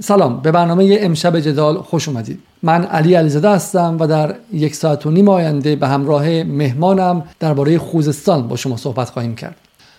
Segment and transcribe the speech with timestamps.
[0.00, 2.38] سلام به برنامه امشب جدال خوش اومدید.
[2.62, 7.78] من علی علیزاده هستم و در یک ساعت و نیم آینده به همراه مهمانم درباره
[7.78, 9.56] خوزستان با شما صحبت خواهیم کرد.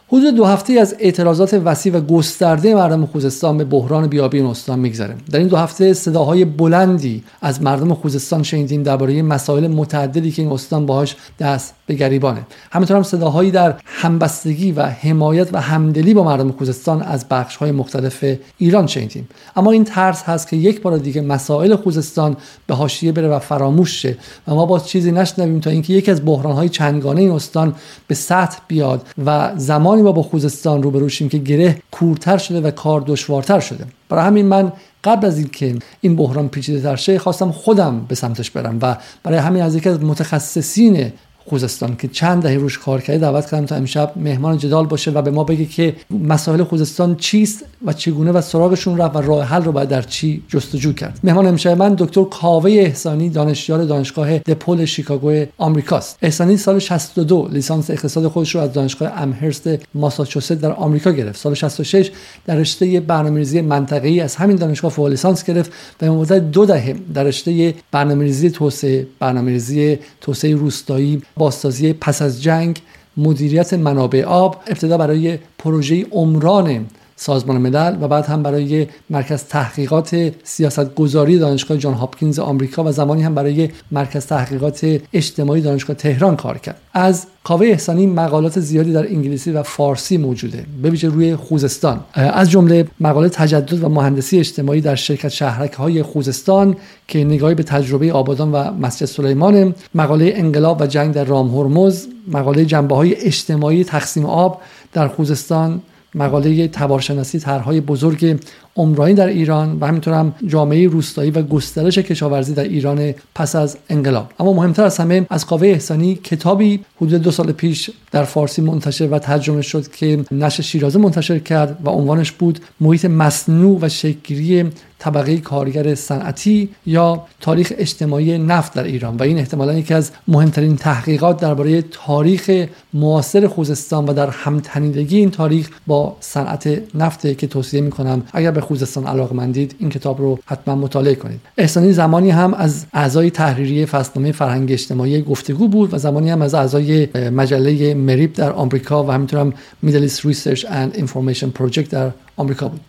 [0.07, 5.15] حدود دو هفته از اعتراضات وسیع و گسترده مردم خوزستان به بحران بیابی استان میگذره
[5.31, 10.51] در این دو هفته صداهای بلندی از مردم خوزستان شنیدیم درباره مسائل متعددی که این
[10.51, 12.45] استان باهاش دست به گریبانه.
[12.71, 17.71] همینطور هم صداهایی در همبستگی و حمایت و همدلی با مردم خوزستان از بخش های
[17.71, 18.25] مختلف
[18.57, 19.29] ایران شنیدیم.
[19.55, 24.01] اما این ترس هست که یک بار دیگه مسائل خوزستان به حاشیه بره و فراموش
[24.01, 27.75] شه و ما با چیزی نشنویم تا اینکه یکی از بحران های چندگانه این استان
[28.07, 32.61] به سطح بیاد و زمان زمانی ما با خوزستان روبرو شیم که گره کورتر شده
[32.61, 33.85] و کار دشوارتر شده.
[34.09, 34.71] برای همین من
[35.03, 39.37] قبل از اینکه این بحران پیچیده تر شه خواستم خودم به سمتش برم و برای
[39.37, 41.11] همین از یکی از متخصصین
[41.45, 45.21] خوزستان که چند دهه روش کار کرده دعوت کردم تا امشب مهمان جدال باشه و
[45.21, 49.63] به ما بگه که مسائل خوزستان چیست و چگونه و سراغشون رفت و راه حل
[49.63, 51.19] رو باید در چی جستجو کرد.
[51.23, 56.17] مهمان امشب من دکتر کاوه احسانی دانشیار دانشگاه دپول شیکاگو آمریکاست.
[56.21, 61.39] احسانی سال 62 لیسانس اقتصاد خودش رو از دانشگاه امهرست ماساچوست در آمریکا گرفت.
[61.39, 62.11] سال 66
[62.45, 66.95] در رشته برنامه‌ریزی منطقه‌ای از همین دانشگاه فوق لیسانس گرفت و به مدت دو دهه
[67.13, 72.81] در رشته برنامه‌ریزی توسعه برنامه‌ریزی توسعه روستایی بازسازی پس از جنگ
[73.17, 76.85] مدیریت منابع آب ابتدا برای پروژه عمران
[77.21, 82.91] سازمان ملل و بعد هم برای مرکز تحقیقات سیاست گذاری دانشگاه جان هاپکینز آمریکا و
[82.91, 86.81] زمانی هم برای مرکز تحقیقات اجتماعی دانشگاه تهران کار کرد.
[86.93, 90.65] از کاوه احسانی مقالات زیادی در انگلیسی و فارسی موجوده.
[90.81, 91.99] به ویژه روی خوزستان.
[92.13, 96.75] از جمله مقاله تجدد و مهندسی اجتماعی در شرکت شهرک های خوزستان
[97.07, 102.07] که نگاهی به تجربه آبادان و مسجد سلیمان مقاله انقلاب و جنگ در رام هرمز
[102.27, 104.61] مقاله جنبه های اجتماعی تقسیم آب
[104.93, 105.81] در خوزستان
[106.15, 108.39] مقاله تبارشناسی طرحهای بزرگ
[108.75, 113.77] عمرانی در ایران و همینطور هم جامعه روستایی و گسترش کشاورزی در ایران پس از
[113.89, 114.31] انقلاب.
[114.39, 119.07] اما مهمتر از همه از قاوه احسانی کتابی حدود دو سال پیش در فارسی منتشر
[119.07, 124.65] و ترجمه شد که نشر شیرازه منتشر کرد و عنوانش بود محیط مصنوع و شکلی
[124.99, 129.17] طبقه کارگر صنعتی یا تاریخ اجتماعی نفت در ایران.
[129.17, 135.69] و این احتمالا یکی از مهمترین تحقیقات درباره تاریخ معاصر خوزستان و درهم‌تنیدگی این تاریخ
[135.87, 138.23] با صنعت نفت که توصیه می‌کنم.
[138.33, 141.39] اگر به خوزستان علاقمندید این کتاب رو حتما مطالعه کنید.
[141.57, 146.53] احسانی زمانی هم از اعضای تحریریه فصلنامه فرهنگ اجتماعی گفتگو بود و زمانی هم از
[146.53, 152.11] اعضای مجله MERIP در آمریکا و همینطور هم Middle East Research and Information Project در
[152.37, 152.81] آمریکا بود.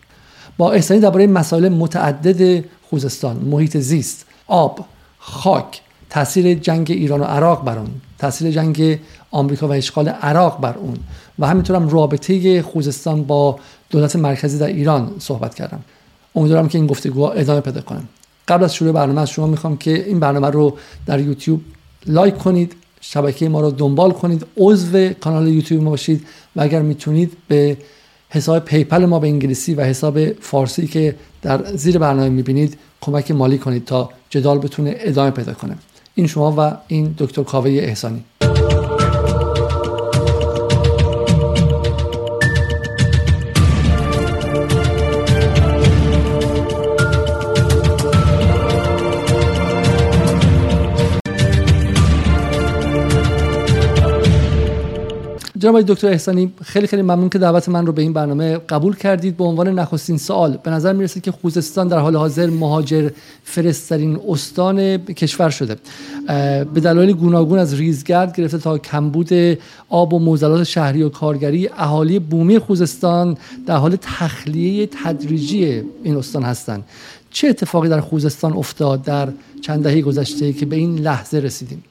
[0.57, 4.85] با احسانی درباره مسائل متعدد خوزستان محیط زیست آب
[5.19, 7.89] خاک تاثیر جنگ ایران و عراق بر اون
[8.19, 8.99] تاثیر جنگ
[9.31, 10.97] آمریکا و اشغال عراق بر اون
[11.39, 13.59] و همینطور هم رابطه خوزستان با
[13.91, 15.79] دولت مرکزی در ایران صحبت کردم.
[16.35, 18.07] امیدوارم که این گفتگوها ادامه پیدا کنم
[18.47, 21.61] قبل از شروع برنامه از شما می‌خوام که این برنامه رو در یوتیوب
[22.05, 26.25] لایک کنید شبکه ما رو دنبال کنید عضو کانال یوتیوب ما باشید
[26.55, 27.77] و اگر می‌تونید به
[28.29, 33.57] حساب پیپل ما به انگلیسی و حساب فارسی که در زیر برنامه می‌بینید کمک مالی
[33.57, 35.77] کنید تا جدال بتونه ادامه پیدا کنه.
[36.15, 38.23] این شما و این دکتر کاوه احسانی.
[55.61, 59.37] جناب دکتر احسانی خیلی خیلی ممنون که دعوت من رو به این برنامه قبول کردید.
[59.37, 63.09] به عنوان نخستین سوال به نظر می‌رسه که خوزستان در حال حاضر مهاجر
[63.43, 65.75] فرسترین استان کشور شده.
[66.73, 69.29] به دلایل گوناگون از ریزگرد گرفته تا کمبود
[69.89, 76.43] آب و موزلات شهری و کارگری اهالی بومی خوزستان در حال تخلیه تدریجی این استان
[76.43, 76.83] هستند.
[77.31, 79.29] چه اتفاقی در خوزستان افتاد در
[79.61, 81.83] چند دهه گذشته که به این لحظه رسیدیم؟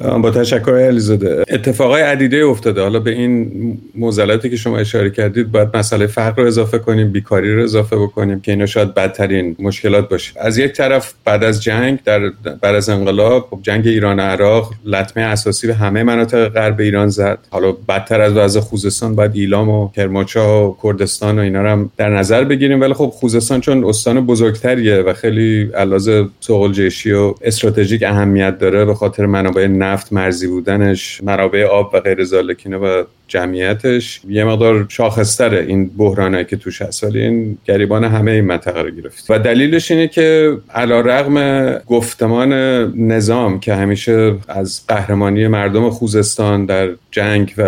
[0.00, 1.44] با تشکر علیزاده.
[1.48, 2.82] اتفاقای عدیده افتاده.
[2.82, 7.54] حالا به این موزلاتی که شما اشاره کردید باید مسئله فقر رو اضافه کنیم بیکاری
[7.54, 10.32] رو اضافه بکنیم که اینا شاید بدترین مشکلات باشه.
[10.40, 12.30] از یک طرف بعد از جنگ در
[12.62, 17.38] بعد از انقلاب خب جنگ ایران عراق لطمه اساسی به همه مناطق غرب ایران زد.
[17.50, 21.90] حالا بدتر از وضع خوزستان باید ایلام و کرمانشاه و کردستان و اینا رو هم
[21.96, 22.80] در نظر بگیریم.
[22.80, 28.94] ولی خب خوزستان چون استان بزرگتریه و خیلی علاوه سوقل و استراتژیک اهمیت داره به
[28.94, 34.20] خاطر منابع نفت مرزی بودنش منابع آب و غیر زالکینه و جمعیتش.
[34.28, 38.90] یه مقدار شاخصتره این بحرانایی که توش هست ولی این گریبان همه این منطقه رو
[38.90, 39.26] گرفت.
[39.28, 42.52] و دلیلش اینه که علا رغم گفتمان
[42.96, 47.62] نظام که همیشه از قهرمانی مردم خوزستان در جنگ و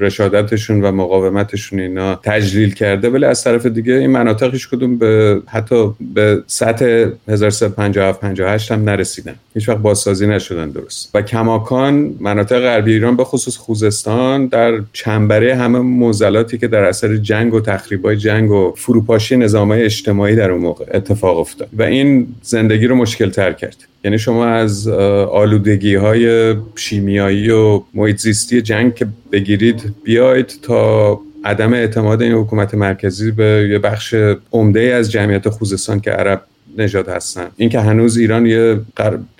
[0.00, 5.94] رشادتشون و مقاومتشون اینا تجلیل کرده ولی از طرف دیگه این مناطقش کدوم به حتی
[6.14, 9.34] به سطح 1357 58 هم نرسیدن.
[9.54, 11.10] هیچ وقت بازسازی نشدن درست.
[11.14, 17.16] و کماکان مناطق غربی ایران به خصوص خوزستان در چنبره همه موزلاتی که در اثر
[17.16, 22.26] جنگ و تخریبای جنگ و فروپاشی نظام اجتماعی در اون موقع اتفاق افتاد و این
[22.42, 23.76] زندگی رو مشکل تر کرد.
[24.04, 31.72] یعنی شما از آلودگی های شیمیایی و محیط زیستی جنگ که بگیرید بیاید تا عدم
[31.72, 34.14] اعتماد این حکومت مرکزی به یه بخش
[34.52, 36.42] عمده از جمعیت خوزستان که عرب
[36.78, 37.48] نژاد هستن.
[37.56, 38.80] اینکه هنوز ایران یه,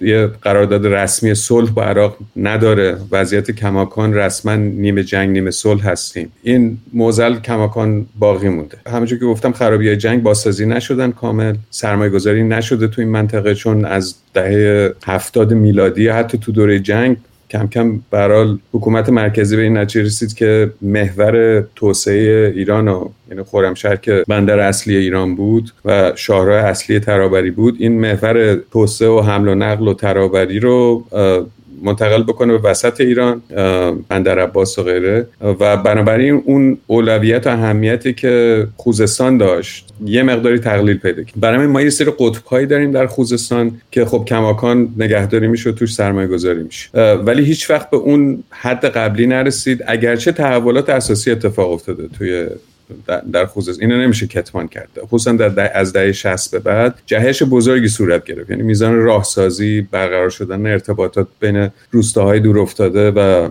[0.00, 6.32] یه قرارداد رسمی صلح با عراق نداره وضعیت کماکان رسما نیمه جنگ نیمه صلح هستیم.
[6.42, 8.78] این موزل کماکان باقی مونده.
[8.86, 13.84] همونجور که گفتم خرابی جنگ بازسازی نشدن کامل سرمایه گذاری نشده تو این منطقه چون
[13.84, 17.16] از دهه هفتاد میلادی حتی تو دوره جنگ
[17.50, 23.42] کم کم برال حکومت مرکزی به این نتیجه رسید که محور توسعه ایران و یعنی
[23.42, 29.20] خرمشهر که بندر اصلی ایران بود و شاهراه اصلی ترابری بود این محور توسعه و
[29.20, 31.04] حمل و نقل و ترابری رو
[31.82, 33.42] منتقل بکنه به وسط ایران
[34.08, 35.26] بندر عباس و غیره.
[35.40, 41.40] و بنابراین اون اولویت و اهمیتی که خوزستان داشت یه مقداری تقلیل پیدا کرد.
[41.40, 45.94] برای ما یه سری قطبهایی داریم در خوزستان که خب کماکان نگهداری میشه و توش
[45.94, 49.84] سرمایه گذاری میشه ولی هیچ وقت به اون حد قبلی نرسید.
[49.86, 52.46] اگرچه تحولات اساسی اتفاق افتاده توی
[53.32, 54.88] در خصوص اینو نمیشه کتمان کرد.
[55.06, 58.50] خصوصا در از دهه 60 به بعد جهش بزرگی صورت گرفت.
[58.50, 63.48] یعنی میزان راهسازی برقرار شدن ارتباطات بین روستاهای دور افتاده و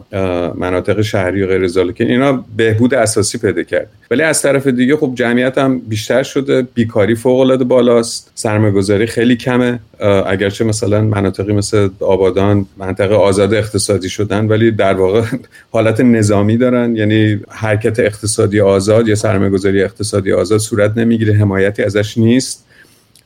[0.58, 1.96] مناطق شهری و غیر ذالک.
[2.02, 3.90] اینا بهبود اساسی پیدا کرد.
[4.12, 6.62] ولی از طرف دیگه خب جمعیت هم بیشتر شده.
[6.74, 8.32] بیکاری فوق العاده بالاست.
[8.36, 9.80] سرمایه‌گذاری خیلی کمه.
[10.06, 15.22] اگرچه مثلا مناطقی مثل آبادان منطقه آزاد اقتصادی شدن ولی در واقع
[15.72, 16.96] حالت نظامی دارن.
[16.96, 22.66] یعنی حرکت اقتصادی آزاد یا سرمایه‌گذاری اقتصادی آزاد صورت نمی‌گیره حمایتی ازش نیست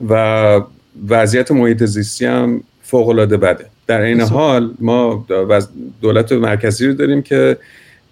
[0.10, 0.62] و
[1.10, 3.66] وضعیت محیط زیستی هم فوق العاده بده.
[3.88, 5.26] در این حال ما
[6.02, 7.58] دولت مرکزی رو داریم که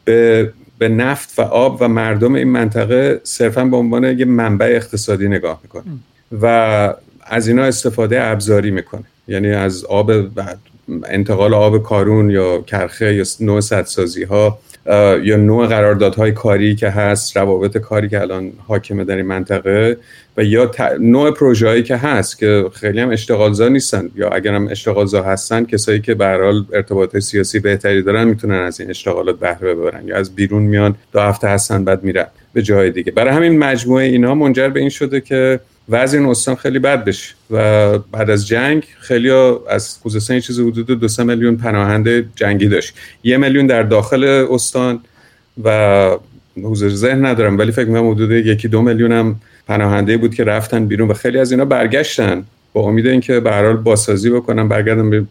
[0.05, 5.27] به به نفت و آب و مردم این منطقه صرفا به عنوان یه منبع اقتصادی
[5.27, 5.83] نگاه می‌کنه.
[6.41, 6.93] و
[7.29, 9.03] از اینا استفاده ابزاری می‌کنه.
[9.27, 10.11] یعنی از آب
[11.05, 14.59] انتقال آب کارون یا کرخه یا نوع سدسازی ها
[15.23, 19.97] یا نوع قراردادهای کاری که هست روابط کاری که الان حاکمه در این منطقه
[20.37, 25.23] و یا نوع پروژه‌ای که هست که خیلی هم اشتغالزا نیستن یا اگر هم اشتغالزا
[25.23, 30.07] هستن کسایی که به حال ارتباط سیاسی بهتری دارن می‌تونن از این اشتغالات بهره ببرن
[30.07, 33.11] یا از بیرون میان دو هفته هستن بعد میرن به جای دیگه.
[33.11, 35.59] برای همین مجموعه اینا منجر به این شده که
[35.89, 37.35] وضع این استان خیلی بد بشه.
[37.51, 39.29] و بعد از جنگ خیلی
[39.69, 42.93] از خوزستان یه چیزی حدود دو سه میلیون پناهنده جنگی داشت.
[43.23, 44.99] یه میلیون در داخل استان
[45.63, 46.09] و
[46.63, 49.35] حضور ذهن ندارم ولی فکر می‌کنم حدود یکی دو میلیون هم
[49.67, 52.43] پناهنده بود که رفتن بیرون و خیلی از اینا برگشتن
[52.73, 55.25] با امید اینکه به هر حال بازسازی بکنن برگردن به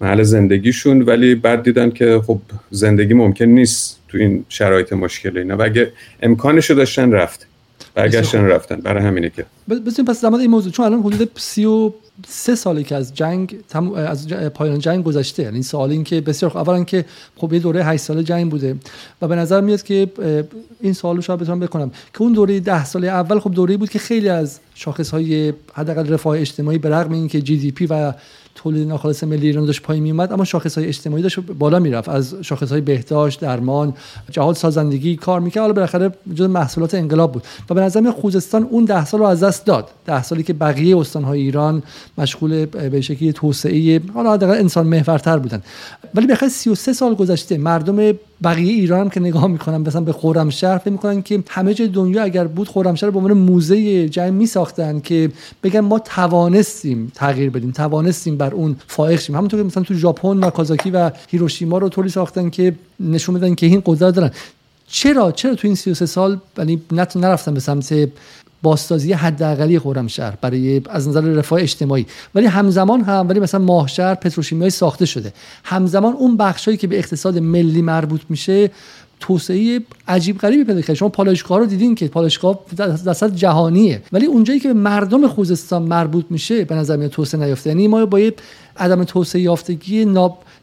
[0.00, 1.02] محل زندگیشون.
[1.02, 2.40] ولی بعد دیدن که خب
[2.70, 5.56] زندگی ممکن نیست تو این شرایط مشکل اینا.
[5.56, 7.46] و اگه امکانشو داشتن رفت.
[7.94, 8.76] برگشتن رفتن.
[8.76, 9.46] برای همینه که.
[9.86, 10.72] بسیم پس در این موضوع.
[10.72, 11.90] چون الان حدود سی و
[12.28, 13.56] سه سالی که از جنگ
[13.96, 15.42] از پایان جنگ گذشته.
[15.42, 16.60] یعنی این سوال این که بسیار خوب.
[16.60, 17.04] اولا که
[17.36, 18.76] خب یه دوره 8 ساله جنگ بوده
[19.22, 20.12] و به نظر میاد که
[20.80, 23.98] این سوالو شاید بتونم بکنم که اون دوره 10 ساله اول خب دوره بود که
[23.98, 28.12] خیلی از شاخص های حداقل رفاه اجتماعی به رغم اینکه جی دی پی و
[28.54, 32.08] تولید ناخالص ملی ایران داشت پایین میومد اما شاخص های اجتماعی داشت بالا می‌رفت.
[32.08, 33.94] از شاخص های بهداشت درمان
[34.30, 35.60] جهاد سازندگی کار می‌کرد.
[35.60, 37.42] حالا بالاخره جز محصولات انقلاب بود.
[37.70, 39.88] و به نظر خوزستان اون ده سال رو از دست داد.
[40.06, 41.82] ده سالی که بقیه استان های ایران
[42.18, 45.62] مشغول به شکلی توسعه حالا حداقل انسان محورتر بودن.
[46.14, 48.12] ولی بخاطر 33 سال گذشته مردم
[48.44, 52.22] بقیه ایران هم که نگاه می‌کنن مثلا به خرمشهر فکر می‌کنن که همه جای دنیا
[52.22, 55.30] اگر بود خرمشهر به عنوان موزه جنگ میساختن که
[55.62, 59.36] بگن ما توانستیم تغییر بدیم توانستیم بر اون فائق شیم.
[59.36, 63.66] همونطور که مثلا تو ژاپن ناکازاکی و هیروشیما رو طوری ساختن که نشون بدن که
[63.66, 64.30] این قدرت دارن.
[64.86, 66.82] چرا؟ چرا تو این 33 سال یعنی
[67.16, 68.08] نرفتن به سمت
[68.64, 72.06] بازسازی حداقلی خرمشهر برای از نظر رفاه اجتماعی.
[72.34, 75.32] ولی همزمان هم ولی مثلا ماهشهر پتروشیمیایی ساخته شده.
[75.64, 78.70] همزمان اون بخشایی که به اقتصاد ملی مربوط میشه
[79.20, 82.60] توسعه عجیب غریبی پیدا کرد شما پالایشگاه رو دیدین که پالایشگاه
[83.06, 84.02] دست جهانیه.
[84.12, 87.70] ولی اونجایی که به مردم خوزستان مربوط میشه به نظر میاد توسعه نیافته.
[87.70, 88.20] یعنی ما با
[88.76, 90.14] عدم توسعه یافتگی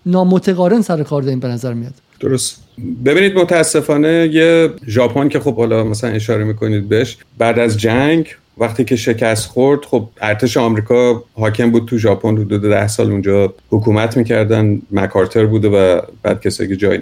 [0.06, 1.94] نامتقارن سر کار داریم به نظر میاد.
[2.20, 2.61] درست.
[3.06, 8.84] ببینید متاسفانه یه ژاپن که خب حالا مثلا اشاره می‌کنید بهش بعد از جنگ وقتی
[8.84, 14.18] که شکست خورد خب ارتش آمریکا حاکم بود تو ژاپن حدود ده سال اونجا حکومت
[14.18, 17.00] می‌کردن مکارتر بوده و بعد کسی که جای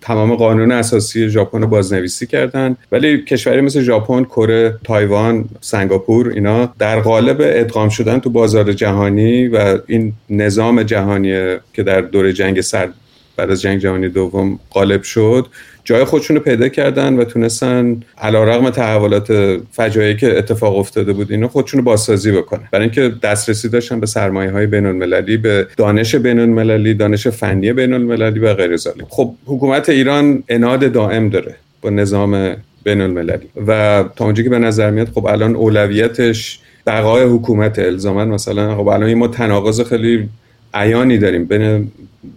[0.00, 2.76] تمام قانون اساسی ژاپن رو بازنویسی کردن.
[2.92, 9.48] ولی کشوری مثل ژاپن کره تایوان سنگاپور اینا در قالب ادغام شدن تو بازار جهانی
[9.48, 12.94] و این نظام جهانی که در دوره جنگ سرد
[13.36, 15.46] بعد از جنگ جهانی دوم غالب شد.
[15.84, 21.30] جای خودشون رو پیدا کردن و تونستن علا رقم تحولات فجایعی که اتفاق افتاده بود
[21.30, 22.68] اینو خودشون رو بازسازی بکنن.
[22.72, 27.72] برای اینکه دسترسی داشتن به سرمایه های بین المللی به دانش بین المللی دانش فنی
[27.72, 33.48] بین المللی و غیر ذالک خب حکومت ایران اناد دائم داره با نظام بین المللی
[33.66, 38.88] و تا اونجا که به نظر میاد خب الان اولویتش بقای حکومت الزاما مثلا خب
[38.88, 40.28] الان ما تناقض خیلی
[40.74, 41.92] عیانی داریم بین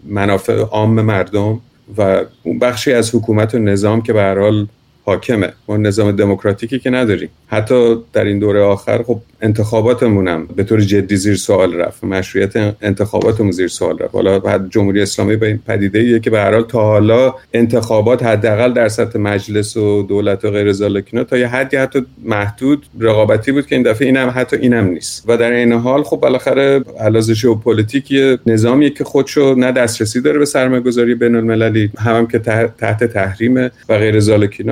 [0.06, 1.60] منافع عام مردم
[1.98, 4.68] و اون بخشی از حکومت و نظام که به هر حال
[5.06, 5.54] حاکمه.
[5.68, 7.30] ما نظام دموکراتیکی که نداریم.
[7.48, 12.04] حتی در این دوره آخر خب انتخاباتمون هم به طور جدی زیر سوال رفت.
[12.04, 14.14] مشروعیت انتخاباتمون زیر سوال رفت.
[14.14, 18.24] حالا بعد جمهوری اسلامی به این پدیده ایه که به هر حال تا حالا انتخابات
[18.24, 23.52] حداقل در سطح مجلس و دولت و غیر ذالک تا یه حدی حتی محدود رقابتی
[23.52, 25.24] بود که این دفعه اینم حتی اینم نیست.
[25.28, 28.14] و در این حال خب بالاخره علاوه ژئوپلیتیک
[28.46, 32.40] نظامی که خودشو نه دسترسی داره به سرمایه‌گذاری بین‌المللی هم, هم که
[32.78, 34.64] تحت تحریم و غیر ذالک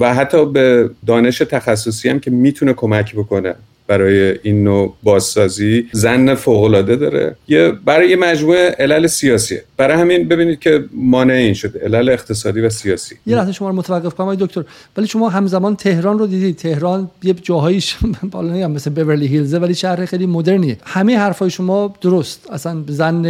[0.00, 3.54] و حتی به دانش تخصصی هم که می‌تونه کمک بکنه.
[3.86, 7.36] برای این نوع بازسازی زن فوقالعاده داره.
[7.48, 9.64] یه برای یه مجموعه علل سیاسیه.
[9.76, 11.78] برای همین ببینید که مانع این شده.
[11.78, 13.14] علل اقتصادی و سیاسی.
[13.26, 14.64] یه لحظه شما رو متوقف کنم دکتر.
[14.96, 16.56] ولی شما همزمان تهران رو دیدید.
[16.56, 17.96] تهران یه جاهایش
[18.32, 20.78] بالا مثل بیورلی هیلز ولی شهر خیلی مدرنیه.
[20.84, 22.50] همه حرفای شما درست.
[22.50, 23.22] اصلا زن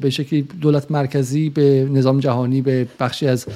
[0.00, 3.46] به شکلی دولت مرکزی به نظام جهانی به بخشی از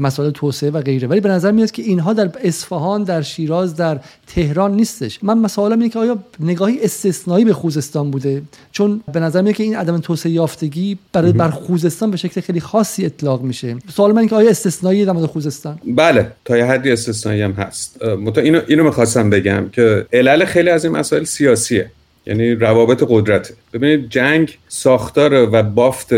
[0.00, 1.08] مسائل توسعه و غیره.
[1.08, 5.24] ولی به نظر میاد که اینها در اصفهان در شیراز در تهران نیستش.
[5.24, 9.76] من مثلا که آیا نگاهی استثنایی به خوزستان بوده؟ چون به نظر میاد که این
[9.76, 13.76] عدم توسعه یافتگی برای بر خوزستان به شکل خیلی خاصی اطلاق میشه.
[13.94, 18.04] سوال من که آیا استثنایی در مورد خوزستان؟ بله تا یه حدی استثنایی هم هست.
[18.04, 21.90] متا اینو اینو می‌خواستم بگم که علل خیلی از این مسائل سیاسیه.
[22.26, 23.54] یعنی روابط قدرته.
[23.72, 26.08] ببینید جنگ ساختار و بافت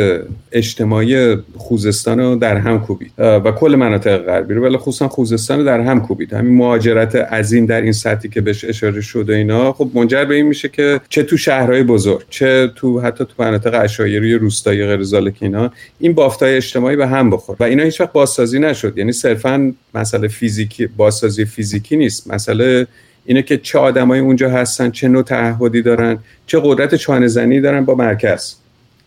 [0.52, 3.12] اجتماعی خوزستان رو در هم کوبید.
[3.18, 4.64] و کل مناطق غربی رو.
[4.64, 6.32] ولی خصوصا خوزستان رو در هم کوبید.
[6.32, 9.72] همین مهاجرت عظیم در این سطحی که بهش اشاره شده اینا.
[9.72, 13.74] خب منجر به این میشه که چه تو شهرهای بزرگ چه تو حتی تو مناطق
[13.74, 18.58] عشایری روستایی غیر اینا این بافتای اجتماعی به هم بخور و اینا هیچ وقت بازسازی
[18.58, 18.98] نشد.
[18.98, 22.32] یعنی صرفا مسئله فیزیکی بازسازی فیزیکی نیست.
[22.32, 22.86] مسئله
[23.28, 27.85] اینه که چه آدمایی اونجا هستن چه نوع تعهدی دارن چه قدرت چانه زنی دارن
[27.85, 28.54] با مرکز.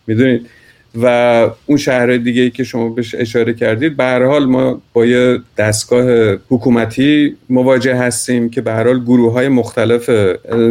[0.07, 0.49] می‌دونید؟
[1.01, 1.05] و
[1.65, 6.37] اون شهر دیگه که شما بهش اشاره کردید به هر حال ما با یه دستگاه
[6.49, 10.09] حکومتی مواجه هستیم که به هر حال گروه های مختلف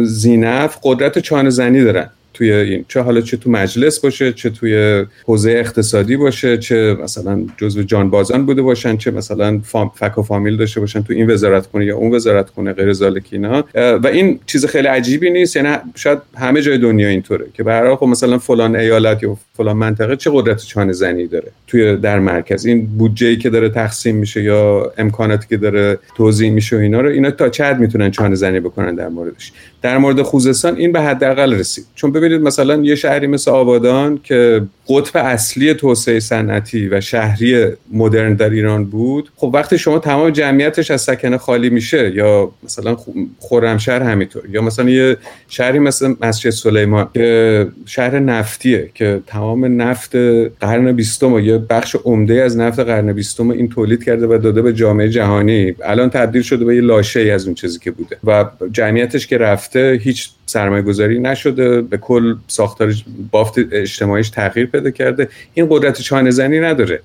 [0.03, 2.09] زینف قدرت چانه زنی دارن.
[2.41, 7.83] توی چه حالا چه تو مجلس باشه چه توی حوزه اقتصادی باشه چه مثلا جزو
[7.83, 11.85] جانبازان بوده باشن چه مثلا فام، فک و فامیل داشته باشن تو این وزارت خونه
[11.85, 13.63] یا اون وزارت خونه غیر ذالک اینا.
[13.75, 18.05] و این چیز خیلی عجیبی نیست یعنی شاید همه جای دنیا اینطوره که به خب
[18.05, 22.85] مثلا فلان ایالت یا فلان منطقه چه قدرت چانه زنی داره توی در مرکز؟ این
[22.85, 27.09] بودجه ای که داره تقسیم میشه یا امکاناتی که داره توزیع میشه و اینا رو
[27.09, 31.53] اینا تا چه می‌تونن چانه زنی بکنن در موردش؟ در مورد خوزستان این به حداقل
[31.53, 31.85] رسید.
[31.95, 38.33] چون ببینید مثلا یه شهری مثل آبادان که قطب اصلی توسعه صنعتی و شهری مدرن
[38.33, 42.97] در ایران بود خب وقتی شما تمام جمعیتش از سکنه خالی میشه یا مثلا
[43.39, 45.17] خرمشهر همینطور یا مثلا یه
[45.49, 50.15] شهری مثل مسجد سلیمان که شهر نفتیه که تمام نفت
[50.59, 54.73] قرن بیستم یه بخش عمده از نفت قرن بیستم این تولید کرده و داده به
[54.73, 58.17] جامعه جهانی الان تبدیل شده به یه لاشه ای از اون چیزی که بوده.
[58.23, 59.37] و جمعیتش که
[59.71, 62.93] رفته هیچ سرمایه گذاری نشده به کل ساختار
[63.31, 65.27] بافت اجتماعیش تغییر پیدا کرده.
[65.53, 67.01] این قدرت چانه زنی نداره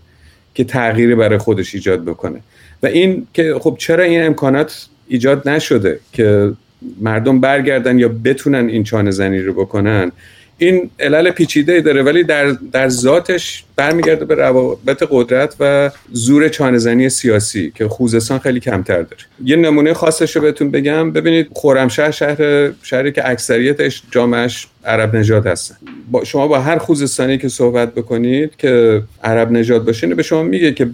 [0.54, 2.40] که تغییری برای خودش ایجاد بکنه.
[2.82, 6.52] و این که خب چرا این امکانات ایجاد نشده که
[7.00, 10.12] مردم برگردن یا بتونن این چانه زنی رو بکنن؟
[10.58, 17.08] این علل پیچیده داره ولی در, در ذاتش برمیگرده به روابط قدرت و زور چانهزنی
[17.08, 19.22] سیاسی که خوزستان خیلی کمتر داره.
[19.44, 21.12] یه نمونه خاصش رو بهتون بگم.
[21.12, 25.76] ببینید خرمشهر شهر شهری که اکثریتش جامعش عرب نژاد هستن.
[26.10, 30.72] با شما با هر خوزستانی که صحبت بکنید که عرب نژاد باشه به شما میگه
[30.72, 30.90] که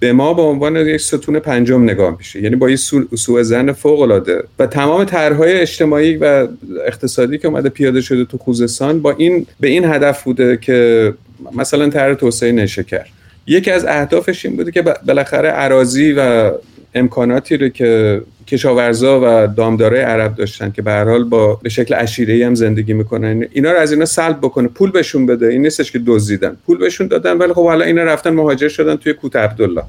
[0.00, 2.42] به ما به عنوان یک ستون پنجم نگاه میشه.
[2.42, 2.76] یعنی با یه
[3.16, 6.48] سوء زن فوق العاده و تمام طرحهای اجتماعی و
[6.86, 11.14] اقتصادی که اومده پیاده شده تو خوزستان با این به این هدف بوده که
[11.54, 13.06] مثلا طرح توسعه نشکر.
[13.46, 16.52] یکی از اهدافش این بوده که بالاخره عراضی و
[16.94, 22.42] امکاناتی رو که کشاورزا و دامدارای عرب داشتن که به حال با به شکل عشیره‌ای
[22.42, 23.46] هم زندگی می‌کنن.
[23.52, 25.46] اینا رو از اینا سلب بکنه پول بهشون بده.
[25.48, 26.56] این نیستش که دزدیدن.
[26.66, 29.82] پول بهشون دادن ولی خب حالا اینا رفتن مهاجر شدن توی کوت عبدالله.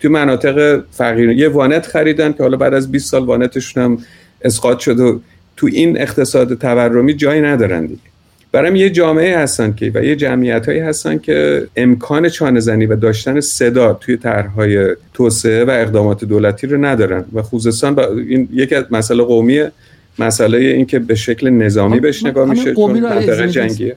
[0.00, 1.30] توی مناطق فقیر.
[1.30, 3.98] یه وانت خریدن که حالا بعد از 20 سال وانتشون هم
[4.42, 5.20] اسقاط شد و
[5.56, 8.11] تو این اقتصاد تورمی جایی ندارن دیگه.
[8.52, 12.96] برام یه جامعه هستن که و یه جمعیت هایی هستن که امکان چانه زنی و
[12.96, 17.24] داشتن صدا توی طرحهای توسعه و اقدامات دولتی رو ندارن.
[17.32, 19.72] و خوزستان با این یکی از مسئله قومیه.
[20.18, 23.96] مسئله این که به شکل نظامی بهش نگاه میشه چون جنگیه.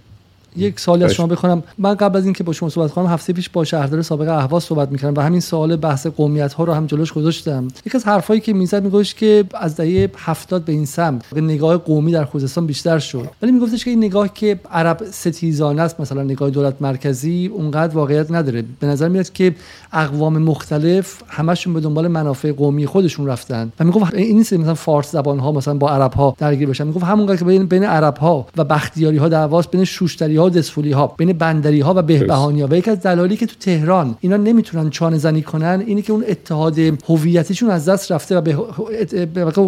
[0.57, 1.63] یک سوالی از شما بخونم.
[1.77, 4.91] من قبل از اینکه با شما صحبت کنم هفته پیش با شهردار سابق اهواز صحبت
[4.91, 7.67] می‌کردم و همین سوال بحث قومیت ها رو هم جلوش گذاشتم.
[7.85, 12.12] یک از حرفایی که می‌زد میگوش که از دهه 70 به این سمت نگاه قومی
[12.12, 13.29] در خوزستان بیشتر شد.
[13.41, 18.31] ولی میگفتش که این نگاه که عرب ستیزانه است مثلا نگاه دولت مرکزی اونقدر واقعیت
[18.31, 18.63] نداره.
[18.79, 19.55] به نظر میاد که
[19.93, 23.71] اقوام مختلف همشون به دنبال منافع قومی خودشون رفتن.
[23.79, 26.88] و می‌گفت این نیست مثلا فارس زبان ها مثلا با عرب ها درگیر بشن.
[26.88, 30.49] می‌گفت همونقدر که بین بین عرب ها و بختیاری ها دعواست بین شوشتری ها و
[30.49, 34.17] دسفولی ها بین بندری ها و بهبهانی ها و یک از دلایلی که تو تهران
[34.21, 38.55] اینا نمی‌تونن چانه زنی کنن اینه که اون اتحاد هویتیشون از دست رفته و به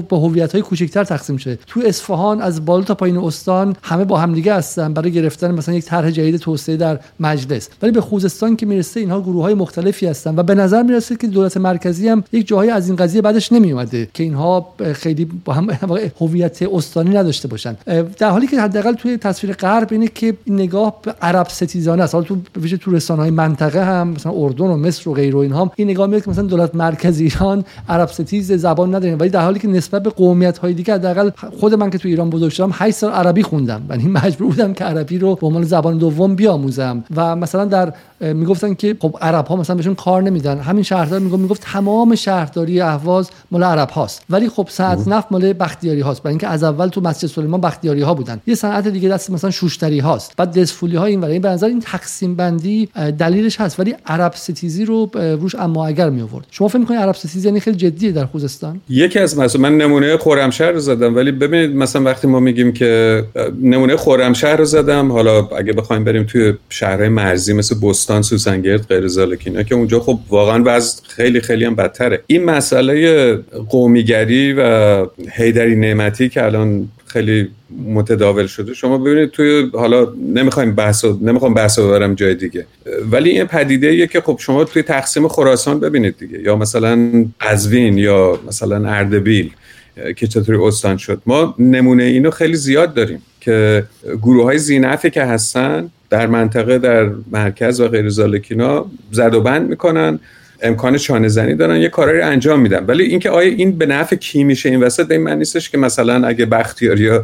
[0.10, 4.17] با هویت های کوچکتر تقسیم شده تو اصفهان از بالا تا پایین استان همه با
[4.17, 7.69] همدیگه هستن برای گرفتن مثلا یک طرح جدید توسعه در مجلس.
[7.81, 11.27] ولی به خوزستان که می‌رسه اینها گروه های مختلفی هستن و به نظر می‌رسه که
[11.27, 15.67] دولت مرکزی هم یک جاهایی از این قضیه بعدش نمیومده که اینها خیلی با هم
[16.22, 17.75] هویت استانی نداشته باشن.
[18.17, 20.34] در حالی که حداقل توی تصویر غرب اینه که
[20.67, 22.13] نگاه عرب ستیزانه است.
[22.13, 25.39] حالا تو ویژه تو رسانه های منطقه هم مثلا اردن و مصر و غیر و
[25.39, 29.15] اینها این نگاه میاد که مثلا دولت مرکزی ایران عرب ستیز زبان نداره.
[29.15, 32.29] ولی در حالی که نسبت به قومیت های دیگه حداقل خود من که تو ایران
[32.29, 33.81] بزرگ شدم 8 سال عربی خوندم.
[33.89, 37.03] یعنی مجبور بودم که عربی رو به عنوان زبان دوم بیاموزم.
[37.15, 40.57] و مثلا در می‌گفتن که خب عرب ها مثلا بهشون کار نمیدن.
[40.59, 45.53] همین شهردار می‌گفت می‌گفت تمام شهرداری اهواز مال عرب هاست ولی خب صنعت نفت مال
[45.53, 48.41] بختیاری هاست برای اینکه از اول تو مسجد سلیمان بختیاری ها بودن.
[48.47, 51.80] یه صنعت دیگه دست مثلا شوشتری هاست بعد دسفولی ها این برای به نظر این
[51.80, 56.78] تقسیم بندی دلیلش هست ولی عرب ستیزی رو روش اما اگر می آورد شما فکر
[56.78, 60.80] می‌کنید عرب ستیزی یعنی خیلی جدیه در خوزستان؟ یکی از مثلا من نمونه خرمشهر رو
[60.80, 63.24] زدم ولی ببینید مثلا وقتی ما میگیم که
[63.62, 69.08] نمونه خرمشهر رو زدم حالا اگه بخوایم بریم توی شهرهای مرزی مثل بستان سوسنگرد غیر
[69.63, 72.24] که اونجا خب واقعا وضع خیلی خیلی هم بدتره.
[72.28, 73.36] این مسئله
[73.70, 77.50] قومیگری و هیدری نعمتی که الان خیلی
[77.88, 78.74] متداول شده.
[78.74, 82.65] شما ببینید توی حالا نمی‌خوایم بحث نمی‌خوام بحث ببرم جای دیگه.
[83.12, 86.39] ولی این پدیده ایه که خب شما توی تقسیم خراسان ببینید دیگه.
[86.41, 89.52] یا مثلا قزوین یا مثلا اردبیل
[90.15, 91.22] که چطوری استان شد.
[91.26, 93.84] ما نمونه اینو خیلی زیاد داریم که
[94.22, 99.70] گروه های زینفی که هستن در منطقه در مرکز و غیر زالکینا زد و بند
[99.70, 100.20] می‌کنن.
[100.62, 102.86] امکان چانه زنی دارن یه کارایی انجام میدن.
[102.86, 106.28] ولی اینکه آیا این به نفع کی میشه این وسط این من نیستش که مثلا
[106.28, 107.24] اگه بختیاری ها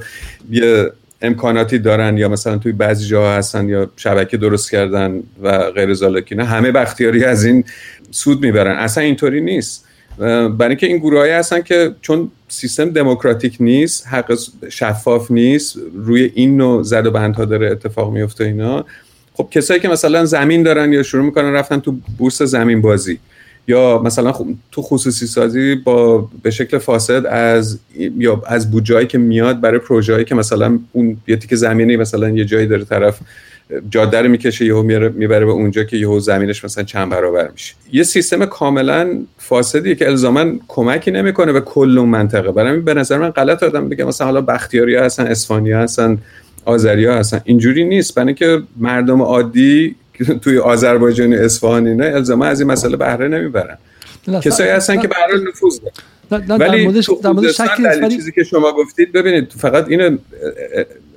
[0.52, 0.92] یه
[1.22, 6.46] امکاناتی دارن یا مثلا توی بعضی جاها هستن یا شبکه درست کردن و غیر زالکینا
[6.46, 7.64] همه بختیاری از این
[8.12, 8.76] سود می‌برن.
[8.78, 9.86] اصلا اینطوری نیست.
[10.18, 14.38] برای اینکه این گروهایی هستن که چون سیستم دموکراتیک نیست حق
[14.70, 18.86] شفاف نیست روی این نوع زد و بندها داره اتفاق میفته اینا
[19.34, 23.20] خب کسایی که مثلا زمین دارن یا شروع می‌کنن رفتن تو بورس زمین بازی
[23.68, 24.34] یا مثلا
[24.72, 27.80] تو خصوصی سازی با به شکل فاسد از
[28.18, 32.46] یا از بودجه‌ای که میاد برای پروژه‌ای که مثلا اون یه تیک زمینی مثلا یه
[32.46, 33.20] جایی داره طرف
[33.90, 37.76] جاده رو می‌کشه یهو می‌بره به اونجا که یهو زمینش مثلا چند برابر میشه.
[37.92, 42.52] یه سیستم کاملا فاسدی که الزاما کمکی نمی‌کنه به کل منطقه.
[42.52, 46.18] برای به نظر من غلط آدم بگه مثلا حالا بختیاری هستن اسفانی هستن
[46.66, 47.42] آذریا هستن.
[47.44, 48.16] اینجوری نیست.
[48.16, 49.96] برای که مردم عادی
[50.42, 53.78] توی آذربایجان اصفهان اینا الزاما از این مسئله بهره نمی‌برن.
[54.42, 55.16] کسایی هستن که به
[55.48, 55.94] نفوذ دارن.
[56.60, 57.04] ولی
[57.84, 60.18] در چیزی که شما گفتید ببینید فقط اینو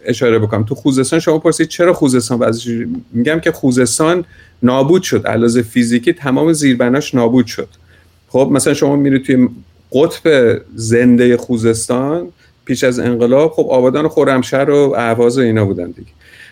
[0.05, 0.65] اشاره بکنم.
[0.65, 4.25] تو خوزستان شما پرسید چرا خوزستان بعضی میگم که خوزستان
[4.63, 5.27] نابود شد.
[5.27, 7.69] علاوه فیزیکی تمام زیربناش نابود شد.
[8.29, 9.49] خب مثلا شما میرید توی
[9.93, 12.29] قطب زنده خوزستان
[12.67, 16.09] پیش از انقلاب خب آبادان خرمشهر و اهواز و اینا بودن دیگه.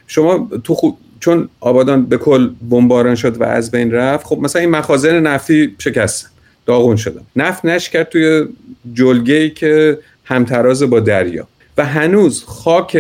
[0.07, 0.91] شما تو خو...
[1.21, 5.77] چون آبادان به کل بمباران شد و از بین رفت خب مثلا این مخازن نفتی
[5.79, 6.29] شکستن
[6.67, 7.21] داغون شدن.
[7.37, 8.49] نفت نش کرد توی
[8.95, 11.47] جلگه که همتراز با دریا.
[11.79, 12.99] و هنوز خاک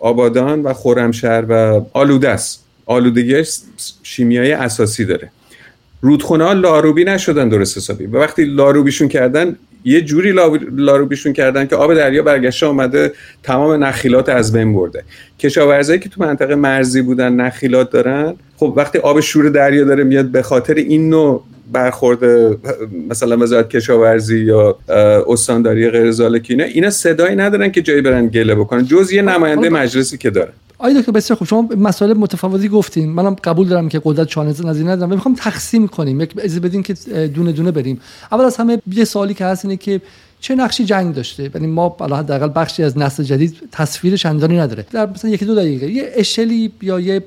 [0.00, 2.64] آبادان و خرمشهر و آلوده است.
[2.86, 3.42] آلودگی
[4.02, 5.30] شیمیایی اساسی داره.
[6.00, 8.06] رودخونه ها لاروبی نشدن درست حسابی.
[8.06, 10.34] و وقتی لاروبیشون کردن یه جوری
[10.76, 15.04] لاروبیشون کردن که آب دریا برگشته آمده تمام نخیلات از بین برده.
[15.38, 20.24] کشاورزایی که تو منطقه مرزی بودن نخیلات دارن خب وقتی آب شور دریا داره میاد
[20.24, 22.24] به خاطر این نوع برخورد
[23.10, 24.78] مثلا وزارت کشاورزی یا
[25.28, 28.84] استانداری غیر زالکی اینا صدایی ندارن که جایی برن گله بکنن.
[28.84, 31.48] جز یه نماینده مجلسی که داره آیا دکتر بسیار خوب.
[31.48, 33.10] شما مسائل متفاوتی گفتین.
[33.10, 35.10] منم قبول دارم که قدرت چانه نظیر ندارم.
[35.10, 36.20] و می‌خوام تقسیم کنیم.
[36.20, 36.94] یک بدین که
[37.26, 38.00] دونه دونه بریم.
[38.32, 40.00] اول از همه یه سوالی که هست اینه که
[40.44, 44.86] چه نقشی جنگ داشته؟ یعنی ما حداقل بخشی از نسل جدید تصویر چندانی نداره.
[44.92, 47.22] در مثلا یکی دو دقیقه یه اشلی یا یه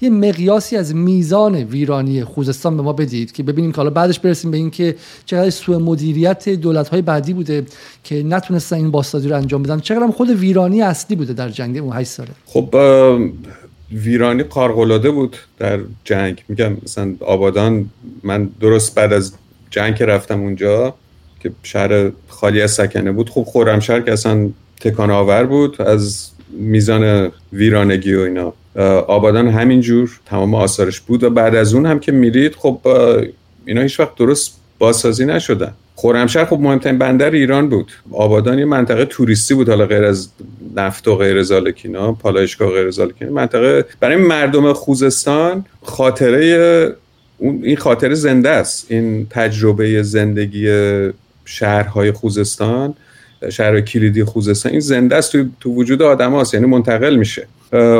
[0.00, 4.50] یه مقیاسی از میزان ویرانی خوزستان به ما بدید که ببینیم که حالا بعدش برسیم
[4.50, 7.66] به اینکه چقدر سوء مدیریت دولت های بعدی بوده
[8.04, 9.80] که نتونستن این بازسازی رو انجام بدن.
[9.80, 12.30] چقدر خود ویرانی اصلی بوده در جنگ اون 8 ساله.
[12.46, 12.74] خب
[13.92, 16.44] ویرانی قارقلاده بود در جنگ.
[16.48, 17.90] میگم مثلا آبادان
[18.22, 19.32] من درست بعد از
[19.70, 20.94] جنگ رفتم اونجا
[21.40, 23.30] که شهر خالی از سکنه بود.
[23.30, 28.52] خب خورمشهر که اصلا تکان آور بود از میزان ویرانگی و اینا.
[29.06, 32.80] آبادان همینجور تمام آثارش بود و بعد از اون هم که میرید خب
[33.64, 35.72] اینا هیچ وقت درست بازسازی نشدن.
[35.94, 37.92] خورمشهر خب مهمترین بندر ایران بود.
[38.12, 40.28] آبادان یه منطقه توریستی بود حالا غیر از
[40.76, 46.94] نفت و غیر زالکینا پالایشگاه غیر زالکینا منطقه برای مردم خوزستان خاطره
[47.40, 48.86] این خاطره زنده است.
[48.88, 50.68] این تجربه زندگی
[51.48, 52.94] شهرهای خوزستان
[53.50, 55.32] شهر کلیدی خوزستان این زنده است.
[55.32, 57.46] تو, تو وجود آدم هاست یعنی منتقل میشه.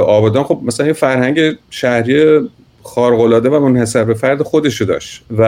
[0.07, 2.41] آبادان خب مثلا یه فرهنگ شهری
[2.83, 5.43] خارق‌العاده و منحصر به فرد خودشو داشت و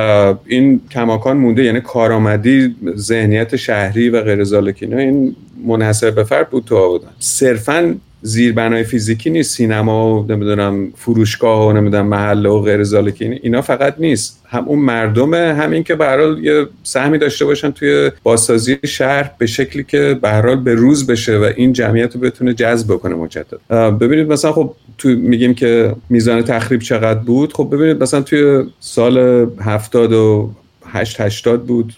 [0.47, 4.65] این کماکان مونده یعنی کارآمدی ذهنیت شهری و غیر
[4.97, 5.37] این
[5.67, 7.11] منحصر به فرد بود تو آبادان.
[7.19, 13.63] صرفا زیربنای فیزیکی نیست سینما و نمی‌دونم فروشگاه و نمی‌دونم محله و غیر زالکی اینا
[13.63, 14.41] فقط نیست.
[14.47, 19.85] هم اون مردمه همین که به یه سهمی داشته باشن توی بازسازی شهر به شکلی
[19.85, 23.99] که به به روز بشه و این جمعیت رو بتونه جذب بکنه مجدد.
[23.99, 29.47] ببینید مثلا خب تو میگیم که میزان تخریب چقدر بود؟ خب ببینید مثلا توی سال
[29.61, 30.51] 70 و
[30.87, 31.95] 8 80 بود.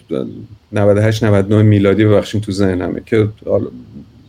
[0.71, 3.27] 98 99 میلادی ببخشیم تو ذهنمه که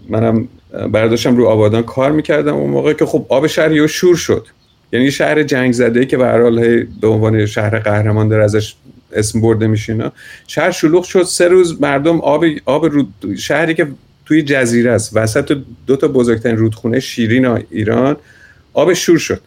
[0.08, 0.48] منم
[0.92, 4.46] برداشتم رو آبادان کار می‌کردم اون موقع که خب آب شهر یه شور شد.
[4.92, 8.74] یعنی شهر جنگ زده که به هر حال به عنوان شهر قهرمان داره ازش
[9.12, 10.12] اسم برده میشه
[10.46, 11.22] شهر شلوغ شد.
[11.22, 13.86] سه روز مردم آب آب رود شهری که
[14.26, 15.16] توی جزیره است.
[15.16, 18.16] وسط دو تا بزرگترین رودخونه شیرین ایران
[18.72, 19.40] آب شور شد.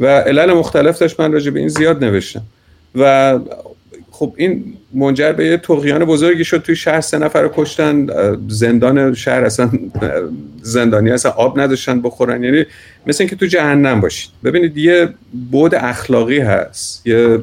[0.00, 1.20] و علل مختلف داشت.
[1.20, 2.42] من راجع به این زیاد نوشتم.
[2.94, 3.38] و
[4.18, 6.62] خب این منجر به یه تقیان بزرگی شد.
[6.62, 8.06] توی شهر سه نفر رو کشتن.
[8.48, 9.70] زندان شهر اصلا
[10.62, 12.44] زندانی اصلا آب نداشتن بخورن.
[12.44, 12.64] یعنی
[13.06, 14.30] مثل اینکه تو جهنم باشید.
[14.44, 15.08] ببینید یه
[15.50, 17.06] بود اخلاقی هست.
[17.06, 17.38] یه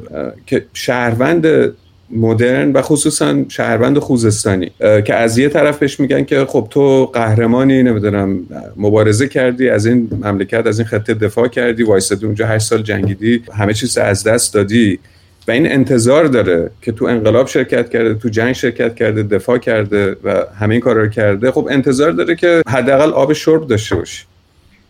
[0.46, 1.72] که شهروند
[2.10, 7.82] مدرن و خصوصا شهروند خوزستانی که از یه طرف بهش میگن که خب تو قهرمانی
[7.82, 8.38] نمی‌دونم
[8.76, 13.42] مبارزه کردی از این مملکت از این خطه دفاع کردی وایستادی اونجا هشت سال جنگیدی
[13.52, 14.98] همه چیز از دست دادی.
[15.48, 20.16] و این انتظار داره که تو انقلاب شرکت کرده تو جنگ شرکت کرده دفاع کرده
[20.24, 24.24] و همین کارا رو کرده خب انتظار داره که حداقل آب شرب داشته باشی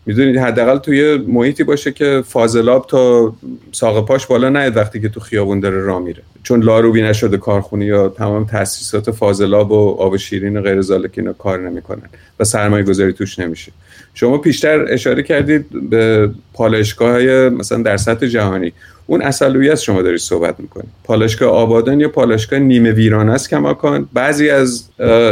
[0.05, 3.35] می‌دونید حداقل توی محیطی باشه که فاضلاب تا
[3.71, 6.21] ساق پاش بالا نیاد وقتی که تو خیابون داره راه میره.
[6.43, 11.33] چون لاروبی نشده کارخونه یا تمام تاسیسات فاضلاب و آب شیرین و غیر زالک اینا
[11.33, 13.71] کار نمی‌کنن و سرمایه گذاری توش نمیشه.
[14.13, 18.73] شما پیشتر اشاره کردید به پالایشگاه های مثلا در سطح جهانی.
[19.07, 24.49] اون اصلویت شما داری صحبت می‌کنی پالایشگاه آبادان یا پالایشگاه نیمه ویران است کماکان بعضی
[24.49, 24.83] از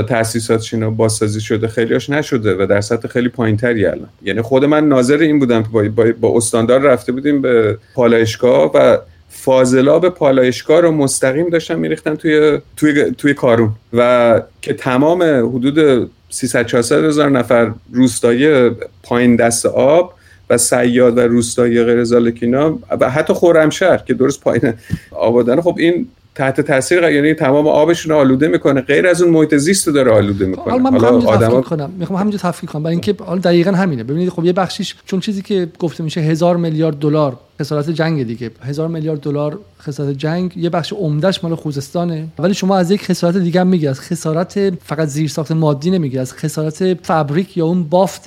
[0.09, 4.09] تاسیسات اینا بازسازی شده خیلیاش نشده و در سطح خیلی پایینتری الان.
[4.23, 8.71] یعنی خود من ناظر این بودم که با, با, با استاندار رفته بودیم به پالایشگاه
[8.75, 8.97] و
[9.29, 13.69] فاضلاب پالایشگاه رو مستقیم داشتن میریختن توی توی توی کارون.
[13.93, 18.69] و که تمام حدود 300 400 هزار نفر روستایی
[19.03, 20.13] پایین دست آب
[20.49, 24.73] و سیاد و روستایی غیر زالکینا و حتی خرمشهر که درست پایین
[25.11, 28.81] آبادان خب این تحت تاثیر یعنی تمام آبشون آلوده می‌کنه.
[28.81, 30.71] غیر از اون محیط زیست رو داره آلوده می‌کنه.
[30.71, 31.91] حالا من آدم کنم.
[31.97, 32.83] می‌خوام همینجا تفکیک کنم.
[32.83, 34.03] برای اینکه حالا دقیقا همینه.
[34.03, 38.51] ببینید خب یه بخشیش چون چیزی که گفته میشه هزار میلیارد دلار خسارت جنگ دیگه.
[38.61, 42.27] هزار میلیارد دلار خسارت جنگ یه بخش عمدهش مال خوزستانه.
[42.39, 43.87] ولی شما از یک خسارت دیگه هم میگی.
[43.87, 46.17] از خسارت فقط زیرساخت مادی نمیگی.
[46.17, 48.25] از خسارت فابریک یا اون بافت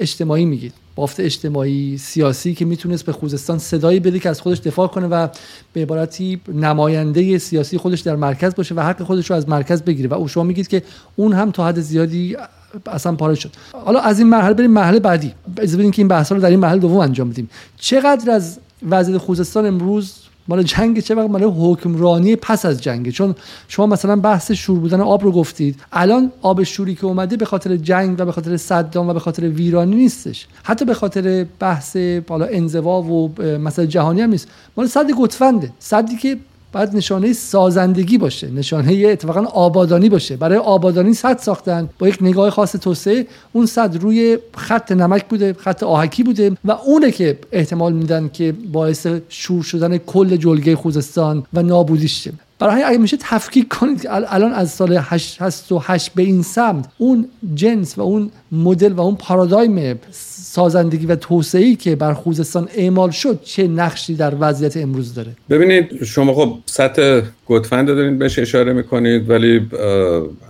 [0.00, 4.88] اجتماعی میگید بافت اجتماعی سیاسی که می‌تونست به خوزستان صدایی بده که از خودش دفاع
[4.88, 5.28] کنه و
[5.72, 10.08] به عبارتی نماینده سیاسی خودش در مرکز باشه و حق خودش رو از مرکز بگیره.
[10.08, 10.82] و شما میگید که
[11.16, 12.36] اون هم تا حد زیادی
[12.86, 13.50] اصلا پاره شد.
[13.72, 15.32] حالا از این مرحله بریم مرحله بعدی.
[15.56, 17.50] بدین که این بحث رو در این مرحله دوم انجام بدیم.
[17.76, 18.58] چقدر از
[18.88, 20.14] وضعیت خوزستان امروز
[20.50, 23.10] مال جنگ چه وقت؟ مال حکمرانی پس از جنگ.
[23.10, 23.34] چون
[23.68, 25.80] شما مثلا بحث شور بودن آب رو گفتید.
[25.92, 29.48] الان آب شوری که اومده به خاطر جنگ و به خاطر صدام و به خاطر
[29.48, 30.46] ویرانی نیستش.
[30.62, 34.48] حتی به خاطر بحث بالا انزوا و مثلا جهانی هم نیست.
[34.76, 35.72] مال صد گتفنده.
[35.78, 36.36] صدی که
[36.72, 40.36] باید نشانه سازندگی باشه نشانه اتفاقا آبادانی باشه.
[40.36, 45.52] برای آبادانی صد ساختن با یک نگاه خاص توسعه اون صد روی خط نمک بوده
[45.52, 51.42] خط آهکی بوده و اونه که احتمال میدن که باعث شور شدن کل جلگه خوزستان
[51.54, 52.28] و نابودیش
[52.58, 57.28] برای همین اگه میشه تفکیک کنید که الان از سال 88 به این سمت اون
[57.54, 59.72] جنس و اون مدل و اون پارادایم
[60.52, 66.04] سازندگی و توسعه‌ای که بر خوزستان اعمال شد چه نقشی در وضعیت امروز داره؟ ببینید
[66.04, 69.60] شما خب سطح گتفند دارین بهش اشاره می‌کنید ولی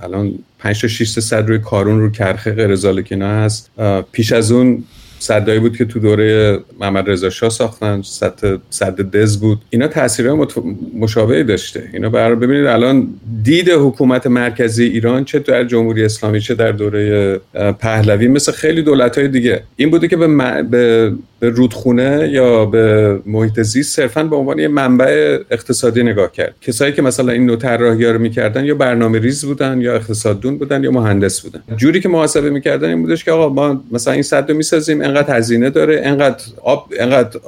[0.03, 3.71] الان 5 تا 6 صد روی کارون رو کرخه غیر هست.
[4.13, 4.85] پیش از اون
[5.20, 9.59] صدایی بود که تو دوره محمد رضا شاه ساختن صد صد دز بود.
[9.70, 10.52] اینا تاثیر مت...
[10.98, 11.83] مشابهی داشته.
[11.92, 13.09] اینا برای ببینید الان
[13.42, 17.40] دید حکومت مرکزی ایران چه در جمهوری اسلامی چه در دوره
[17.78, 19.62] پهلوی مثل خیلی دولت های دیگه.
[19.76, 21.12] این بوده که به, به...
[21.40, 26.54] به رودخونه یا به محیط زیست صرفا به عنوان یه منبع اقتصادی نگاه کرد.
[26.61, 30.85] کسایی که مثلا این نوع طراحی رو می‌کردن یا برنامه ریز بودن یا اقتصاددون بودن
[30.85, 31.61] یا مهندس بودن.
[31.76, 35.37] جوری که محاسبه می‌کردن این بودش که آقا ما مثلا این صد رو می‌سازیم انقدر
[35.37, 37.40] هزینه داره انقدر آب انقدر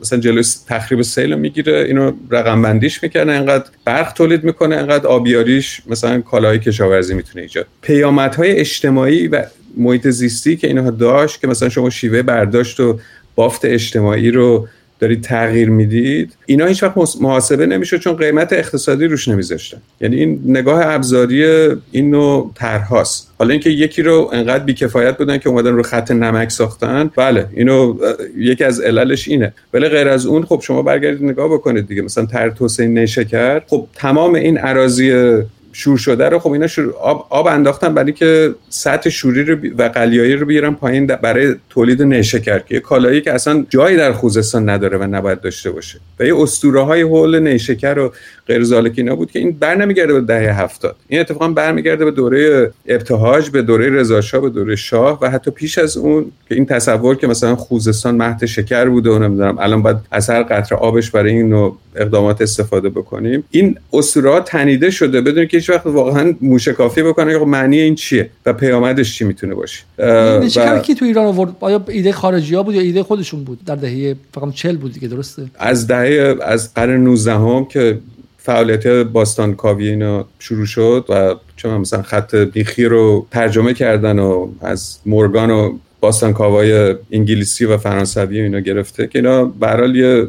[0.00, 5.82] مثلا جلوی تخریب سیل می‌گیره اینو رقم بندیش می‌کنه انقدر برق تولید می‌کنه انقدر آبیاریش
[5.86, 7.66] مثلا کالای کشاورزی می‌تونه ایجاد.
[7.82, 9.44] پیامدهای اجتماعی و
[9.76, 12.98] محیط زیستی که اینها داشت که مثلا شما شیوه برداشت و
[13.34, 14.68] بافت اجتماعی رو
[15.00, 20.40] دارید تغییر می‌دید اینا هیچ وقت محاسبه نمیشه چون قیمت اقتصادی روش نمیذاشتن یعنی این
[20.44, 21.44] نگاه ابزاری
[21.90, 23.32] این نوع طرحهاست.
[23.38, 27.94] حالا اینکه یکی رو انقدر بیکفایت بودن که اومدن رو خط نمک ساختن بله اینو
[28.36, 29.52] یکی از عللش اینه.
[29.74, 32.02] ولی غیر از اون خب شما برگردید نگاه بکنید دیگه.
[32.02, 35.12] مثلا طرح توسعه نیشکر خب تمام این اراضی
[35.72, 39.88] شور شده رو خب اینا شور آب, آب انداختن برای که سطح شوری رو و
[39.88, 44.98] قلیایی رو بیارن پایین برای تولید نیشکر که کالایی که اصلا جایی در خوزستان نداره
[44.98, 45.98] و نباید داشته باشه.
[46.20, 48.12] و یه اسطوره های حول نیشکر و
[48.46, 50.96] غیر زالک اینا بود که این بر نمیگرده به دهه هفتاد.
[51.08, 55.50] این اتفاقا برمیگرده به دوره ابتهاج به دوره رضا شاه به دوره شاه و حتی
[55.50, 59.82] پیش از اون که این تصور که مثلا خوزستان مهد شکر بوده و نمی‌دونم الان
[59.82, 63.44] باید از هر قطره آبش برای این نوع اقدامات استفاده بکنیم.
[63.50, 68.30] این اسطوره تنیده شده بدون که هیچ وقت واقعا موشکافی بکنه که معنی این چیه
[68.46, 70.78] و پیامدش چی می‌تونه باشه؟ و...
[70.78, 74.16] کی تو ایران آورد؟ آیا ایده خارجی ها بود یا ایده خودشون بود؟ در دهه
[74.34, 77.98] فقط 40 بود دیگه درسته؟ از دهه از قرن 19 هم که
[78.38, 84.48] فعالیت باستان کاوی اینا شروع شد و چون مثلا خط بیخی رو ترجمه کردن و
[84.60, 90.28] از مورگان و باستان کاوای انگلیسی و فرانسوی اینا گرفته که اینا برحال یه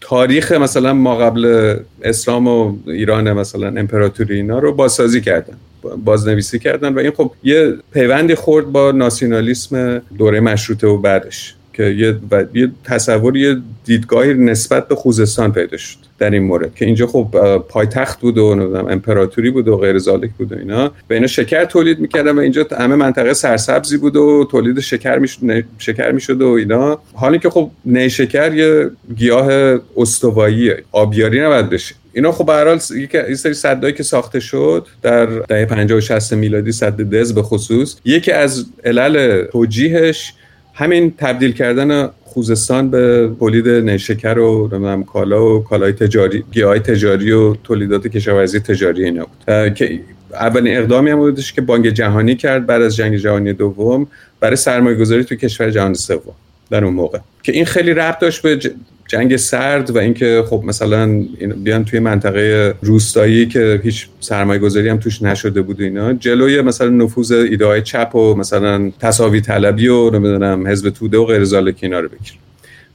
[0.00, 5.56] تاریخ مثلا ما قبل اسلام و ایران مثلا امپراتوری اینا رو بازسازی کردن
[6.04, 11.54] بازنویسی کردن و این خب یه پیوندی خورد با ناسیونالیسم دوره مشروطه و بعدش.
[11.72, 16.74] که یه, و یه تصور یه دیدگاهی نسبت به خوزستان پیدا شد در این مورد
[16.74, 17.28] که اینجا خب
[17.68, 18.42] پایتخت بود و
[18.90, 20.86] امپراتوری بود و غیر زالک بود و اینا.
[20.86, 25.64] و اینا شکر تولید می‌کردن و اینجا همه منطقه سرسبزی بود و تولید شکر می‌شد
[25.78, 26.98] شکر می‌شد و اینا.
[27.14, 30.82] حالی که خب نیشکر یه گیاه استواییه.
[30.92, 31.94] آبیاری نباید بشه.
[32.12, 32.80] اینا خب به هر حال
[33.28, 37.42] یه سری صدایی که ساخته شد در دهه 50 و 60 میلادی صد دز به
[37.42, 40.32] خصوص یکی از علل توجیهش
[40.74, 47.32] همین تبدیل کردن خوزستان به تولید نیشکر و نمی‌دونم کالا و کالای تجاری گیاه تجاری
[47.32, 49.74] و تولیدات کشاورزی تجاری اینا بود.
[49.74, 50.00] که
[50.32, 54.06] اولین اقدامی هم بودش که بانک جهانی کرد بعد از جنگ جهانی دوم
[54.40, 56.34] برای سرمایه گذاری تو کشور جهان سوم
[56.70, 57.18] در اون موقع.
[57.42, 58.58] که این خیلی ربط داشت به
[59.06, 61.24] جنگ سرد و اینکه خب مثلا
[61.64, 66.88] بیان توی منطقه روستایی که هیچ سرمایه گذاری هم توش نشده بود اینا جلوی مثلا
[66.88, 71.78] نفوذ ایده های چپ و مثلا تصاوی طلبی و نمی‌دونم حزب توده و غیر زالک
[71.80, 72.32] اینا رو بگیر.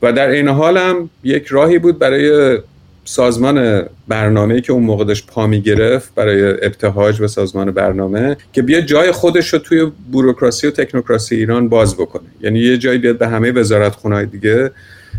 [0.01, 2.57] و در این حال هم یک راهی بود برای
[3.05, 8.61] سازمان برنامه که اون موقع داشت پا می گرفت برای ابتهاج و سازمان برنامه که
[8.61, 12.23] بیا جای خودش رو توی بوروکراسی و تکنوکراسی ایران باز بکنه.
[12.41, 13.95] یعنی یه جایی بیاد به همه وزارت
[14.31, 14.71] دیگه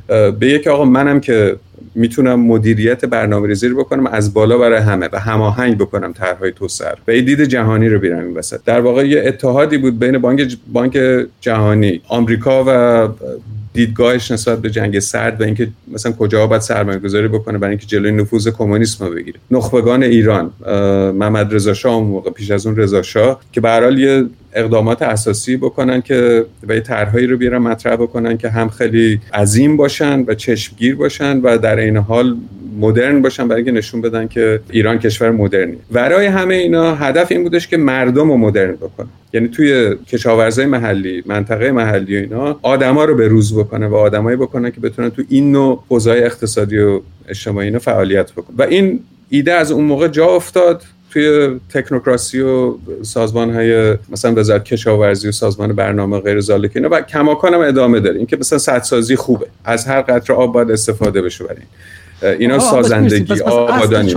[0.08, 1.56] به یک آقا منم که
[1.94, 6.94] می‌تونم مدیریت برنامه ریزی رو بکنم از بالا برای همه و هماهنگ بکنم طرحهای توسعه
[7.08, 8.60] و دید جهانی رو بیارم این وسط.
[8.64, 10.98] در واقع یه اتحادی بود بین بانک بانک
[11.40, 13.08] جهانی آمریکا و
[13.72, 17.86] دیدگاهش نسبت به جنگ سرد و اینکه مثلا کجا باید سرمایه گذاری بکنه برای اینکه
[17.86, 19.38] جلوی نفوذ کمونیسم رو بگیره.
[19.50, 20.50] نخبگان ایران
[21.14, 26.02] محمد رضا شاه موقع پیش از اون رضا شاه که به یه اقدامات اساسی بکنن
[26.02, 30.96] که و یه طرحهایی رو بیارن مطرح بکنن که هم خیلی عظیم باشن و چشمگیر
[30.96, 32.36] باشن و در این حال
[32.80, 37.42] مدرن باشن برای اینکه نشون بدن که ایران کشور مدرنی برای همه اینا هدف این
[37.42, 43.04] بودش که مردم رو مدرن بکنه یعنی توی کشاورزای محلی منطقه محلی و اینا آدما
[43.04, 47.00] رو به روز بکنه و آدمایی بکنه که بتونن تو این نوع حوزه‌های اقتصادی و
[47.28, 50.82] اجتماعی اینا فعالیت بکنه و این ایده از اون موقع جا افتاد.
[51.10, 57.00] توی تکنوکراسی و سازمان های مثلا وزارت کشاورزی و سازمان برنامه غیر ذالک اینا و
[57.00, 58.16] کماکان هم ادامه داره.
[58.16, 59.46] اینکه مثلا سدسازی خوبه.
[59.64, 61.62] از هر قطره آب باید استفاده بشه برای
[62.22, 64.14] اینا سازندگی آبادانی.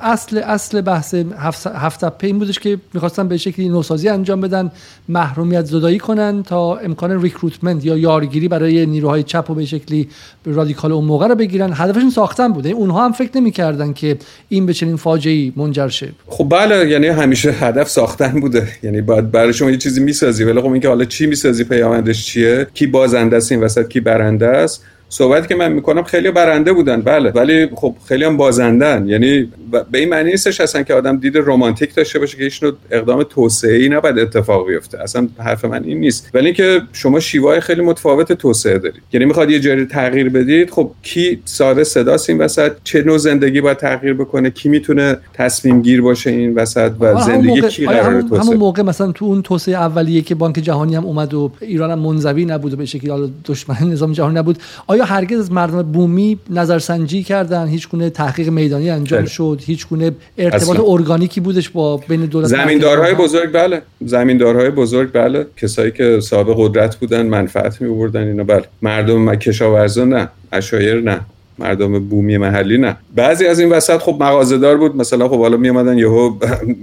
[0.00, 4.70] اصل اصل اصل بحث هفت, هفت این بودش که می‌خواستن به شکلی نوسازی انجام بدن
[5.08, 10.08] محرومیت زدایی کنن تا امکان recruitment یا یارگیری برای نیروهای چپ و به شکلی
[10.46, 11.72] رادیکال اون موقع رو بگیرن.
[11.74, 12.70] هدفشون ساختن بوده.
[12.70, 16.08] اونها هم فکر نمی‌کردن که این به چنین فاجعه‌ای منجر شه.
[16.26, 18.68] خب بله یعنی همیشه هدف ساختن بوده.
[18.82, 20.44] یعنی باید برای شما یه چیزی می‌سازی.
[20.44, 24.46] ولی خب اینکه حالا چی می‌سازی؟ پیامدش چیه؟ کی بازنده است این وسط؟ کی برنده
[24.46, 24.84] است؟
[25.14, 27.30] صحبتی که من می‌کنم خیلی برنده بودن بله.
[27.30, 29.08] ولی خب خیلی هم بازندن.
[29.08, 29.48] یعنی
[29.90, 33.22] به این معنی نیستش اصلا که آدم دید رمانتیک داشته باشه که هیچ نوع اقدام
[33.22, 35.02] توسعه ای نباید اتفاق بیفته.
[35.02, 36.30] اصلا حرف من این نیست.
[36.34, 39.02] ولی اینکه شما شیوای خیلی متفاوت توسعه دارید.
[39.12, 43.60] یعنی می‌خواد یه جایی تغییر بدید خب کی ساده صداست این وسط؟ چه نوع زندگی
[43.60, 48.40] باید تغییر بکنه؟ کی می‌تونه تصمیم گیر باشه این وسط و زندگی کی قرار توسعه؟
[48.40, 51.98] همون موقع مثلا تو اون توسعه اولیه که بانک جهانی هم اومد و ایران هم
[51.98, 57.66] منزوی نبود به شکلی دشمن نظام جهانی نبود آیا هرگز از مردم بومی نظرسنجی کردن
[57.66, 59.28] هیچ گونه تحقیق میدانی انجام بله.
[59.28, 63.82] شد هیچ گونه ارتباط ارگانیکی بودش با بین دولت زمیندارهای بزرگ بله.
[64.00, 65.46] زمیندارهای بزرگ بله.
[65.56, 68.64] کسایی که صاحب قدرت بودن منفعت می آوردن اینا بله.
[68.82, 70.28] مردم کشاورزا نه.
[70.52, 71.20] اشایر نه.
[71.58, 72.96] مردم بومی محلی نه.
[73.14, 74.96] بعضی از این وسط خب مغازه‌دار بود.
[74.96, 76.34] مثلا خب حالا می اومدن یهو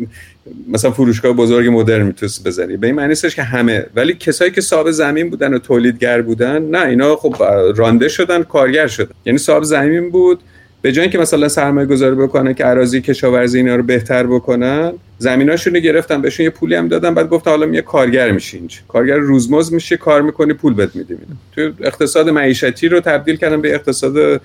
[0.73, 2.77] مثلا فروشگاه بزرگ مدرن می‌تونست بزنی.
[2.77, 3.85] به این معنی نیستش که همه.
[3.95, 7.35] ولی کسایی که صاحب زمین بودن و تولیدگر بودن نه اینا خب
[7.75, 9.11] رانده شدن کارگر شدن.
[9.25, 10.39] یعنی صاحب زمین بود
[10.81, 15.75] به جای اینکه مثلا سرمایه گذاری بکنن که اراضی کشاورزی اینا رو بهتر بکنن زمیناشون
[15.75, 18.77] رو گرفتن بهشون یه پولی هم دادن بعد گفت حالا یه کارگر میشی اینجا.
[18.87, 21.17] کارگر روزمز میشه کار می‌کنی پول بهت میدیم
[21.55, 24.41] تو اقتصاد معیشتی رو تبدیل کردن به اقتصاد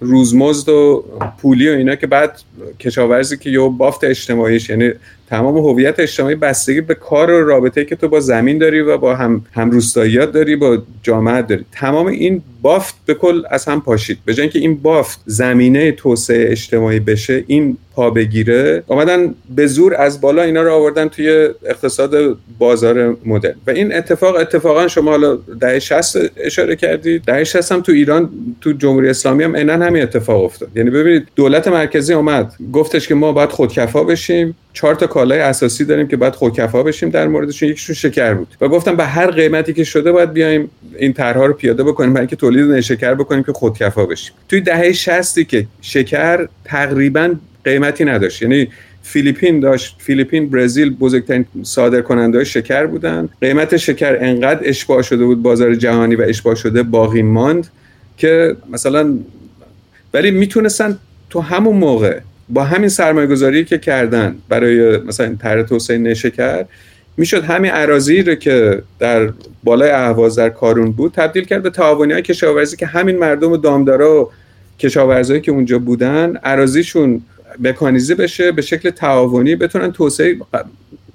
[0.00, 1.04] روزمزد و
[1.38, 2.40] پولی و اینا که بعد
[2.80, 4.92] کشاورزی که یه بافت اجتماعیش یعنی
[5.28, 9.14] تمام هویت اجتماعی بستگی به کار و رابطه که تو با زمین داری و با
[9.14, 11.64] هم هم روستاییات داری با جامعه داری.
[11.72, 14.18] تمام این بافت به کل از هم پاشید.
[14.24, 20.20] به که این بافت زمینه توسعه اجتماعی بشه این پا بگیره آمدن به زور از
[20.20, 23.54] بالا اینا رو آوردن توی اقتصاد بازار مدرن.
[23.66, 28.30] و این اتفاق اتفاقا شما حالا دهه 60 اشاره کردید دهه 60 هم تو ایران
[28.60, 30.68] تو جمهوری اسلامی هم عیناً همین اتفاق افتاد.
[30.74, 34.56] یعنی ببینید دولت مرکزی اومد گفتش که ما باید خودکفا بشیم.
[34.72, 38.48] چهار تا کالای اساسی داریم که باید خودکفا بشیم در موردشون یکیشون شکر بود.
[38.60, 42.12] و گفتم به هر قیمتی که شده باید بیایم این طرحها رو پیاده بکنیم.
[42.12, 44.34] برای اینکه تولید شکر بکنیم که خودکفا بشیم.
[44.48, 48.42] توی دهه 60 که شکر تقریبا قیمتی نداشت.
[48.42, 48.68] یعنی
[49.02, 53.28] فیلیپین داشت فیلیپین برزیل بزرگترین صادر کننده شکر بودن.
[53.40, 57.66] قیمت شکر انقدر اشباع شده بود بازار جهانی و اشباع شده باقی ماند
[58.16, 59.18] که مثلا
[60.14, 60.98] ولی می‌تونستن
[61.30, 66.64] تو همون موقع با همین سرمایه گذاری که کردن برای مثلا طرح توسعه نشکر
[67.16, 69.32] می‌شد همین عراضی رو که در
[69.64, 73.56] بالای اهواز در کارون بود تبدیل کرد به تعاونی های کشاورزی که همین مردم و
[73.56, 74.30] دامدارا و
[74.78, 77.22] کشاورزایی که اونجا بودن عراضیشون
[77.60, 80.36] مکانیزه بشه به شکل تعاونی بتونن توسعه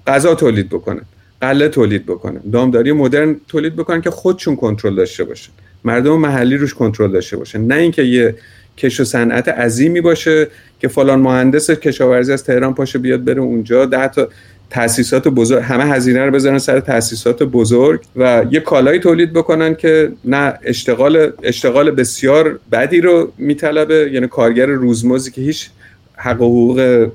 [0.08, 1.02] غذا تولید بکنن
[1.42, 5.52] قله تولید بکنن دامداری مدرن تولید بکنن که خودشون کنترل داشته باشن
[5.84, 7.62] مردم محلی روش کنترل داشته باشن.
[7.62, 8.36] نه اینکه یه
[8.78, 10.48] کش و صنعت عظیمی باشه
[10.80, 14.30] که فلان مهندس کشاورزی از تهران پاشه بیاد بره اونجا ده تا
[14.71, 20.12] تاسیسات بزرگ همه هزینه رو بذارن سر تاسیسات بزرگ و یه کالایی تولید بکنن که
[20.25, 25.69] نه اشتغال اشتغال بسیار بدی رو میطلبه یعنی کارگر روزمزی که هیچ
[26.15, 27.07] حق و حقوق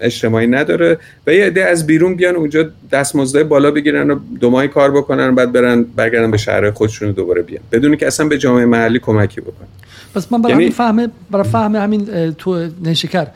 [0.00, 4.68] اجتماعی نداره و یه عده از بیرون بیان اونجا دستمزدهای بالا بگیرن و دو ماهی
[4.68, 7.62] کار بکنن بعد برن برگردن به شهر خودشون دوباره بیان.
[7.72, 9.68] بدون که اصلا به جامعه محلی کمکی بکنن.
[10.14, 10.70] پس من برای یعنی...
[10.70, 13.26] فهم برای فهم همین تو نشکر.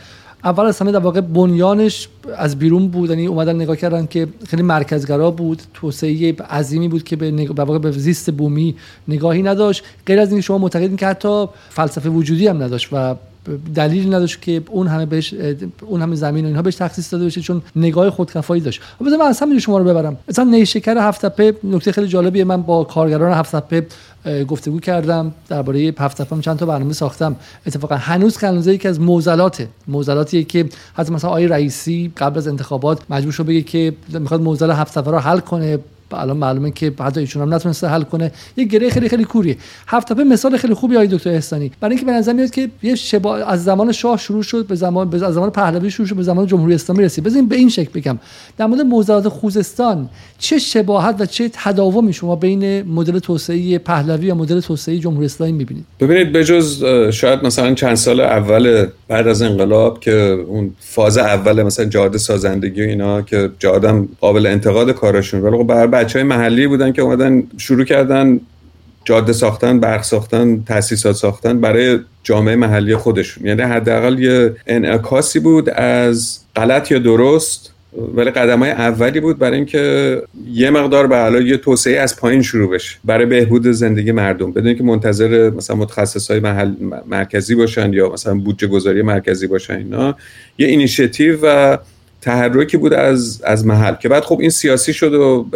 [0.45, 4.63] اول از همه در واقع بنیانش از بیرون بود یعنی اومدن نگاه کردن که خیلی
[4.63, 7.49] مرکزگرا بود توسعه عظیمی بود که به.
[7.57, 8.75] واقع به زیست بومی
[9.09, 13.15] نگاهی نداشت غیر از اینکه شما معتقدین که حتی فلسفه وجودی هم نداشت و
[13.75, 15.35] دلیلی نداشت که اون همه بهش
[15.81, 19.27] اون همه زمین و اینها بهش تخصیص داده بشه چون نگاه خودکفایی داشت بذار من
[19.27, 23.57] از شما رو ببرم مثلا نیشکر هفت تپه نکته خیلی جالبیه من با کارگران هفت
[23.57, 23.87] تپه
[24.49, 25.33] گفتگو کردم.
[25.49, 27.37] درباره هفت چند تا برنامه ساختم.
[27.67, 32.99] اتفاقا هنوز کلنزه یکی از موزلات موزلاتیه که حتی مثلا آقای رئیسی قبل از انتخابات
[33.11, 35.79] مجبور شد بگه که می‌خواد موزل هفت تپه رو حل کنه.
[36.17, 38.33] الان معلومه که حتی ایشون هم نتونسته حل کنه.
[38.57, 39.57] یه گره خیلی خیلی کوریه.
[39.87, 41.71] هفت مثال خیلی خوبی آقای دکتر احسانی.
[41.81, 45.15] برای اینکه به نظر میاد که یه شبا از زمان شاه شروع شد به زمان
[45.25, 47.25] از زمان پهلوی شروع شد به زمان جمهوری اسلامی رسید.
[47.25, 48.19] بزنین به این شکل بگم.
[48.59, 54.35] در مورد موزلات خوزستان چه شباهت و چه تداومی شما بین مدل توسعه پهلوی و
[54.35, 60.01] مدل توسعه جمهوری اسلامی می‌بینید؟ ببینید بجز شاید مثلا چند سال اول بعد از انقلاب
[60.01, 60.13] که
[60.49, 65.67] اون فاز اول مثلا جاده سازندگی و اینا که جاده قابل انتقاد کارشون ولی خب
[65.99, 68.41] بچه های محلی بودن که اومدن شروع کردن
[69.05, 73.47] جاده ساختن برق ساختن تاسیسات ساختن برای جامعه محلی خودشون.
[73.47, 77.73] یعنی حداقل یه انعکاسی بود از غلط یا درست
[78.15, 80.23] ولی قدم های اولی بود برای اینکه
[80.53, 84.53] یه مقدار به علاوه یه توسعه از پایین شروع بشه برای بهبود زندگی مردم.
[84.53, 86.75] بدون که منتظر مثلا متخصص های محل
[87.07, 90.17] مرکزی باشن یا مثلا بودجه گذاری مرکزی باشن اینا
[90.59, 91.79] یه اینیشیتیو و
[92.29, 95.47] تحرکی بود از از محل که بعد خب این سیاسی شد و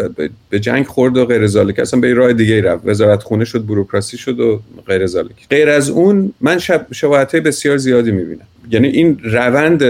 [0.50, 2.82] به جنگ خورد و غیر ذالک اصلا به راه دیگه رفت.
[2.86, 5.48] وزارت خونه شد بوروکراسی شد و غیر ذالک.
[5.50, 8.46] غیر از اون من شب شباهت بسیار زیادی می‌بینم.
[8.70, 9.82] یعنی این روند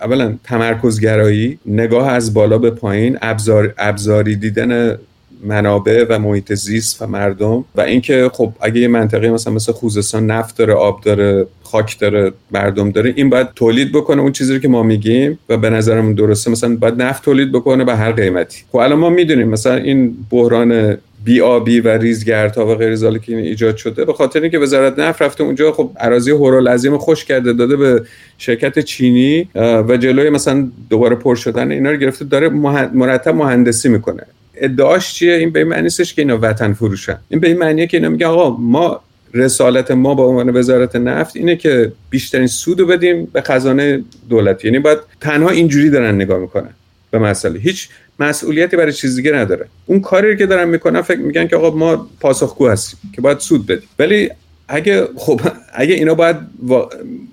[0.00, 4.98] اولا تمرکزگرایی نگاه از بالا به پایین ابزار ابزاری دیدن
[5.44, 10.26] منابع و محیط زیست و مردم و اینکه خب اگه یه منطقه مثلا مثل خوزستان
[10.26, 14.68] نفت داره آب داره خاک داره مردم داره این باید تولید بکنه اون چیزی که
[14.68, 16.50] ما میگیم و به نظرمون درسته.
[16.50, 18.62] مثلا باید نفت تولید بکنه به هر قیمتی.
[18.72, 23.38] خب الان ما می‌دونیم مثلا این بحران بی آبی و ریزگردها و غیر که این
[23.38, 24.04] ایجاد شده.
[24.04, 28.02] به خاطر اینکه وزارت نفت رفته اونجا خب اراضی هورالعظیم خوش کرده داده به
[28.38, 32.48] شرکت چینی و جلوی مثلا دوباره پر شدن اینا رو گرفته داره
[32.94, 34.22] مرتب مهندسی می‌کنه.
[34.60, 37.18] ادعاش چیه؟ این به این معنی که اینا وطن فروشن.
[37.28, 39.00] این به معنیه که اینا میگه آقا ما
[39.34, 44.68] رسالت ما با عنوان وزارت نفت اینه که بیشترین سودو بدیم به خزانه دولتی.
[44.68, 46.70] یعنی باید تنها اینجوری دارن نگاه می‌کنن
[47.10, 47.58] به مسئله.
[47.58, 47.88] هیچ
[48.20, 49.66] مسئولیتی برای چیز دیگه نداره.
[49.86, 53.66] اون کاری که دارن می‌کنن فکر میگن که آقا ما پاسخگو هستیم که باید سود
[53.66, 53.88] بدیم.
[53.98, 54.30] ولی
[54.68, 55.40] اگه خب
[55.74, 56.36] اگه اینا باید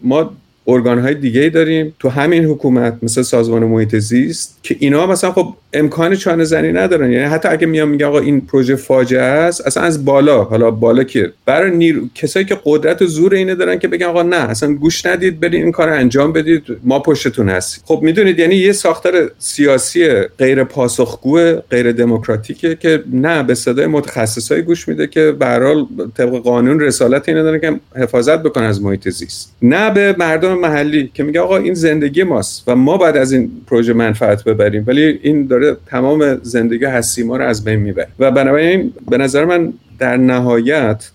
[0.04, 0.34] ما
[0.68, 5.54] ارگان های دیگه داریم تو همین حکومت مثل سازمان محیط زیست که اینا مثلا خب
[5.74, 7.12] امکان چانه زنی ندارن.
[7.12, 11.04] یعنی حتی اگه میام میگه آقا این پروژه فاجعه است اصلا از بالا حالا بالا
[11.04, 12.02] که؟ برای نیرو...
[12.16, 15.64] کسایی که قدرت و زور اینه دارن که بگن آقا نه اصلا گوش ندید برید
[15.64, 17.84] این کار انجام بدید ما پشتتون هستیم.
[17.88, 24.62] خب می‌دونید یعنی یه ساختار سیاسی غیر پاسخگو غیر دموکراتیکه که نه به صدای متخصصای
[24.62, 25.86] گوش میده که به
[26.18, 29.56] طبق قانون رسالت اینه دارن که حفاظت بکنن از محیط زیست.
[29.62, 33.52] نه به مردم محلی که میگه آقا این زندگی ماست و ما بعد از این
[33.68, 34.84] پروژه منفعت ببریم.
[34.88, 38.08] ولی این داره تمام زندگی هستی ما رو از بین می‌بره.
[38.20, 41.10] و بنابراین به نظر من در نهایت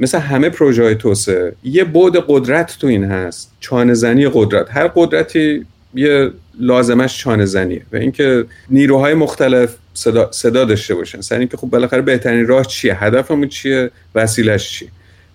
[0.00, 3.52] مثل همه پروژه های توسعه یه بود قدرت تو این هست.
[3.60, 4.66] چانه زنی قدرت.
[4.70, 6.30] هر قدرتی یه
[6.60, 11.20] لازمش چانه زنیه و اینکه نیروهای مختلف صدا, صدا داشته باشن.
[11.20, 14.88] سر اینکه خب بالاخره بهترین راه چیه؟ هدفمون چیه؟ وسیلش چیه؟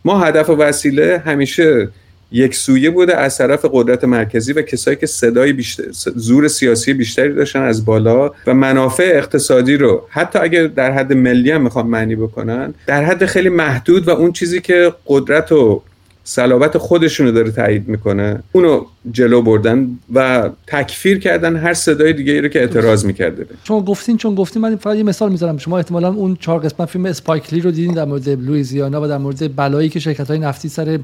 [0.05, 1.89] ما هدف و وسیله همیشه
[2.31, 5.83] یک سویه بوده از طرف قدرت مرکزی و کسایی که صدای بیشتر
[6.15, 11.51] زور سیاسی بیشتری داشتن از بالا و منافع اقتصادی رو حتی اگر در حد ملی
[11.51, 15.81] هم می‌خوام معنی بکنن در حد خیلی محدود و اون چیزی که قدرت و
[16.23, 22.41] صلابت خودشونو داره تایید می‌کنه اونو جلو بردن و تکفیر کردن هر صدای دیگه ای
[22.41, 23.45] رو که اعتراض می‌کرده.
[23.63, 25.57] شما گفتین چون گفتین من فقط یه مثال می‌ذارم.
[25.57, 29.55] شما احتمالا اون چهار قسمت فیلم اسپایکلی رو دیدین در مورد لوئیزیانا و در مورد
[29.55, 30.99] بلایی که شرکت های نفتی سر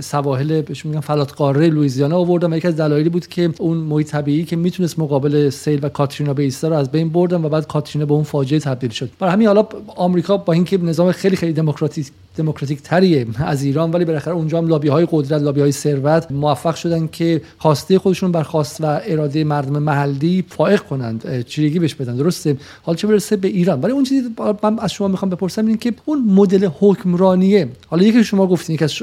[0.00, 4.44] سواحل بهش میگن فلات قاره لوئیزیانا آوردن یکی از دلایلی بود که اون محیط طبیعی
[4.44, 8.14] که می‌تونست مقابل سیل و کاترینا بیستا رو از بین بردن و بعد کاترینا به
[8.14, 9.10] اون فاجعه تبدیل شد.
[9.18, 9.66] برای همین حالا
[9.96, 14.68] آمریکا با اینکه نظام خیلی خیلی دموکراتیک دموکراتیک تریه از ایران ولی بالاخره اونجا هم
[14.68, 19.44] لابی های قدرت لابی های ثروت موفق شدن که خواسته خودشون بر خواست و اراده
[19.44, 22.16] مردم محلی فائق کنند چیرگی بهش بدن.
[22.16, 24.28] درسته؟ حالا چه برسه به ایران؟ ولی اون چیزی
[24.62, 28.84] من از شما می‌خوام بپرسم این که اون مدل حکمرانیه حالا یکی شما گفتین که
[28.84, 28.94] از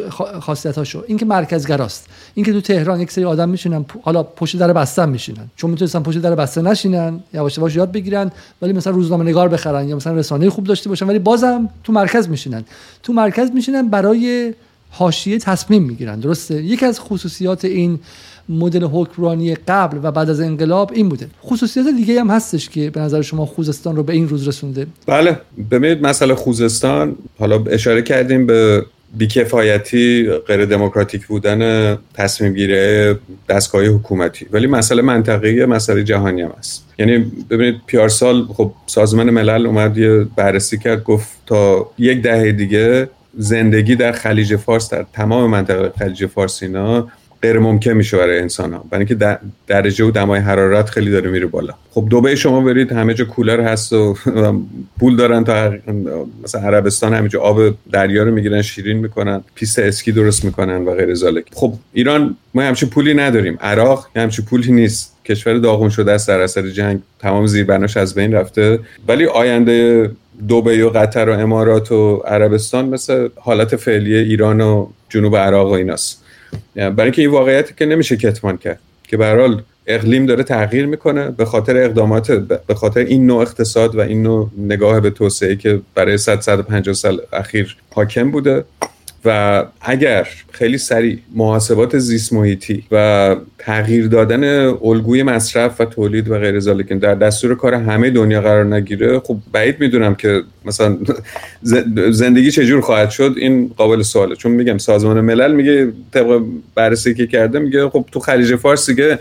[0.42, 4.74] خاصیتاشو این که مرکزگراست این که تو تهران یک سری آدم میشینن حالا پشت در
[4.74, 5.50] بسته میشینن.
[5.56, 9.90] چون می‌تونستن پشت در بسته نشینن یواش یواش یاد بگیرن ولی مثلا روزنامه نگار بخرن
[9.90, 12.64] یا مثلا رسانه خوب داشته باشن ولی بازم تو مرکز میشینن.
[13.04, 14.54] تو مرکز میشینن برای
[14.92, 18.00] حاشیه تصمیم می‌گیرن درسته؟ یکی از خصوصیات این
[18.50, 21.28] مدل حکمرانی قبل و بعد از انقلاب این بوده.
[21.44, 25.40] خصوصیات دیگه هم هستش که به نظر شما خوزستان رو به این روز رسونده؟ بله
[25.72, 28.86] ببینید مسئله خوزستان حالا اشاره کردیم به
[29.18, 33.16] بیکفایتی غیر دموکراتیک بودن تصمیم گیره
[33.50, 34.46] دستگاه حکومتی.
[34.52, 40.28] ولی مسئله منطقی مسئله جهانی هم است یعنی ببینید پیارسال خب سازمان ملل اومد یه
[40.36, 46.26] بررسی کرد گفت تا یک دهه دیگه زندگی در خلیج فارس در تمام منطقه خلیج
[46.26, 47.08] فارس اینا
[47.42, 51.46] غیر ممکن میشه برای انسان ها برای اینکه درجه و دمای حرارت خیلی داره میره
[51.46, 51.74] بالا.
[51.92, 54.16] خب دبی شما برید همه جا کولر هست و
[55.00, 55.74] پول دارن تا
[56.44, 57.60] مثلا عربستان همه جا آب
[57.92, 62.62] دریا رو می‌گیرن شیرین می‌کنن پیست اسکی درست می‌کنن و غیر ذالک خب ایران ما
[62.62, 63.58] همچین پولی نداریم.
[63.62, 65.11] عراق همچین پولی نیست.
[65.26, 68.80] کشور داغون شده است در اثر جنگ تمام زیربناش از بین رفته.
[69.08, 70.12] ولی آینده
[70.50, 75.72] دبی و قطر و امارات و عربستان مثل حالت فعلی ایران و جنوب عراق و
[75.72, 76.24] ایناست.
[76.76, 79.58] برای اینکه این واقعیت که نمیشه کتمان کرد که به
[79.88, 82.32] اقلیم داره تغییر می‌کنه به خاطر اقدامات
[82.68, 86.96] به خاطر این نوع اقتصاد و این نوع نگاه به توسعه که برای 100 150
[86.96, 88.64] سال اخیر حاکم بوده.
[89.26, 96.40] و اگر خیلی سریع محاسبات زیست محیطی و تغییر دادن الگوی مصرف و تولید و
[96.40, 100.98] غیر ذالک در دستور کار همه دنیا قرار نگیره خب بعید می‌دونم که مثلا
[102.12, 104.36] زندگی چجور خواهد شد این قابل سواله.
[104.36, 106.42] چون میگم سازمان ملل میگه طبق
[106.76, 109.20] بررسی که کرده میگه خب تو خلیج فارس دیگه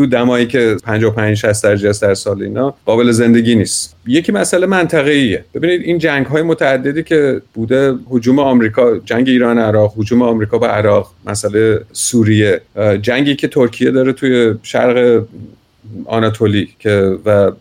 [0.00, 3.96] تو دمایی که 55 60 درجه است در سال اینا قابل زندگی نیست.
[4.06, 9.58] یکی مسئله منطقه ایه ببینید این جنگ های متعددی که بوده حجوم آمریکا جنگ ایران
[9.58, 12.60] عراق حجوم آمریکا به عراق مسئله سوریه
[13.02, 15.24] جنگی که ترکیه داره توی شرق
[16.06, 17.52] آناتولی که و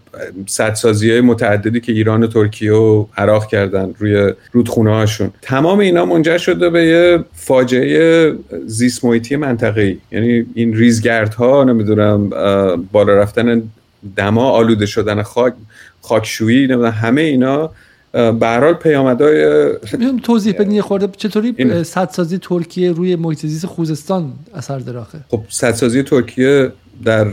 [0.48, 6.06] سدسازی های متعددی که ایران و ترکیه و عراق کردن روی رودخونه هاشون تمام اینا
[6.06, 8.34] منجر شده به یه فاجعه
[8.66, 9.98] زیست محیطی منطقه‌ای.
[10.12, 12.30] یعنی این ریزگردها نمی‌دونم
[12.92, 13.64] بالا رفتن
[14.16, 15.54] دما آلوده شدن خاک
[16.02, 17.72] خاکشویی نمی‌دونم همه اینا
[18.12, 19.70] به هر پیامدهای
[20.24, 21.10] توضیح بدین یه خورده.
[21.18, 26.72] چطوری سدسازی ترکیه روی محیط زیست خوزستان اثر داره خب سدسازی ترکیه
[27.06, 27.28] در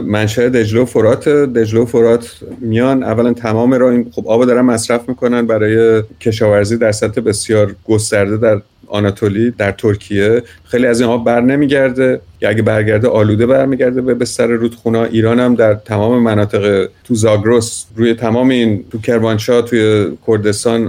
[0.00, 4.60] منشأ دجله و فرات دجله و فرات میان اولا تمام را این خب آب دارن
[4.60, 11.10] مصرف می‌کنن برای کشاورزی در سطح بسیار گسترده در آناتولی در ترکیه خیلی از این
[11.10, 12.20] آب بر نمیگرده.
[12.40, 14.98] یا اگه برگرده آلوده برمیگرده به بستر رودخونه.
[14.98, 20.88] ایران هم در تمام مناطق تو زاگروس روی تمام این تو کرمانشاه توی کردستان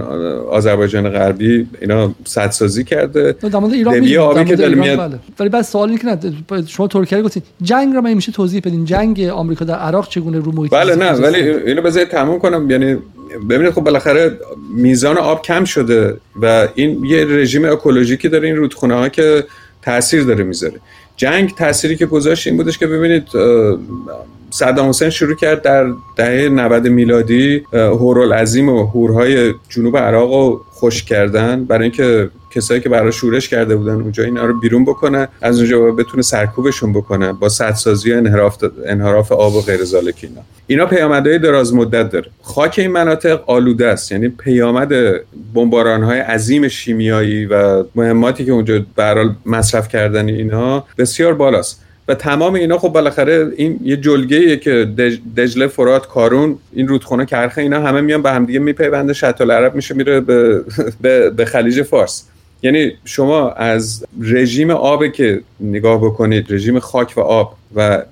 [0.50, 3.34] آذربایجان غربی اینا سدسازی کرده.
[3.42, 4.98] مورد ایران آبی که داره میاد.
[4.98, 5.18] بله.
[5.40, 6.18] ولی بعد سوال اینه که
[6.66, 7.42] شما ترکیه گفتین.
[7.62, 8.84] جنگ رو من میشه توضیح بدین.
[8.84, 12.70] جنگ آمریکا در عراق چگونه رو محیط بله نه ولی اینو بذارید تموم کنم.
[12.70, 12.96] یعنی
[13.50, 14.38] ببینید خب بالاخره
[14.74, 19.44] میزان آب کم شده و این یه رژیم اکولوژیکی داره این رودخونه ها که
[19.82, 20.80] تاثیر داره می‌ذاره.
[21.16, 23.28] جنگ تأثیری که گذاشت این بودش که ببینید
[24.50, 31.04] صدام حسین شروع کرد در دهه 90 میلادی هورالعظیم و هورهای جنوب عراق رو خوش
[31.04, 31.64] کردن.
[31.64, 35.80] برای اینکه کسایی که برای شورش کرده بودن اونجا اینا رو بیرون بکنه از اونجا
[35.80, 39.80] بتونه سرکوبشون بکنه با سدسازی و انحراف, انحراف آب و غیر
[40.22, 40.40] اینا.
[40.66, 42.26] اینا پیامدهای دراز مدت داره.
[42.42, 44.12] خاک این مناطق آلوده است.
[44.12, 44.92] یعنی پیامد
[45.54, 51.80] بمباران های عظیم شیمیایی و مهماتی که اونجا برال مصرف کردن اینا بسیار بالاست.
[52.08, 54.88] و تمام اینا خب بالاخره این یه جلگه که
[55.36, 59.94] دجله فرات کارون این رودخونه کرخه اینا همه میان به همدیگه میپیونده شط العرب میشه
[59.94, 60.64] میره به,
[61.02, 62.24] به, به خلیج فارس.
[62.62, 68.02] یعنی شما از رژیم آب که نگاه بکنید رژیم خاک و آب و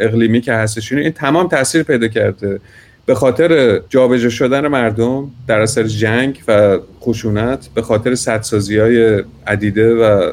[0.00, 2.60] اقلیمی که هستش این تمام تاثیر پیدا کرده.
[3.06, 9.94] به خاطر جابجا شدن مردم در اثر جنگ و خشونت به خاطر سدسازی های عدیده
[9.94, 10.32] و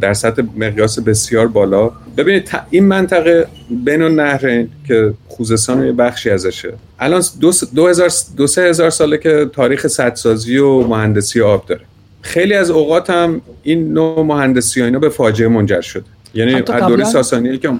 [0.00, 1.90] در سطح مقیاس بسیار بالا.
[2.16, 3.46] ببینید این منطقه
[3.84, 6.72] بین النهرین که خوزستان یه بخشی ازشه.
[6.98, 11.80] الان دو, دو, هزار دو سه هزار ساله که تاریخ سدسازی و مهندسی آب داره.
[12.22, 16.04] خیلی از اوقات هم این نوع مهندسی ها اینا به فاجعه منجر شده.
[16.34, 17.72] یعنی از دوره ساسانی که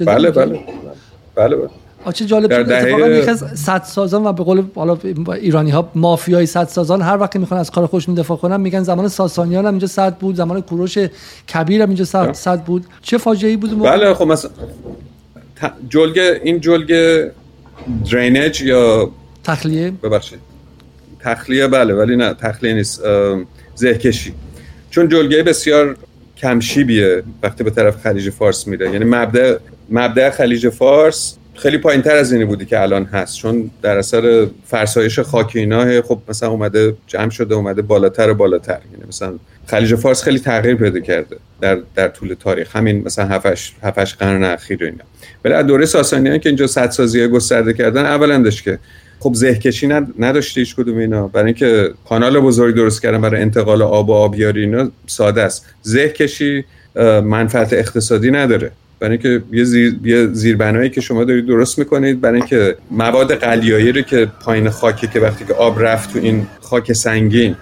[0.00, 0.60] بله بله
[1.34, 1.68] بله بله
[2.12, 3.44] چه جالب شد اتفاقا یکی از
[3.88, 4.98] سازان و به قول حالا
[5.34, 9.66] ایرانی ها مافیای سازان هر وقت می‌خوان از کار خودشون دفاع کنن میگن زمان ساسانیان
[9.66, 10.98] هم اینجا صد بود زمان کوروش
[11.54, 12.86] کبیر هم اینجا صد, بود.
[13.02, 14.50] چه فاجعه بود؟ بله خب مثلا
[15.88, 17.30] جلگه این جلگه
[18.10, 19.10] درینج یا
[19.44, 20.38] تخلیه؟ ببخشید.
[21.20, 23.02] تخلیه بله ولی نه تخلیه نیست.
[23.80, 24.32] زهکشی
[24.90, 25.96] چون جلگه بسیار
[26.36, 28.90] کمشیبیه وقتی به طرف خلیج فارس میره.
[28.90, 29.56] یعنی مبدع
[29.90, 33.36] مبدع خلیج فارس خیلی پایین تر از اینی بودی که الان هست.
[33.36, 38.78] چون در اثر فرسایش خاک اینا خب مثلا اومده جمع شده اومده بالاتر و بالاتر.
[38.92, 39.34] یعنی مثلا
[39.66, 42.76] خلیج فارس خیلی تغییر پیدا کرده در در طول تاریخ.
[42.76, 43.46] همین مثلا 7
[43.82, 45.04] 7 قرن اخیر اینا.
[45.44, 48.78] ولی از دوره ساسانیان که اینجا سدسازی گسترده کردن اولندش که
[49.22, 51.28] خب زهکشی نداشته هیچ کدوم اینا.
[51.28, 55.66] برای اینکه کانال بزرگ درست کردن برای انتقال آب و آبیاری اینا ساده است.
[55.82, 56.64] زهکشی
[57.24, 58.70] منفعت اقتصادی نداره.
[59.00, 63.92] برای اینکه یه زیر یه زیربنایی که شما دارید درست می‌کنید برای اینکه مواد قلیایی
[63.92, 67.56] رو که پایین خاکی که وقتی که آب رفت تو این خاک سنگین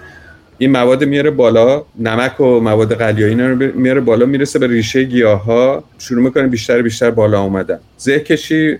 [0.57, 5.43] این مواد میاره بالا نمک و مواد قلیایی رو میاره بالا می‌رسه به ریشه گیاه
[5.43, 7.79] ها شروع می‌کنه بیشتر بیشتر بالا اومدن.
[7.97, 8.77] زهکشی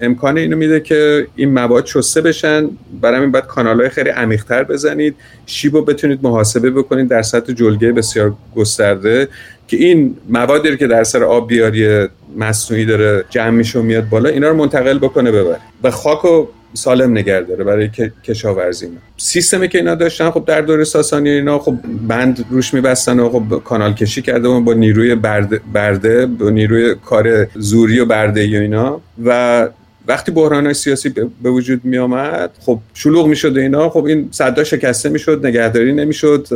[0.00, 2.70] امکان اینو میده که این مواد شسته بشن.
[3.00, 5.16] برای این باید کانال های خیلی عمیقتر بزنید.
[5.46, 9.28] شیب رو بتونید محاسبه بکنید در سطح جلگه بسیار گسترده.
[9.68, 14.28] که این موادی که در سر آب بیاری مصنوعی داره جمع میشه و میاد بالا
[14.28, 17.90] اینا رو منتقل بکنه ببره و خاک رو سالم نگه داره برای
[18.24, 21.74] کشاورزی سیستمی که اینا داشتن خب در دوره ساسانی اینا خب
[22.08, 26.94] بند روش میبستن و خب کانال کشی کرده و با نیروی برده, برده با نیروی
[27.04, 29.00] کار زوری و برده ای اینا.
[29.24, 29.68] و
[30.10, 31.08] وقتی بحران سیاسی
[31.42, 33.90] به وجود می آمد خب شلوغ می شد اینا.
[33.90, 36.46] خب این صدا شکسته می شد نگهداری نمی شد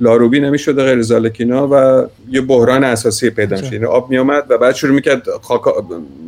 [0.00, 4.18] لاروبی نمی شد غیر زالک اینا و یه بحران اساسی پیدا می شد آب می
[4.18, 5.22] آمد و بعد شروع می کرد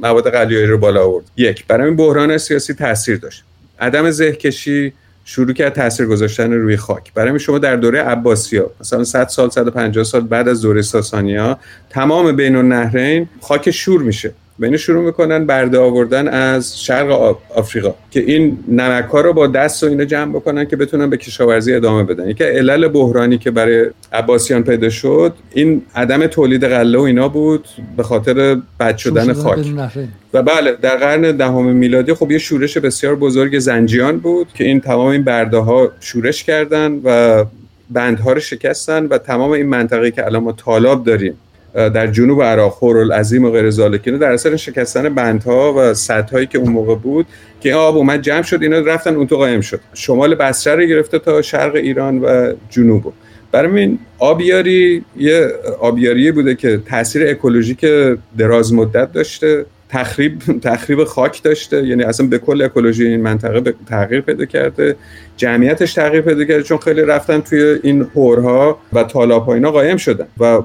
[0.02, 1.24] مواد قلیایی رو بالا آورد.
[1.36, 1.66] یک.
[1.66, 3.44] برای این بحران سیاسی تاثیر داشت.
[3.80, 4.92] عدم زهکشی
[5.24, 7.12] شروع کرد تاثیر گذاشتن روی خاک.
[7.14, 11.58] برای شما در دوره عباسیا مثلا 100 سال 150 سال بعد از دوره ساسانیا
[11.90, 14.32] تمام بین النهرین خاک شور میشه.
[14.60, 19.84] و شروع می‌کنن برده آوردن از شرق آفریقا که این نمک ها رو با دست
[19.84, 22.28] و اینا جمع بکنن که بتونن به کشاورزی ادامه بدن.
[22.28, 27.68] یکی علل بحرانی که برای عباسیان پیدا شد این عدم تولید غله و اینا بود
[27.96, 29.66] به خاطر بد شدن خاک.
[30.34, 34.80] و بله در قرن دهم میلادی خب یه شورش بسیار بزرگ زنجیان بود که این
[34.80, 37.44] تمام این برده ها شورش کردن و
[37.90, 41.34] بندها رو شکستن و تمام این منطقه که الان ما طالاب داریم
[41.74, 46.72] در جنوب عراق العظیم و غیر ذالکینه در اثر شکستن بندها و سدهایی که اون
[46.72, 47.26] موقع بود
[47.60, 49.80] که آب اومد جمع شد اینا رفتن اون تو قایم شد.
[49.94, 53.12] شمال بصره رو گرفته تا شرق ایران و جنوب.
[53.52, 55.48] برای این آبیاری یه
[55.80, 57.86] آبیاری بوده که تاثیر اکولوژیک
[58.38, 61.86] دراز مدت داشته تخریب تخریب خاک داشته.
[61.86, 64.96] یعنی اصلا به کل اکولوژی این منطقه تغییر پیدا کرده.
[65.36, 69.96] جمعیتش تغییر پیدا کرده چون خیلی رفتن توی این هورها و تالاب ها اینا قایم
[69.96, 70.26] شدن.
[70.38, 70.62] و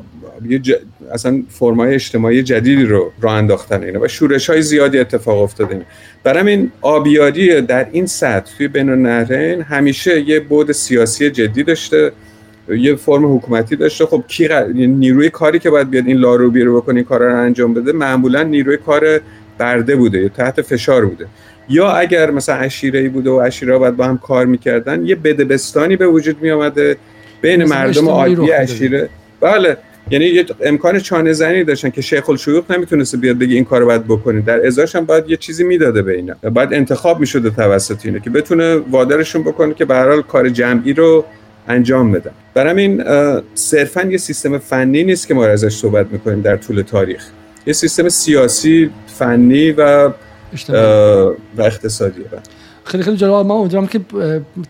[0.50, 0.74] یه ج...
[1.12, 5.82] اصلا فرمای اجتماعی جدیدی رو راه انداختن اینا و شورش های زیادی اتفاق افتاده
[6.24, 12.12] برای این آبیاری در این سطح توی بین النهرین همیشه یه بود سیاسی جدی داشته
[12.70, 14.06] یه فرم حکومتی داشته.
[14.06, 17.40] خب کی یعنی نیروی کاری که باید بیاد این لاروبی رو بکنه این کارا رو
[17.40, 19.20] انجام بده معمولا نیروی کار
[19.58, 21.26] برده بوده یا تحت فشار بوده.
[21.70, 25.96] یا اگر مثلا عشیره ای بوده و عشیره باید با هم کار می‌کردن یه بدبستانی
[25.96, 26.98] به وجود می آمده
[27.42, 29.10] بین مردم عادی عشیره.
[29.42, 29.78] بله.
[30.12, 34.04] یعنی یه امکان چانه زنی داشتن که شیخ الشیوخ نمی‌تونسته بیاد بگه این کارو باید
[34.04, 36.34] بکنید در ازاش هم باید یه چیزی می‌داده به اینا.
[36.34, 40.94] بعد انتخاب می‌شده توسط اینه که بتونه وادرشون بکنه که به هر حال کار جمعی
[40.94, 41.26] رو
[41.68, 43.04] انجام بدن برای این
[43.54, 47.26] صرفا یه سیستم فنی نیست که ما ازش صحبت می‌کنیم در طول تاریخ.
[47.68, 50.12] یه سیستم سیاسی فنی و
[51.58, 52.26] و اقتصادیه
[52.86, 54.02] خیلی خیلی جالب من امیدوارم که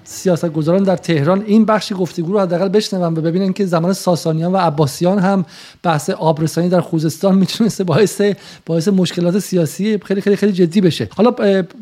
[0.04, 4.58] سیاستگزاران در تهران این بخش گفتگو رو حداقل بشنون و ببینن که زمان ساسانیان و
[4.58, 5.46] عباسیان هم
[5.84, 8.22] بحث آبرسانی در خوزستان می‌تونسته باعث
[8.66, 11.10] باعث مشکلات سیاسی خیلی خیلی خیلی جدی بشه.
[11.16, 11.32] حالا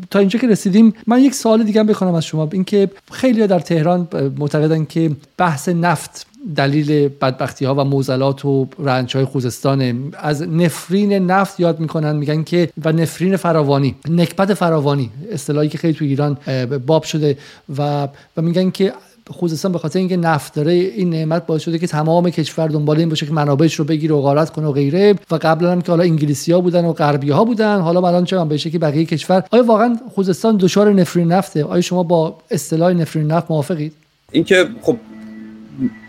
[0.09, 2.49] تا اینجا که رسیدیم من یک سوال دیگه بخونم از شما.
[2.51, 4.07] اینکه خیلی در تهران
[4.37, 11.13] معتقدن که بحث نفت دلیل بدبختی ها و موزلات و رنج های خوزستان از نفرین
[11.13, 16.37] نفت یاد می‌کنن میگن که و نفرین فراوانی نکبت فراوانی اصطلاحی که خیلی تو ایران
[16.85, 17.37] باب شده
[17.77, 18.93] و و میگن که
[19.31, 23.09] خوزستان به خاطر اینکه نفت داره این نعمت باعث شده که تمام کشور دنبال این
[23.09, 25.15] باشه که منابعش رو بگیره و غارت کنه و غیره.
[25.31, 28.37] و قبلا هم که حالا انگلیسی ها بودن و غربی ها بودن حالا الان چه
[28.37, 29.43] بشه که بقیه کشور.
[29.51, 33.93] آیا واقعا خوزستان دچار نفرین نفته؟ آیا شما با اصطلاح نفرین نفت موافقید؟
[34.31, 34.97] اینکه خب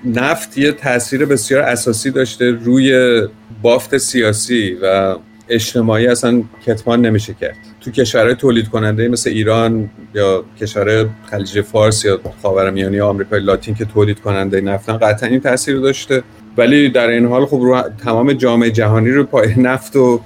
[0.05, 3.23] نفت یه تاثیر بسیار اساسی داشته روی
[3.62, 5.17] بافت سیاسی و
[5.49, 7.57] اجتماعی اصلا کتمان نمیشه کرد.
[7.81, 13.75] تو کشورهای تولید کننده مثل ایران یا کشور خلیج فارس یا خاورمیانه یا آمریکای لاتین
[13.75, 16.23] که تولید کننده نفتن قطعا این تاثیر داشته.
[16.57, 20.21] ولی در این حال خب رو تمام جامعه جهانی رو پای نفت و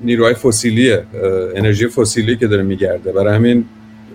[0.00, 0.92] نیروهای فسیلی
[1.54, 3.12] انرژی فسیلی که داره میگرده.
[3.12, 3.64] برای همین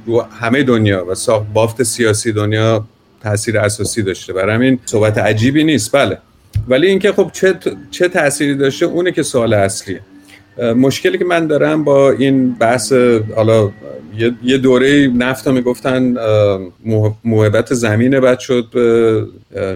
[0.05, 2.85] رو همه دنیا و ساخت بافت سیاسی دنیا
[3.23, 4.33] تاثیر اساسی داشته.
[4.33, 5.91] برای همین صحبت عجیبی نیست.
[5.91, 6.17] بله.
[6.67, 7.55] ولی اینکه خب چه
[7.91, 10.01] چه تأثیری داشته اونه که سوال اصلیه.
[10.57, 12.93] مشکلی که من دارم با این بحث
[13.35, 13.71] حالا
[14.43, 16.15] یه دوره نفت می‌گفتن
[17.25, 18.65] محبت زمین بعد شد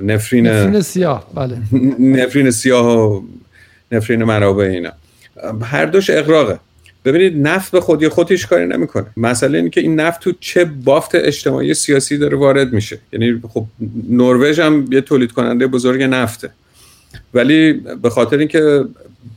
[0.04, 1.58] نفرین نفرین سیاه بله.
[2.00, 3.22] نفرین سیاه و
[3.92, 4.92] نفرین منابع اینا.
[5.62, 6.60] هر دوش اقراقه
[7.06, 9.06] ببینید نفت به خودی خودش کاری نمی‌کنه.
[9.18, 13.00] مسئله اینه که این نفت تو چه بافت اجتماعی سیاسی داره وارد میشه.
[13.14, 13.66] یعنی خب
[14.10, 16.50] نروژ هم یه تولید کننده بزرگ نفته.
[17.34, 18.86] ولی به خاطر اینکه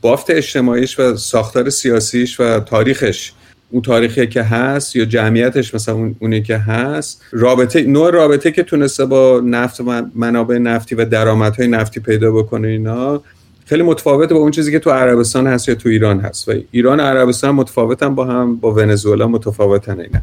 [0.01, 3.31] بافت اجتماعیش و ساختار سیاسیش و تاریخش
[3.69, 8.63] اون تاریخی که هست یا جمعیتش مثلا اون اونی که هست رابطه نوع رابطه که
[8.63, 13.21] تونسته با نفت و منابع نفتی و درآمدهای نفتی پیدا بکنه اینا
[13.65, 16.49] خیلی متفاوته با اون چیزی که تو عربستان هست یا تو ایران هست.
[16.49, 20.21] و ایران و عربستان متفاوتن با هم با ونزوئلا متفاوتن اینا.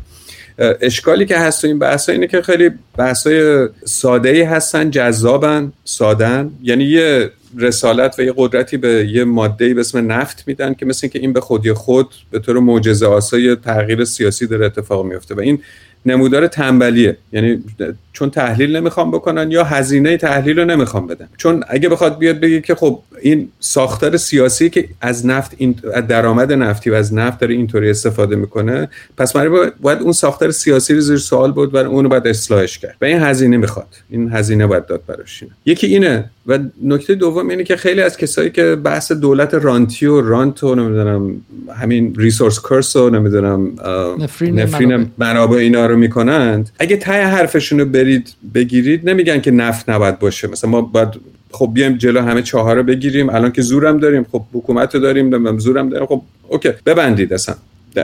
[0.80, 6.50] اشکالی که هست تو این بحث اینه که خیلی بحثای ساده ای هستن جذابن سادن
[6.62, 11.08] یعنی یه رسالت و یه قدرتی به یه ماده به اسم نفت میدن که مثل
[11.08, 15.34] که این به خودی خود به طور معجزه آسای تغییر سیاسی داره اتفاق میفته.
[15.34, 15.58] و این
[16.06, 17.16] نمودار تنبلیه.
[17.32, 17.62] یعنی
[18.12, 21.28] چون تحلیل نمی‌خوام بکنن یا هزینه تحلیل رو نمی‌خوام بدن.
[21.36, 25.74] چون اگه بخواد بیاد بگه که خب این ساختار سیاسی که از نفت این
[26.08, 30.94] درآمد نفتی و از نفت داره اینطوری استفاده می‌کنه پس برای باید اون ساختار سیاسی
[30.94, 32.96] رو زیر سوال بود و اونو باید اصلاحش کرد.
[33.00, 33.88] و این هزینه می‌خواد.
[34.10, 38.50] این هزینه باید داد براش یکی اینه و نکته دوم اینه که خیلی از کسایی
[38.50, 41.40] که بحث دولت رانتی و رانت و نمی‌دونم
[41.76, 43.72] همین ریسورس کرس و نمی‌دونم
[44.18, 45.56] نفرین, نفرین منابع.
[45.56, 50.48] اینا رو می‌کنند اگه تای حرفشون رو برید بگیرید نمیگن که نفت نباید باشه.
[50.48, 51.08] مثلا ما باید
[51.50, 55.58] خب بیایم جلو همه چهار رو بگیریم الان که زورم داریم خب حکومت رو داریم
[55.58, 57.54] زورم داریم خب اوکی ببندید اصلا.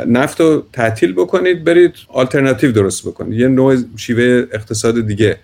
[0.06, 3.40] نفت رو تعطیل بکنید برید آلترناتیو درست بکنید.
[3.40, 5.36] یه نوع شیوه اقتصاد دیگه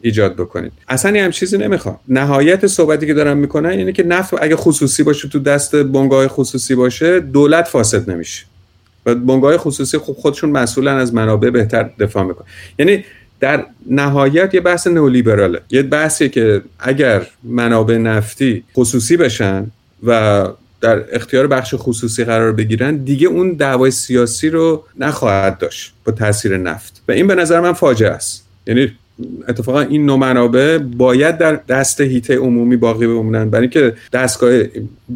[0.00, 0.72] ایجاد بکنید.
[0.88, 1.96] اصلا هم چیزی نمی‌خوام.
[2.08, 6.74] نهایت صحبتی که دارم می‌کنن اینه که نفت اگه خصوصی باشه تو دست بنگاه خصوصی
[6.74, 8.44] باشه دولت فاسد نمیشه.
[9.06, 12.46] و بنگاه خصوصی خب خودشون مسئولن از منابع بهتر دفاع می‌کنن.
[12.78, 13.04] یعنی
[13.40, 15.60] در نهایت یه بحث نولیبراله.
[15.70, 19.66] یه بحثی که اگر منابع نفتی خصوصی بشن
[20.06, 20.46] و
[20.80, 26.56] در اختیار بخش خصوصی قرار بگیرن دیگه اون دعوای سیاسی رو نخواهد داشت با تاثیر
[26.56, 27.02] نفت.
[27.08, 28.46] و این به نظر من فاجعه است.
[28.66, 28.92] یعنی
[29.48, 33.50] اتفاقا این نوع منابع باید در دست هیته عمومی باقی بمونن.
[33.50, 34.62] برای اینکه دستگاه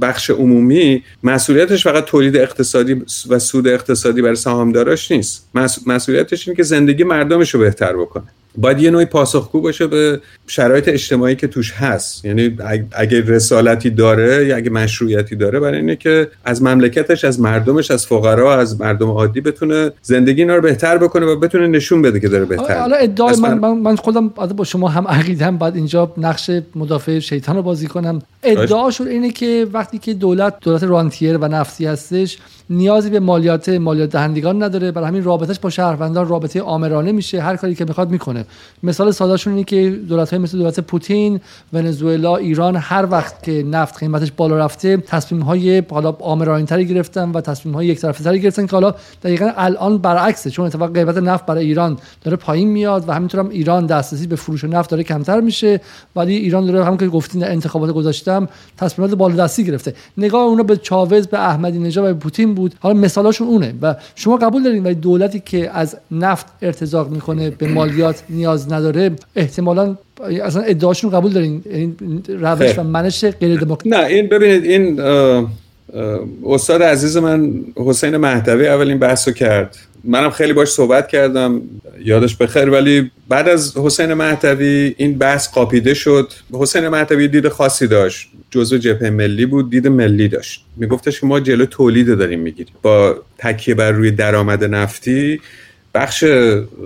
[0.00, 5.48] بخش عمومی مسئولیتش فقط تولید اقتصادی و سود اقتصادی برای سهامداراش نیست.
[5.86, 8.24] مسئولیتش اینه که زندگی مردمش رو بهتر بکنه.
[8.58, 12.24] باید یه نوعی پاسخگو باشه به شرایط اجتماعی که توش هست.
[12.24, 12.56] یعنی
[12.92, 18.06] اگه رسالتی داره یا اگه مشروعیتی داره برای اینه که از مملکتش از مردمش از
[18.06, 22.28] فقرا از مردم عادی بتونه زندگی اینا رو بهتر بکنه و بتونه نشون بده که
[22.28, 26.50] داره بهتر حالا ادعای من, من, من خودم با شما هم عقیدم بعد اینجا نقش
[26.76, 28.18] مدافع شیطان رو بازی کنم.
[28.42, 32.38] ادعاشون اینه که وقتی که دولت دولت رانتیر و نفتی هستش
[32.70, 34.92] نیازی به مالیات مالیات دهندگان نداره.
[34.92, 37.40] برای همین رابطش با شهروندان رابطه آمرانه میشه.
[37.40, 38.43] هر کاری که می‌خواد می‌کنه.
[38.82, 41.40] مثال سادهشون اینه که دولت های مثل دولت پوتین
[41.72, 47.40] ونزوئلا ایران هر وقت که نفت قیمتش بالا رفته تصمیم های حالا آمرانه گرفتن و
[47.40, 51.46] تصمیم های یک طرفه تری گرفتن که حالا دقیقا الان برعکسه چون اتفاق قیمت نفت
[51.46, 55.40] برای ایران داره پایین میاد و همینطور هم ایران دسترسی به فروش نفت داره کمتر
[55.40, 55.80] میشه
[56.16, 59.94] ولی ایران داره هم که گفتین انتخابات گذاشتم تصمیمات بالادستی گرفته.
[60.18, 62.74] نگاه اونا به چاوز به احمدی نژاد و به پوتین بود.
[62.80, 67.68] حالا مثالاشون اونه و شما قبول دارین ولی دولتی که از نفت ارتزاق می‌کنه به
[67.68, 69.96] مالیات نیاز نداره احتمالا
[70.42, 71.62] اصلا ادعاشون قبول دارین.
[71.70, 75.00] این روش و منش غیر دموکراتیک نه این ببینید این
[76.46, 79.76] استاد عزیز من حسین مهدوی اولین بحثو کرد.
[80.04, 81.62] منم خیلی باش صحبت کردم.
[82.04, 82.70] یادش بخیر.
[82.70, 86.32] ولی بعد از حسین مهدوی این بحث قاپیده شد.
[86.52, 88.28] حسین مهدوی دید خاصی داشت.
[88.50, 90.64] جزء جبهه ملی بود دید ملی داشت.
[90.76, 92.74] میگفتش که ما جلو تولید داریم می‌گیریم.
[92.82, 95.40] با تکیه بر روی درآمد نفتی
[95.94, 96.24] بخش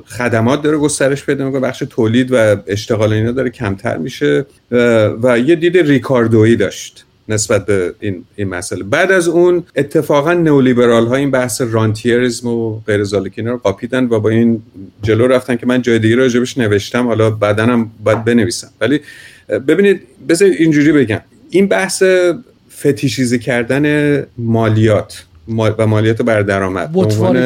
[0.06, 4.46] خدمات داره گسترش پیدا می‌کنه بخش تولید و اشتغال اینا داره کمتر میشه
[5.22, 8.84] و یه دید ریکاردویی داشت نسبت به این, این مسئله.
[8.84, 13.02] بعد از اون اتفاقا نولیبرال ها این بحث رانتیرزم و غیر
[13.36, 14.62] رو قاپیدن و با این
[15.02, 18.68] جلو رفتن که من جای دیگه راجبش نوشتم حالا بعدنم باید بنویسم.
[18.80, 19.00] ولی
[19.48, 21.20] ببینید بذار اینجوری بگم.
[21.50, 22.02] این بحث
[22.78, 25.24] فتیشیزه کردن مالیات
[25.56, 26.92] و مالیات بر درآمد.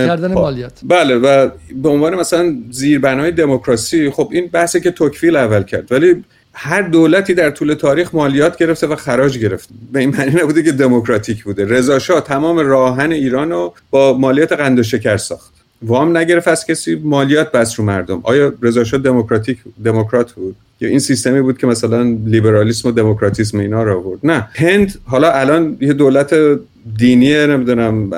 [0.07, 0.81] کردن مالیات.
[0.83, 1.49] بله و
[1.83, 5.93] به عنوان مثلا زیربنای دموکراسی خب این بحثی که توکفیل اول کرد.
[5.93, 6.25] ولی
[6.55, 9.69] هر دولتی در طول تاریخ مالیات گرفته و خراج گرفت.
[9.93, 11.65] به این معنی نبوده که دموکراتیک بوده.
[11.65, 15.53] رضا شاه تمام راهن ایران رو با مالیات قند و شکر ساخت.
[15.83, 18.21] وام نگرفت از کسی مالیات بس رو مردم.
[18.23, 23.59] آیا رضا شاه دموکراتیک دموکرات بود؟ یا این سیستمی بود که مثلا لیبرالیسم و دموکراتیسم
[23.59, 24.49] اینا رو آورد؟ نه.
[24.55, 26.35] هند حالا الان یه دولت
[26.99, 28.11] دینی نمی‌دونم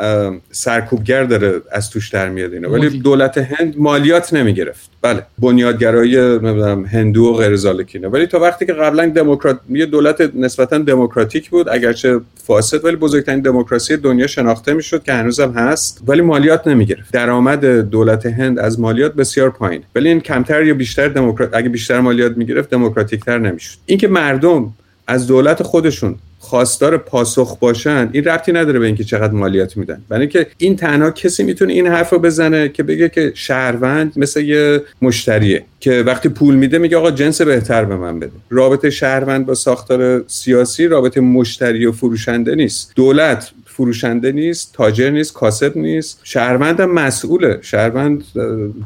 [0.50, 2.70] سرکوبگر داره از توش در میاد اینا.
[2.70, 4.90] ولی دولت هند مالیات نمی‌گرفت.
[5.02, 10.30] بله بنیادگرایی نمی‌دونم هندو و غیر زالکینه ولی تا وقتی که قبلا دموکرات یه دولت
[10.34, 16.20] نسبتا دموکراتیک بود اگرچه فاسد ولی بزرگترین دموکراسی دنیا شناخته می‌شد که هنوزم هست ولی
[16.20, 17.12] مالیات نمی‌گرفت.
[17.12, 19.82] درآمد دولت هند از مالیات بسیار پایین.
[19.94, 23.78] ولی این کمتر یا بیشتر دموکرات اگه بیشتر مالیات می‌گرفت دموکراتیکتر نمی‌شد.
[23.86, 24.74] اینکه مردم
[25.06, 30.03] از دولت خودشون خواستار پاسخ باشن این ربطی نداره به اینکه چقدر مالیات میدن.
[30.09, 34.40] برای اینکه این تنها کسی می‌تونه این حرف رو بزنه که بگه که شهروند مثل
[34.40, 38.32] یه مشتریه که وقتی پول میده میگه آقا جنس بهتر به من بده.
[38.51, 42.92] رابطه شهروند با ساختار سیاسی رابطه مشتری و فروشنده نیست.
[42.97, 46.20] دولت فروشنده نیست تاجر نیست کاسب نیست.
[46.22, 47.59] شهروند مسئوله.
[47.62, 48.24] شهروند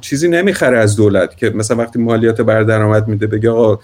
[0.01, 3.79] چیزی نمی‌خره از دولت که مثلا وقتی مالیات بر درآمد میده بگه آقا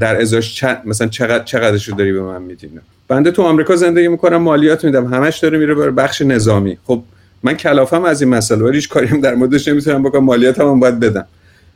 [0.00, 2.70] در ازاش چند مثلا چقدر چقدرش رو داری به من میدی؟
[3.10, 6.78] بنده تو آمریکا زندگی می‌کنم مالیات میدم همش داره میره بر بخش نظامی.
[6.84, 7.02] خب
[7.42, 11.26] من کلافم از این مسئله ولی هیچ کاری در موردش نمی‌تونم بکنم مالیاتم باید بدم.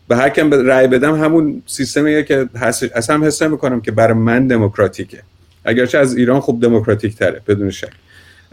[0.08, 2.48] به هر کم رأی بدم همون سیستمیه که
[2.94, 5.18] اصلا حس نمی‌کنم که برای من دموکراتیکه.
[5.64, 7.90] اگرچه از ایران خوب دموکراتیک تره بدون شک.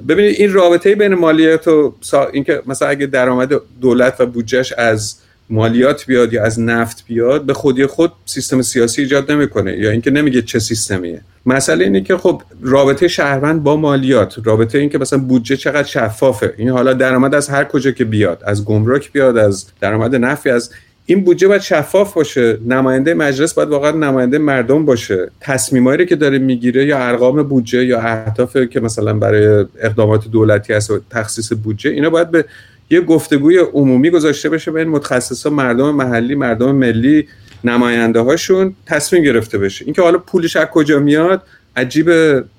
[0.07, 2.27] ببینید این رابطه بین مالیات و سا...
[2.27, 3.51] اینکه مثلا اگه درآمد
[3.81, 5.15] دولت و بودجهش از
[5.51, 10.11] مالیات بیاد یا از نفت بیاد به خودی خود سیستم سیاسی ایجاد نمی‌کنه یا اینکه
[10.11, 11.21] نمیگه چه سیستمیه.
[11.45, 16.53] مسئله اینه که خب رابطه شهروند با مالیات رابطه اینکه مثلا بودجه چقدر شفافه.
[16.57, 20.69] این حالا درآمد از هر کجا که بیاد از گمرک بیاد از درآمد نفتی از
[21.05, 22.57] این بودجه باید شفاف باشه.
[22.67, 25.31] نماینده مجلس باید واقعا نماینده مردم باشه.
[25.39, 30.91] تصمیمایی که داره می‌گیره یا ارقام بودجه یا اهدافی که مثلا برای اقدامات دولتی هست
[31.09, 32.45] تخصیص بودجه اینا باید به
[32.91, 37.27] یه گفتگوی عمومی گذاشته بشه بین متخصصا مردم محلی مردم ملی
[37.63, 39.85] نماینده هاشون تصمیم گرفته بشه.
[39.85, 41.43] اینکه حالا پولش از کجا میاد؟
[41.75, 42.09] عجیب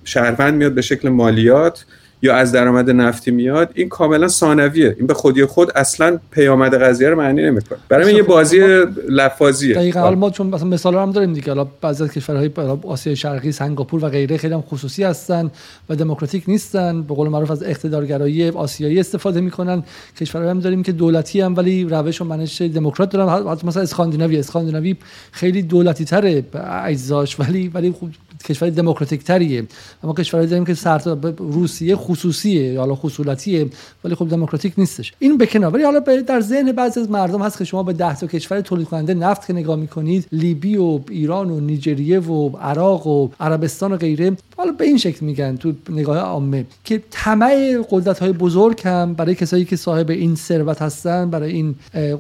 [0.05, 1.85] شهروند میاد به شکل مالیات.
[2.23, 4.97] یا از درآمد نفتی میاد این کاملا ثانویه.
[4.99, 7.79] این به خودی خود اصلا پیامد قضیه رو معنی نمی‌کنه.
[7.89, 8.59] برای من یه بازی
[9.09, 9.75] لفاظیه.
[9.75, 11.47] دقیقاً حالا ما چون مثلا مثال هم داریم دیگه.
[11.47, 12.51] حالا بعضی از کشورهای
[12.83, 15.51] آسیا شرقی سنگاپور و غیره خیلی هم خصوصی هستن
[15.89, 17.03] و دموکراتیک نیستن.
[17.03, 19.83] به قول معروف از اقتدارگرایی آسیایی استفاده می‌کنن.
[20.21, 23.49] کشورهایی هم داریم که دولتی هم ولی روش و منش دموکرات دارن.
[23.49, 24.39] حتی مثلا اسکاندیناوی.
[24.39, 24.97] اسکاندیناوی
[25.33, 26.45] خیلی دولتی تره
[26.85, 27.41] اجزاش.
[27.41, 28.11] ولی ولی خوب
[28.43, 29.67] کشور دموکراتیک تریه
[30.05, 33.67] اما کشورهایی داریم که سر روسیه خصوصیه حالا خصولتیه
[34.05, 35.13] ولی خب دموکراتیک نیستش.
[35.19, 35.75] این به کنار.
[35.75, 38.89] ولی حالا در ذهن بعضی از مردم هست که شما به 10 تا کشور تولید
[38.89, 43.97] کننده نفت که نگاه می‌کنید لیبی و ایران و نیجریه و عراق و عربستان و
[43.97, 49.15] غیره حالا به این شکل میگن تو نگاه عامه که طمع قدرت های بزرگ هم
[49.15, 51.75] برای کسایی که صاحب این ثروت هستن برای این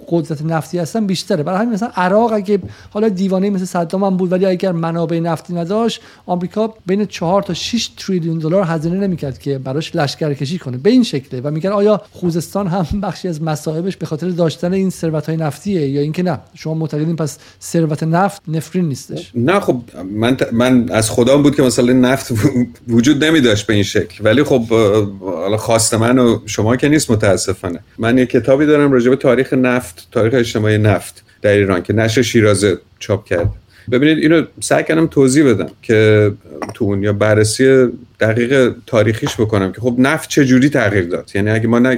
[0.09, 1.43] قدرت نفتی هستن بیشتره.
[1.43, 2.59] برای همین مثلا عراق اگه
[2.90, 7.55] حالا دیوانه مثل صدام هم بود ولی اگر منابع نفتی نداشت آمریکا بین 4 تا
[7.55, 10.76] 6 تریلیون دلار هزینه نمی‌کرد که براش لشکرکشی کنه.
[10.76, 11.40] به این شکله.
[11.40, 15.88] و میگن آیا خوزستان هم بخشی از مصائبش به خاطر داشتن این ثروت های نفتیه
[15.88, 19.32] یا اینکه نه؟ شما معتقدین پس ثروت نفت نفرین نیستش.
[19.34, 19.82] نه خب
[20.12, 22.32] من من از خودم بود که مثلا نفت
[22.89, 24.24] وجود نمی داشت به این شکل.
[24.24, 24.64] ولی خب
[25.20, 27.80] حالا خواست من و شما که نیست متاسفانه.
[27.99, 32.22] من یه کتابی دارم راجع به تاریخ نفت تاریخ اجتماعی نفت در ایران که نشر
[32.22, 33.51] شیرازه چاپ کرد.
[33.91, 36.33] ببینید اینو سعی کردم توضیح بدم که
[36.74, 37.89] تو اون یا بررسی
[38.20, 41.30] دقیق تاریخیش بکنم که خب نفت چه جوری تغییر داد.
[41.35, 41.97] یعنی اگه ما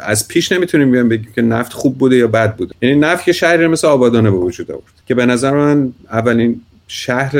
[0.00, 2.74] از پیش نمی‌تونیم بیان بگیم که نفت خوب بوده یا بد بوده.
[2.82, 7.32] یعنی نفت که شهری مثل آبادانه به وجود آورد که به نظر من اولین شهر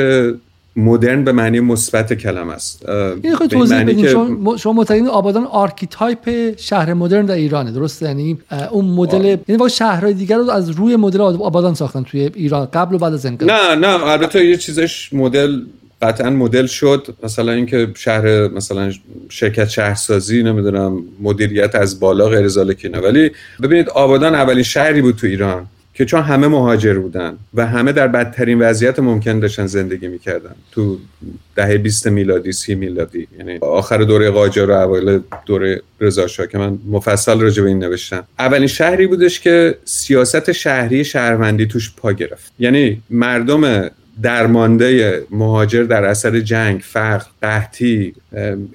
[0.77, 2.89] مدرن به معنی مثبت کلمه است.
[2.89, 4.07] این خود توضیح بدین.
[4.07, 8.39] شما, شما معتقدین آبادان archetype شهر مدرن در ایرانه درسته؟ یعنی
[8.71, 12.95] اون مدل یعنی واقعا شهرهای دیگر رو از روی مدل آبادان ساختن توی ایران قبل
[12.95, 13.51] و بعد از انقلاب.
[13.51, 15.61] نه نه البته یه چیزش مدل
[16.01, 17.15] قطعا مدل شد.
[17.23, 18.91] مثلا اینکه شهر مثلا
[19.29, 23.31] شرکت شهرسازی نمی‌دونم مدیریت از بالا غیر ذالک اینا ولی
[23.63, 25.67] ببینید آبادان اولین شهری بود تو ایران.
[25.97, 30.55] که چون همه مهاجر بودن و همه در بدترین وضعیت ممکن داشتن زندگی می‌کردن.
[30.71, 30.97] تو
[31.55, 36.77] دهه 20 میلادی سی میلادی یعنی آخر دوره قاجار و اوایل دوره رضا که من
[36.91, 38.23] مفصل راجع به این نوشتم.
[38.39, 42.51] اولین شهری بودش که سیاست شهری شهروندی توش پا گرفت.
[42.59, 43.89] یعنی مردم
[44.23, 48.13] درمانده مهاجر در اثر جنگ فقر قحطی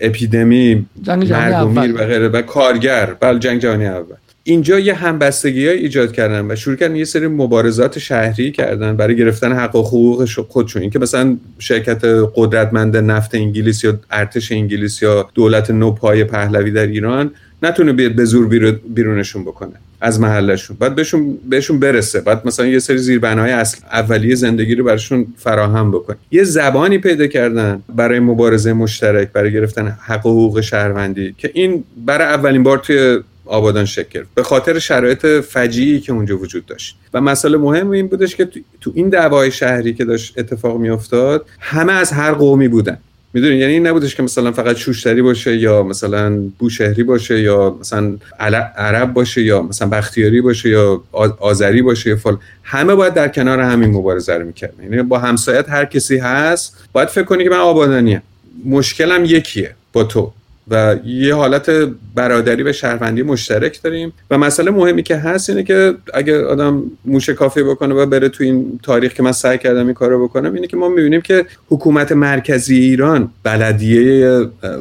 [0.01, 3.15] اپیدمی مرگ و غیره و کارگر.
[3.21, 4.17] بل جنگ جهانی اول.
[4.45, 9.17] اینجا یه همبستگی های ایجاد کردن و شروع کردن یه سری مبارزات شهری کردن برای
[9.17, 10.83] گرفتن حق و حقوق خودشون.
[10.83, 17.31] اینکه مثلا شرکت قدرتمند نفت انگلیس یا ارتش انگلیس یا دولت نوپای پهلوی در ایران
[17.63, 22.21] نتونه بیاد به زور بیرونشون بکنه از محلشون بعد بهشون بهشون برسه.
[22.21, 26.17] بعد مثلا یه سری زیربناهای اصل اولیه زندگی رو براشون فراهم بکنه.
[26.31, 31.85] یه زبانی پیدا کردن برای مبارزه مشترک برای گرفتن حق و حقوق شهروندی که این
[32.07, 36.97] برای اولین بار توی آبادان شکل به خاطر شرایط فجیعی که اونجا وجود داشت.
[37.15, 38.49] و مسئله مهم این بودش که
[38.81, 42.99] تو این دعوای شهری که داشت اتفاق میافتاد همه از هر قومی بودن.
[43.35, 48.17] می‌دونین یعنی این نبودش که مثلا فقط شوشتری باشه یا مثلا بوشهری باشه یا مثلا
[48.77, 51.03] عرب باشه یا مثلا بختیاری باشه یا
[51.41, 54.85] آذری باشه یا فال همه باید در کنار همین مبارزه رو می‌کردن.
[54.85, 58.23] یعنی با همسایت هر کسی هست باید فکر کنی که من آبادانیم.
[58.65, 60.33] مشکلم یکیه با تو.
[60.69, 61.71] و یه حالت
[62.15, 64.13] برادری به شهروندی مشترک داریم.
[64.31, 68.45] و مسئله مهمی که هست اینه که اگر آدم موش کافی بکنه و بره تو
[68.45, 72.13] این تاریخ که من سعی کردم این کارو بکنم اینه که ما می‌بینیم که حکومت
[72.13, 74.37] مرکزی ایران بلدیه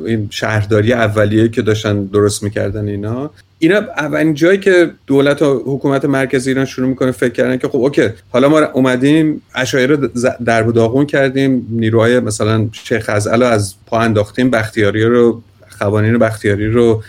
[0.05, 3.31] این شهرداری اولیه که داشتن درست می‌کردن اینا.
[3.59, 7.75] اینا اولین جایی که دولت و حکومت مرکزی ایران شروع می‌کنه فکر کردن که خب
[7.75, 10.07] اوکی حالا ما اومدیم اشایر رو
[10.45, 15.41] در داغون کردیم نیروهای مثلا شیخ ازعل از پا انداختیم بختیاری رو
[15.81, 17.03] قوانین بختیاری رو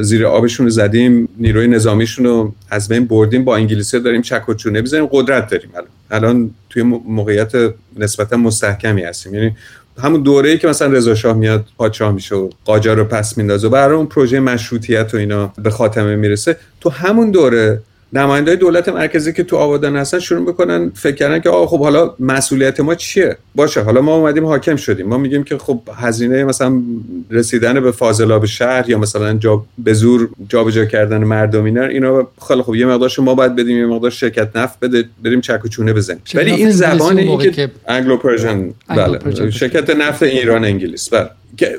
[0.00, 4.82] زیر آبشون زدیم نیروی نظامیشون رو از بین بردیم با انگلیسی داریم چک و چونه
[4.82, 5.70] بزنیم قدرت داریم.
[5.74, 7.52] الان الان توی موقعیت
[7.96, 9.34] نسبتا مستحکمی هستیم.
[9.34, 9.56] یعنی
[9.98, 13.66] همون دوره ای که مثلا رضا شاه میاد پادشاه میشه و قاجار رو پس میندازه
[13.66, 17.82] و برای اون پروژه مشروطیت و اینا به خاتمه می‌رسه تو همون دوره
[18.14, 22.14] نماینده دولت مرکزی که تو آبادان هستن شروع بکنن فکر کردن که آقا خب حالا
[22.20, 25.06] مسئولیت ما چیه؟ باشه حالا ما اومدیم حاکم شدیم.
[25.06, 26.82] ما میگیم که خب هزینه مثلا
[27.30, 32.62] رسیدن به فاضلاب شهر یا مثلا جا به زور جابجا کردن مردم اینا اینا خیلی
[32.62, 35.92] خب یه مقدارش ما باید بدیم یه مقدار شرکت نفت بده بریم چک و چونه
[35.92, 36.22] بزنیم.
[36.34, 39.50] ولی این زبانی که Anglo-Persian بله.
[39.50, 41.30] شرکت نفت ایران انگلیس بله.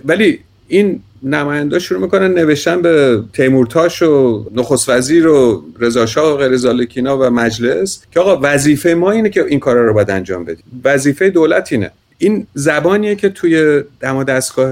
[0.05, 6.37] ولی این نماینده شروع می‌کنن نوشتن به تیمورتاش و نخست وزیر و رضا شاه و
[6.37, 10.63] غیر و مجلس که آقا وظیفه ما اینه که این کارا رو باید انجام بدیم.
[10.83, 11.91] وظیفه دولت اینه.
[12.17, 14.71] این زبانیه که توی دم دستگاه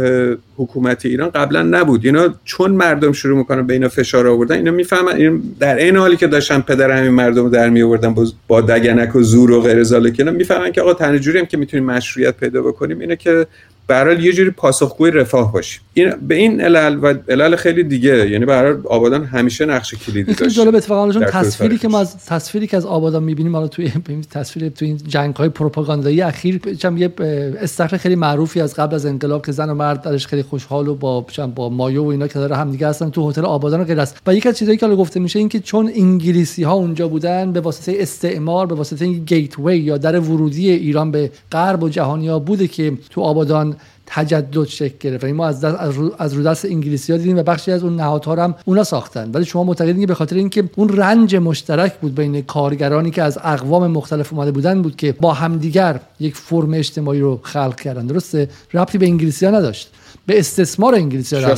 [0.57, 2.05] حکومت ایران قبلا نبود.
[2.05, 6.15] اینا چون مردم شروع می‌کنن به اینا فشار آوردن اینا می‌فهمن این در این حالی
[6.15, 8.15] که داشتن پدر همین مردم رو در می آوردن
[8.47, 9.83] با دگنک و زور و غیر
[10.31, 13.47] می‌فهمن که آقا تنها هم که می‌تونیم مشروعیت پیدا بکنیم اینه که
[13.87, 15.81] برای یه جوری پاسخگوی رفاه باشیم.
[15.93, 18.29] این به این علل و علل خیلی دیگه.
[18.29, 22.67] یعنی برای آبادان همیشه نقش کلیدی داشت جالب اتفاقا چون تصویری که ما از تصویری
[22.67, 23.91] که از آبادان می‌بینیم حالا توی
[24.31, 27.13] تصویر توی این جنگ های پروپاگاندایی اخیر چم یه
[27.61, 30.95] استخر خیلی معروفی از قبل از انقلاب که زن و مرد درش خیلی خوشحال و
[30.95, 31.25] با
[31.55, 34.17] با مایو و اینا که داره همدیگه هستن تو هتل آبادان و غیر است.
[34.27, 37.61] و یکی از چیزایی که گفته میشه این که چون انگلیسی ها اونجا بودن به
[37.61, 42.67] واسطه استعمار به واسطه گیت یا در ورودی ایران به غرب و جهانی ها بوده
[42.67, 43.72] که تو آبادان
[44.05, 45.25] تجدد شکل گرفت.
[45.25, 48.55] ما از دست از رو دست انگلیسی ها دیدیم و بخشی از اون نهادها هم
[48.65, 49.31] اونا ساختن.
[49.31, 53.39] ولی شما معتقدین که به خاطر اینکه اون رنج مشترک بود بین کارگرانی که از
[53.43, 58.05] اقوام مختلف اومده بودن بود که با همدیگر یک فرم اجتماعی رو خلق کردن.
[58.05, 59.89] درسته؟ ربطی به انگلیسی ها نداشت.
[60.25, 61.55] به استثمار انگلیسی ها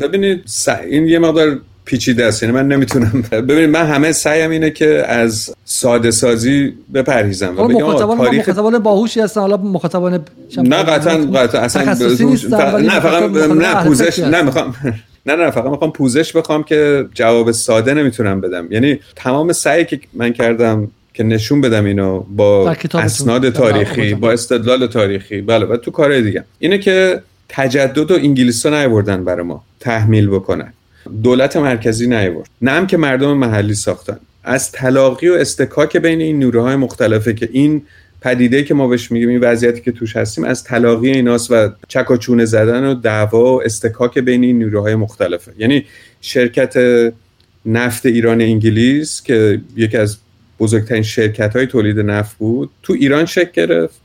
[0.00, 0.44] ببینید
[0.84, 2.42] این یه مقدار پیچیده است.
[2.42, 8.16] یعنی من نمی‌تونم ببینید من همه سعیم اینه که از ساده سازی بپرهیزم و بگم
[8.16, 9.40] تاریخ مخاطبان باهوشی هستن.
[9.40, 10.24] حالا مخاطبان
[10.56, 11.82] نه قطعا قطعا اصلا
[12.78, 14.74] نه فقط نه پوزش نه می‌خوام
[15.26, 18.68] نه نه فقط می‌خوام پوزش بخوام که جواب ساده نمی‌تونم بدم.
[18.70, 24.86] یعنی تمام سعی که من کردم که نشون بدم اینو با اسناد تاریخی با استدلال
[24.86, 26.44] تاریخی بله و تو کارهای دیگه.
[26.58, 30.72] اینه که تجدد و انگلیس ها نیوردن برای ما تحمیل بکنن.
[31.22, 34.18] دولت مرکزی نیورد نه هم که مردم محلی ساختن.
[34.44, 37.82] از تلاقی و استکاک بین این نوره مختلفه که این
[38.20, 42.44] پدیده که ما بهش میگیم این وضعیتی که توش هستیم از تلاقی ایناست و چکاچونه
[42.44, 45.52] زدن و دعوا و استکاک بین این نیروهای مختلفه.
[45.58, 45.84] یعنی
[46.20, 46.74] شرکت
[47.66, 50.16] نفت ایران انگلیس که یکی از
[50.60, 54.00] بزرگترین شرکت های تولید نفت بود تو ایران شکل گرفت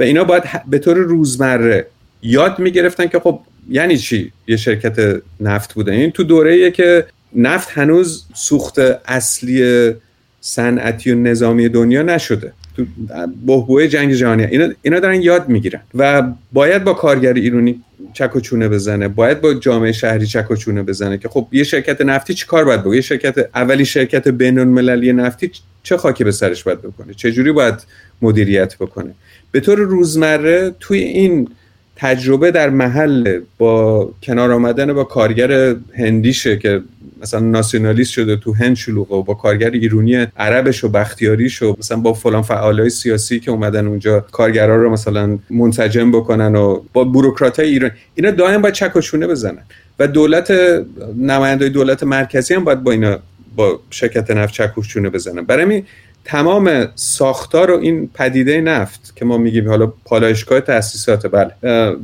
[0.00, 1.86] و اینا باید به طور روزمره
[2.22, 3.40] یاد می‌گرفتن که خب
[3.70, 5.92] یعنی چی؟ یه شرکت نفت بوده.
[5.92, 7.06] این تو دوره که
[7.36, 9.92] نفت هنوز سوخت اصلی
[10.40, 12.52] صنعتی و نظامی دنیا نشده.
[12.76, 12.84] تو
[13.46, 14.44] بحبوه جنگ جهانی.
[14.44, 15.80] اینا, اینا دارن یاد می‌گیرن.
[15.94, 19.08] و باید با کارگر ایرانی چک و چونه بزنه.
[19.08, 22.64] باید با جامعه شهری چک و چونه بزنه که خب یه شرکت نفتی چی کار
[22.64, 25.50] باید بکنه یه شرکت اولی شرکت بین المللی نفتی
[25.82, 27.74] چه خاکی به سرش باید بکنه؟ چه جوری باید
[28.22, 29.14] مدیریت بکنه؟
[29.52, 31.48] به طور روزمره توی این
[31.96, 36.82] تجربه در محل با کنار آمدن با کارگر هندیشه که
[37.22, 41.96] مثلا ناسیونالیست شده تو هند شلوغه و با کارگر ایرونی عربش و بختیاریش و مثلا
[41.96, 47.60] با فلان فعالای سیاسی که اومدن اونجا کارگرا رو مثلا منسجم بکنن و با بوروکرات
[47.60, 47.90] ایران.
[48.14, 49.62] اینا دائم باید چک و شونه بزنن.
[49.98, 50.52] و دولت
[51.18, 53.18] نماینده دولت مرکزی هم باید با اینا
[53.56, 55.44] با شرکت نفت چک و شونه بزنن.
[55.44, 55.82] برای
[56.24, 61.50] تمام ساختار و این پدیده نفت که ما میگیم حالا پالایشگاه تاسیسات بله.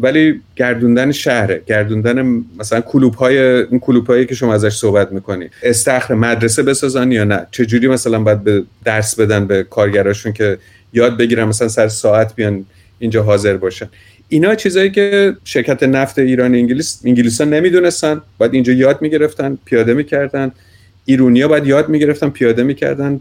[0.01, 5.49] ولی گردوندن شهره گردوندن مثلا کلوب های اون کلوب هایی که شما ازش صحبت می‌کنی
[5.63, 10.59] استخر مدرسه بسازن یا نه؟ چجوری مثلا باید به درس بدن به کارگراشون که
[10.93, 12.65] یاد بگیرن مثلا سر ساعت بیان
[12.99, 13.89] اینجا حاضر باشن؟
[14.29, 20.53] اینا چیزایی که شرکت نفت ایران انگلیس انگلیسا نمی‌دونستن باید اینجا یاد می‌گرفتن پیاده می‌کردن.
[21.05, 23.21] ایرونیا باید یاد می‌گرفتن پیاده می‌کردن.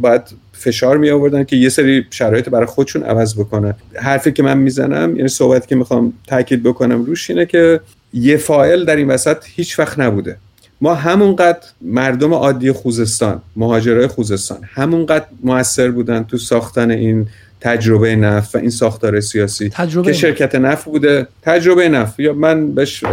[0.00, 0.22] باید
[0.52, 3.74] فشار می آوردن که یه سری شرایط برای خودشون عوض بکنن.
[3.94, 7.80] حرفی که من می‌زنم یعنی صحبتی که می‌خوام تاکید بکنم روش اینه که
[8.14, 10.36] یه فایل در این وسط هیچ وقت نبوده.
[10.80, 17.26] ما همونقدر مردم عادی خوزستان مهاجرای خوزستان همونقدر موثر بودن تو ساختن این
[17.66, 21.26] تجربه نفت و این ساختار سیاسی تجربه که شرکت نفت بوده.
[21.42, 22.20] تجربه نفت.
[22.20, 23.04] یا من بهش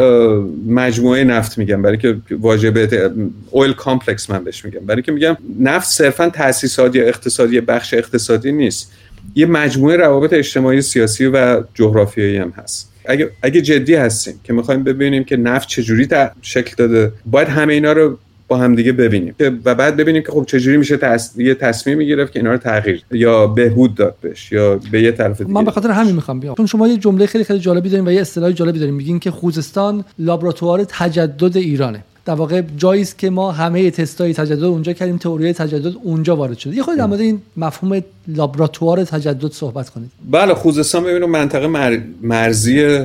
[0.67, 1.81] مجموعه نفت میگم.
[1.81, 3.11] برای که واژه به
[3.51, 4.79] oil complex من بهش میگم.
[4.79, 8.91] برای که میگم نفت صرفا تاسیسات یا اقتصادی بخش اقتصادی نیست.
[9.35, 12.93] یه مجموعه روابط اجتماعی سیاسی و جغرافیایی هم هست.
[13.05, 16.07] اگه, اگه جدی هستیم که می‌خوایم ببینیم که نفت چجوری
[16.41, 18.17] شکل داده باید همه اینا رو
[18.53, 19.35] با هم دیگه ببینیم.
[19.65, 21.37] و بعد ببینیم که خب چجوری میشه تص...
[21.37, 25.41] یه تصمیمی گرفت که اینا رو تغییر یا بهبود داد بهش یا به یه طرف
[25.41, 25.51] دیگه.
[25.51, 26.55] من به خاطر همین می‌خوام بیام.
[26.55, 28.93] چون شما یه جمله خیلی خیلی جالبی دارین و یه اصطلاح جالبی دارین.
[28.93, 32.03] میگین که خوزستان لابراتوار تجدد ایرانه.
[32.25, 36.57] در واقع جایی است که ما همه تستای تجدد اونجا کردیم تئوری تجدد اونجا وارد
[36.57, 36.75] شده.
[36.75, 40.11] یه خود در مورد این مفهوم لابراتوار تجدد صحبت کنید.
[40.31, 41.99] بله خوزستان ببینید منطقه مر...
[42.21, 42.99] مرزی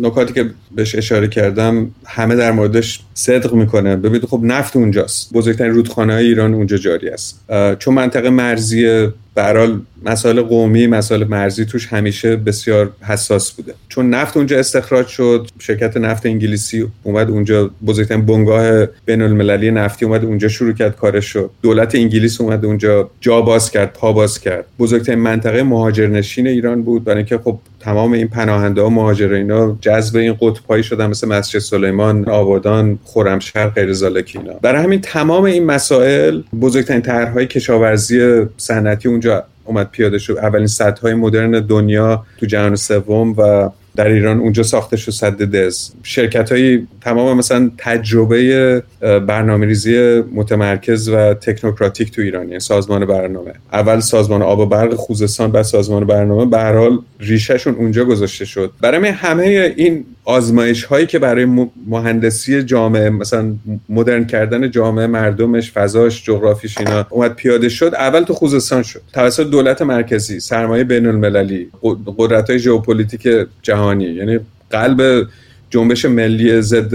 [0.00, 3.96] نکاتی که بهش اشاره کردم همه در موردش صدق می‌کنه.
[3.96, 5.32] ببینید خب نفت اونجاست.
[5.32, 7.40] بزرگترین رودخانه های ایران اونجا جاری است.
[7.78, 13.74] چون منطقه مرزی برال مسائل قومی مسائل مرزی توش همیشه بسیار حساس بوده.
[13.88, 20.04] چون نفت اونجا استخراج شد شرکت نفت انگلیسی اومد اونجا بزرگترین بنگاه بین المللی نفتی
[20.04, 24.40] اومد اونجا شروع کرد کارش شد دولت انگلیس اومد اونجا جا باز کرد پا باز
[24.40, 24.64] کرد.
[24.78, 30.36] بزرگترین منطقه مهاجرنشین ایران بود برای اینکه خب تمام این پناهنده ها مهاجرینا جذب این
[30.40, 34.52] قطبایی شدن مثل مسجد سلیمان آبادان خرمشهر غیر زالک اینا.
[34.62, 40.38] برای همین تمام این مسائل بزرگترین طرحهای کشاورزی صنعتی اونجا اومد پیاده شد.
[40.38, 45.90] اولین سدهای مدرن دنیا تو جهان سوم و در ایران اونجا ساخته شد صد دز.
[46.02, 53.52] شرکت های تمام مثلا تجربه برنامه ریزی متمرکز و تکنوکراتیک تو ایران یعنی سازمان برنامه.
[53.72, 56.46] اول سازمان آب و برق خوزستان بعد سازمان برنامه.
[56.46, 58.72] به هر حال ریشهشون اونجا گذاشته شد.
[58.80, 63.54] برای همه این آزمایش هایی که برای مهندسی جامعه مثلا
[63.88, 69.02] مدرن کردن جامعه مردمش فضاش جغرافیش اینا اومد پیاده شد اول تو خوزستان شد.
[69.12, 71.70] توسط دولت مرکزی سرمایه بین المللی
[72.18, 73.28] قدرت های ژئوپلیتیک
[73.84, 74.38] جهانی یعنی
[74.70, 75.28] قلب
[75.70, 76.94] جنبش ملی ضد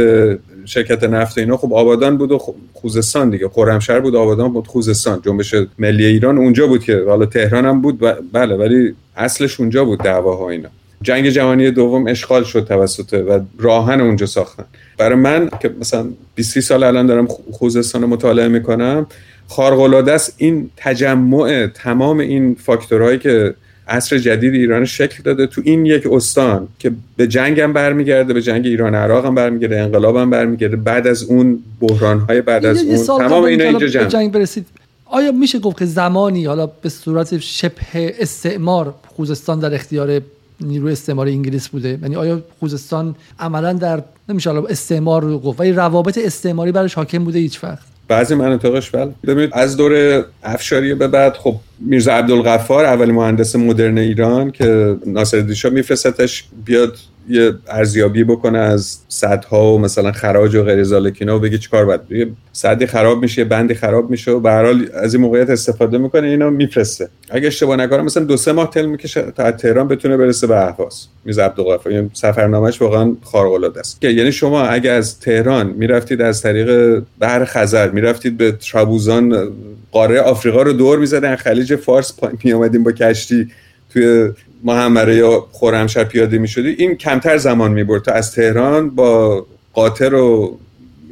[0.66, 2.38] شرکت نفت اینا خب آبادان بود و
[2.74, 3.50] خوزستان دیگه.
[3.50, 5.22] خرمشهر بود آبادان بود خوزستان.
[5.26, 8.00] جنبش ملی ایران اونجا بود که حالا تهران هم بود
[8.34, 10.70] بله ولی اصلش اونجا بود دعواها اینا.
[11.02, 14.66] جنگ جهانی دوم اشغال شد توسط و راهن اونجا ساختن.
[14.98, 19.08] برای من که مثلا 20 سال الان دارم خوزستان مطالعه می‌کنم
[19.48, 23.54] خارق العاده است این تجمع تمام این فاکتورهایی که
[23.90, 28.42] عصر جدید ایران شکل داده تو این یک استان که به جنگ هم برمیگرده به
[28.42, 32.84] جنگ ایران عراق هم برمیگرده انقلاب هم برمیگرده بعد از اون بحران های بعد از
[32.84, 33.20] اون.
[33.20, 34.08] تمام اینا اینجا جمع.
[34.08, 34.66] جنگ برسید.
[35.06, 40.22] آیا میشه گفت که زمانی حالا به صورت شبه استعمار خوزستان در اختیار
[40.62, 46.18] نیروی استعماری انگلیس بوده؟ یعنی آیا خوزستان عملا در نمیشه استعمار رو گفت ولی روابط
[46.18, 49.12] استعماری برش حاکم بوده هیچ وقت؟ بعضی مناطقش بله.
[49.28, 55.40] ببینید از دور افشاری به بعد خب میرزا عبدالغفار اولین مهندس مدرن ایران که ناصر
[55.40, 56.98] دیشا میفرستش بیاد
[57.30, 62.02] یه ارزیابی بکنه از صدها و مثلا خراج و غیر زالکینا و بگه چیکار باید.
[62.10, 65.98] یه صدی خراب میشه بندی خراب میشه و به هر حال از این موقعیت استفاده
[65.98, 67.10] می‌کنه اینا میفرسته.
[67.30, 71.08] اگه اشتباه نکنم مثلا دو سه ماه تل می‌کشه تا تهران بتونه برسه به اهواز.
[71.26, 71.94] میز عبدالغفار.
[71.94, 74.02] یعنی سفرنامه‌اش واقعا خارق العاده است.
[74.02, 79.52] که یعنی شما اگه از تهران می‌رفتید از طریق بحر خزر می‌رفتید به ترابوزان
[79.92, 82.14] قاره آفریقا رو دور می‌زدن خلیج فارس
[82.44, 83.48] می اومدیم با کشتی
[83.94, 84.32] توی
[84.64, 89.46] محمره یا خرمشهر پیاده می شدی این کمتر زمان می برد تا از تهران با
[89.74, 90.60] قاطر و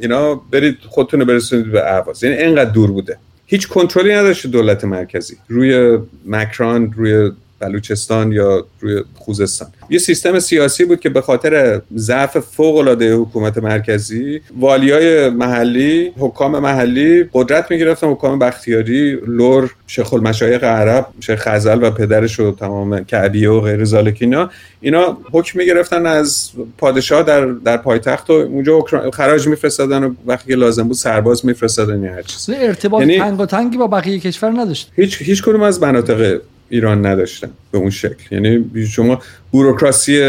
[0.01, 2.23] اینا برید خودتون برسونید به اهواز.
[2.23, 3.17] یعنی اینقدر دور بوده.
[3.45, 5.37] هیچ کنترلی نداشته دولت مرکزی.
[5.47, 9.68] روی مکران روی بلوچستان یا روی خوزستان.
[9.89, 16.60] یه سیستم سیاسی بود که به خاطر ضعف فوق العاده حکومت مرکزی والیای محلی حکام
[16.60, 23.03] محلی قدرت می‌گرفتن حکام بختیاری لور شیخ المشایخ عرب شیخ خزل و پدرش و تمام
[23.03, 24.49] کعبیه و غیر ذالک اینا.
[24.82, 30.84] اینا حکم می‌گرفتن از پادشاه در در پایتخت و اونجا خراج میفرستادن و وقتی لازم
[30.84, 34.91] بود سرباز میفرستادن هر چیز ارتباط یعنی تنگ و تنگی با بقیه کشور نداشت.
[34.95, 38.24] هیچ هیچ کدوم از مناطق ایران نداشتن به اون شکل.
[38.32, 40.22] یعنی شما بوروکراسی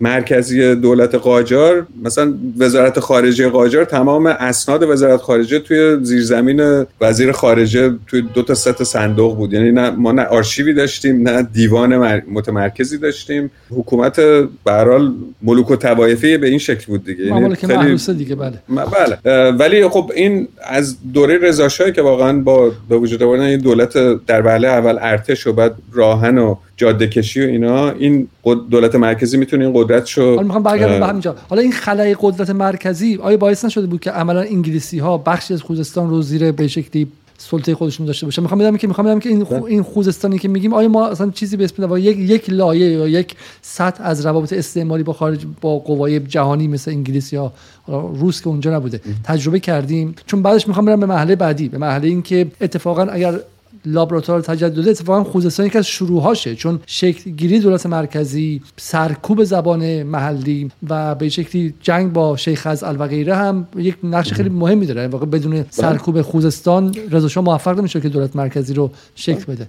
[0.00, 7.94] مرکزی دولت قاجار مثلا وزارت خارجه قاجار تمام اسناد وزارت خارجه توی زیرزمین وزیر خارجه
[8.06, 9.52] توی دو تا ست صندوق بود.
[9.52, 13.50] یعنی نه ما نه آرشیوی داشتیم نه دیوان متمرکزی داشتیم.
[13.70, 14.20] حکومت
[14.64, 15.10] به
[15.42, 17.24] ملوک و توایفی به این شکل بود دیگه.
[17.24, 18.58] یعنی خیلی دیگه بله.
[18.68, 19.50] بله.
[19.50, 23.92] ولی خب این از دوره رضا که واقعا با به وجود آوردن این دولت
[24.26, 28.28] در وهله اول ارتش و بعد راهن و جاده کشی و اینا این
[28.70, 31.36] دولت مرکزی می‌تونه این قدرت شو حالا می‌خوام برگردم به همینجا.
[31.50, 35.62] حالا این خلای قدرت مرکزی آیا باعث نشده بود که عملا انگلیسی ها بخشی از
[35.62, 39.28] خوزستان رو زیر به شکلی سلطه خودشون داشته باشه می‌خوام بدم که می‌خوام بدم که
[39.28, 39.64] این خو...
[39.64, 43.34] این خوزستانی که میگیم آیا ما اصلا چیزی به اسم یک یک لایه یا یک
[43.62, 47.52] سطح از روابط استعماری با خارج با قوای جهانی مثل انگلیس یا
[47.88, 52.08] روس که اونجا نبوده تجربه کردیم؟ چون بعدش می‌خوام برم به محله بعدی به محله
[52.08, 53.40] اینکه اتفاقا اگر
[53.86, 60.70] لابراتوار تجدد اتفاقا خوزستان یکی از شروعهاشه چون شکل گیری دولت مرکزی سرکوب زبان محلی
[60.88, 65.08] و به شکلی جنگ با شیخ از و غیره هم یک نقش خیلی مهمی داره.
[65.08, 65.66] واقعا بدون بله.
[65.70, 69.68] سرکوب خوزستان رضا شاه موفق نمیشه که دولت مرکزی رو شکل بده.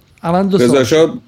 [0.52, 1.18] رضا شاه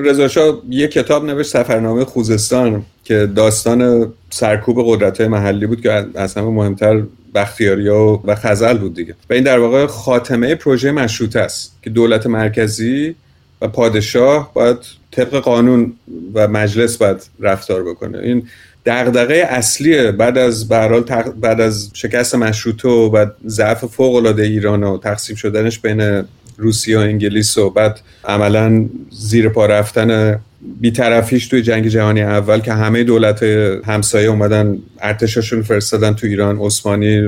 [0.00, 6.34] رضا شاه یک کتاب نوشت سفرنامه خوزستان که داستان سرکوب قدرت محلی بود که از
[6.34, 7.02] همه مهمتر
[7.34, 9.14] بختیاریا و خزل بود دیگه.
[9.30, 13.14] و این در واقع خاتمه پروژه مشروطه است که دولت مرکزی
[13.62, 14.78] و پادشاه باید
[15.10, 15.92] طبق قانون
[16.34, 18.18] و مجلس باید رفتار بکنه.
[18.18, 18.48] این
[18.86, 24.98] دغدغه اصلی بعد از برحال بعد از شکست مشروطه و ضعف فوق العاده ایران و
[24.98, 26.24] تقسیم شدنش بین
[26.56, 30.40] روسیه و انگلیس و بعد عملا زیر پا رفتن
[30.80, 33.42] بیطرفیش توی جنگ جهانی اول که همه دولت
[33.86, 37.18] همسایه اومدن ارتشاشون فرستادن تو ایران عثمانی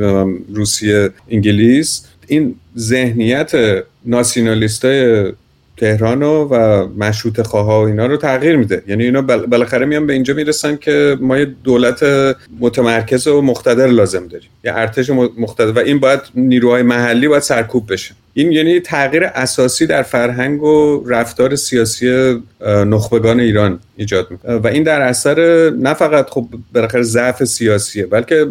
[0.54, 2.06] روسیه انگلیس.
[2.26, 3.52] این ذهنیت
[4.04, 4.86] ناسیونالیست
[5.76, 8.82] تهران و مشروط خواه و اینا رو تغییر میده.
[8.86, 12.04] یعنی اینا بالاخره میان به اینجا می‌رسن که ما یه دولت
[12.60, 14.48] متمرکز و مقتدر لازم داریم.
[14.64, 18.14] یه ارتش مقتدر و این باید نیروهای محلی باید سرکوب بشه.
[18.34, 22.36] این یعنی تغییر اساسی در فرهنگ و رفتار سیاسی
[22.66, 24.54] نخبگان ایران ایجاد می‌کنه.
[24.54, 28.46] و این در اثر نه فقط خب بالاخره ضعف سیاسیه بلکه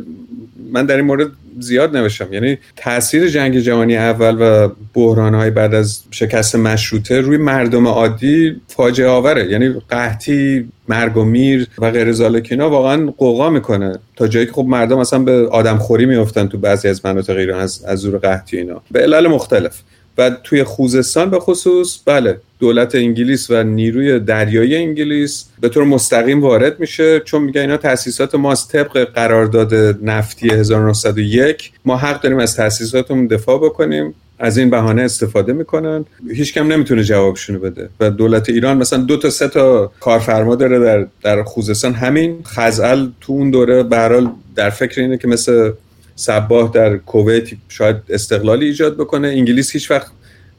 [0.71, 1.27] من در این مورد
[1.59, 2.33] زیاد نوشتم.
[2.33, 8.61] یعنی تاثیر جنگ جهانی اول و بحران های بعد از شکست مشروطه روی مردم عادی
[8.67, 9.51] فاجعه آوره.
[9.51, 13.99] یعنی قحطی مرگ و میر و غیر زالکینا واقعا قوقا می‌کنه.
[14.15, 17.59] تا جایی که خب مردم اصلا به آدم خوری میفتن تو بعضی از مناطق ایران
[17.59, 18.81] از, از زور قحطی اینا.
[18.91, 19.81] به علل مختلف.
[20.17, 26.41] و توی خوزستان به خصوص بله دولت انگلیس و نیروی دریایی انگلیس به طور مستقیم
[26.41, 27.19] وارد میشه.
[27.19, 33.57] چون میگه اینا تاسیسات ماست طبق قرارداد نفتی 1901 ما حق داریم از تاسیساتمون دفاع
[33.57, 34.13] بکنیم.
[34.39, 36.05] از این بهانه استفاده می‌کنن.
[36.31, 37.89] هیچ کم نمی‌تونه جوابشونو بده.
[37.99, 41.93] و دولت ایران مثلا دو تا سه تا کارفرما داره در در خوزستان.
[41.93, 45.71] همین خزعل تو اون دوره به در فکر اینه که مثل
[46.15, 49.27] سباه در کویت شاید استقلالی ایجاد بکنه.
[49.27, 50.07] انگلیس هیچ وقت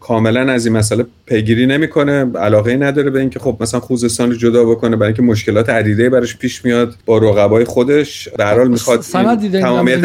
[0.01, 2.33] کاملا از این مسئله پیگیری نمی‌کنه.
[2.39, 4.97] علاقه نداره به اینکه خب مثلا خوزستان رو جدا بکنه.
[4.97, 8.29] برای اینکه مشکلات عدیده براش پیش میاد با رقبای خودش.
[8.37, 10.05] به هر حال می‌خواد تمامیت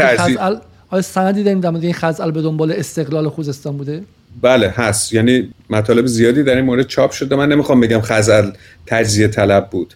[0.89, 4.03] آیا سندی داریم در این خزعل به دنبال استقلال خوزستان بوده؟
[4.41, 5.13] بله هست.
[5.13, 7.35] یعنی مطالب زیادی در این مورد چاپ شده.
[7.35, 8.51] من نمی‌خوام بگم خزل
[8.85, 9.93] تجزیه طلب بود.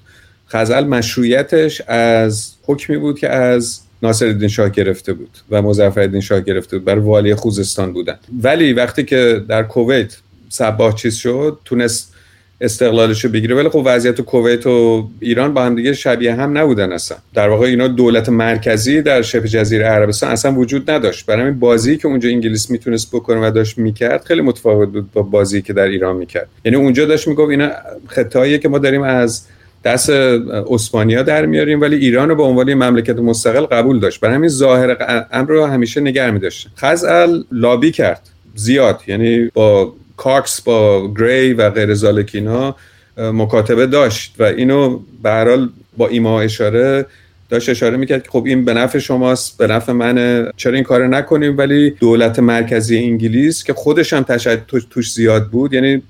[0.49, 6.77] خزل مشروعیتش از حکمی بود که از ناصر شاه گرفته بود و مظفر شاه گرفته
[6.77, 6.85] بود.
[6.85, 8.15] برای والی خوزستان بودن.
[8.43, 10.17] ولی وقتی که در کویت
[10.49, 12.13] سباه چیز شد تونست
[12.61, 13.55] استقلالش رو بگیره.
[13.55, 17.17] ولی خب وضعیت کویت و ایران با هم دیگه شبیه هم نبودن اصلا.
[17.33, 21.25] در واقع اینا دولت مرکزی در شبه جزیره عربستان اصلا وجود نداشت.
[21.25, 25.21] برای همین بازی که اونجا انگلیس می‌تونست بکنه و داشت می‌کرد خیلی متفاوت بود با
[25.21, 26.49] بازی که در ایران می‌کرد.
[26.65, 27.69] یعنی اونجا داشت می‌گفت اینا
[28.07, 29.45] خطاییه که ما داریم از
[29.83, 34.19] دست اسپانیا در میاریم ولی ایران رو به عنوان مملکت مستقل قبول داشت.
[34.19, 34.97] برای همین ظاهر
[35.31, 36.67] امر رو همیشه نگر میداشت.
[36.77, 38.29] خزعل لابی کرد.
[38.55, 39.01] زیاد.
[39.07, 42.75] یعنی با کاکس با گری و غیر زالکینا
[43.17, 45.67] مکاتبه داشت و اینو به
[45.97, 47.05] با ایما اشاره
[47.49, 51.07] داشت اشاره می‌کرد که خب این به نفع شماست به نفع منه چرا این کار
[51.07, 56.01] نکنیم؟ ولی دولت مرکزی انگلیس که خودش هم تشدد توش زیاد بود یعنی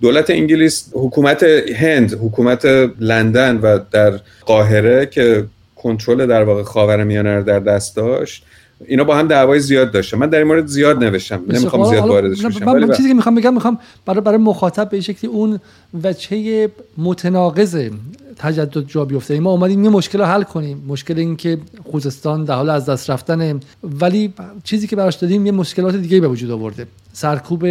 [0.00, 1.42] دولت انگلیس حکومت
[1.76, 2.64] هند حکومت
[3.00, 5.44] لندن و در قاهره که
[5.76, 8.44] کنترل در واقع خاورمیانه رو در دست داشت
[8.86, 11.42] اینا با هم دعوای زیاد داشته من در این مورد زیاد نوشتم.
[11.48, 15.30] نمی‌خوام زیاد واردش بشم من چیزی که می‌خوام بگم می‌خوام برای برای مخاطب به شکلی
[15.30, 15.60] اون
[16.04, 17.90] وجهه متناقض
[18.36, 19.40] تجدد جا بیفته.
[19.40, 20.84] ما اومدیم یه مشکل رو حل کنیم.
[20.88, 21.58] مشکل این که
[21.90, 23.60] خوزستان در حال از دست رفتن
[24.00, 24.32] ولی
[24.64, 26.86] چیزی که براش دادیم یه مشکلات دیگه به وجود آورده.
[27.12, 27.64] سرکوب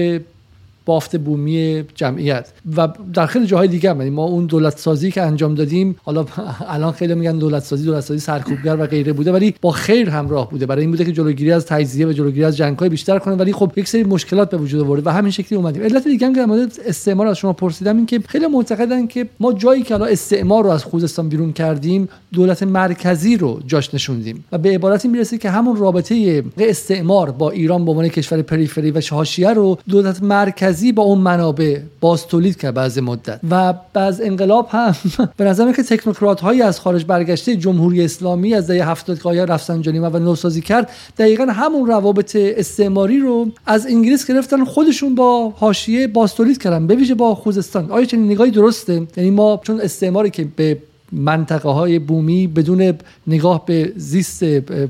[0.92, 2.52] بافت بومی جمعیت.
[2.78, 6.26] و در خیلی جاهای دیگه هم یعنی ما اون دولت سازی که انجام دادیم حالا
[6.76, 10.50] الان خیلی میگن دولت سازی دولت سازی سرکوبگر و غیره بوده ولی با خیر همراه
[10.50, 10.66] بوده.
[10.66, 13.72] برای این بوده که جلوگیری از تجزیه و جلوگیری از جنگ‌های بیشتر کنه ولی خب
[13.76, 15.84] یک سری مشکلات به وجود آورده و همین شکلی اومدیم.
[15.84, 19.54] علت دیگه هم که مورد استعمار از شما پرسیدم این که خیلی معتقدن که ما
[19.54, 24.46] جایی که الان استعمار رو از خوزستان بیرون کردیم دولت مرکزی رو جاش نشوندیم.
[24.52, 29.02] و به عبارتی می‌رسه که همون رابطه استعمار با ایران به عنوان کشور پریفری و
[29.12, 33.40] حاشیه رو دولت مرکزی با اون منابع باز تولید کرد بعض مدت.
[33.50, 34.96] و بعض انقلاب هم
[35.38, 40.00] به نظر که تکنوکرات هایی از خارج برگشته جمهوری اسلامی از دهه 70 که رفسنجانی
[40.00, 46.36] و نوسازی کرد دقیقا همون روابط استعماری رو از انگلیس گرفتن خودشون با حاشیه باز
[46.36, 47.92] تولید کردن به ویژه با خوزستان.
[47.92, 50.78] آیا چنین نگاهی درسته؟ یعنی ما چون استعماری که به
[51.12, 52.94] منطقه های بومی بدون
[53.28, 54.44] نگاه به زیست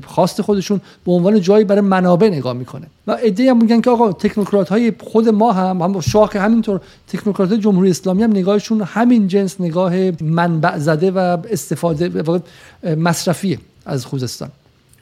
[0.06, 2.86] خاص خودشون به عنوان جایی برای منابع نگاه می‌کنه.
[3.06, 7.52] و ایده هم میگن که آقا تکنوکرات های خود ما هم هم شاخ همینطور تکنوکرات
[7.52, 12.22] جمهوری اسلامی هم نگاهشون همین جنس نگاه منبع زده و استفاده
[12.96, 14.48] مصرفی از خوزستان.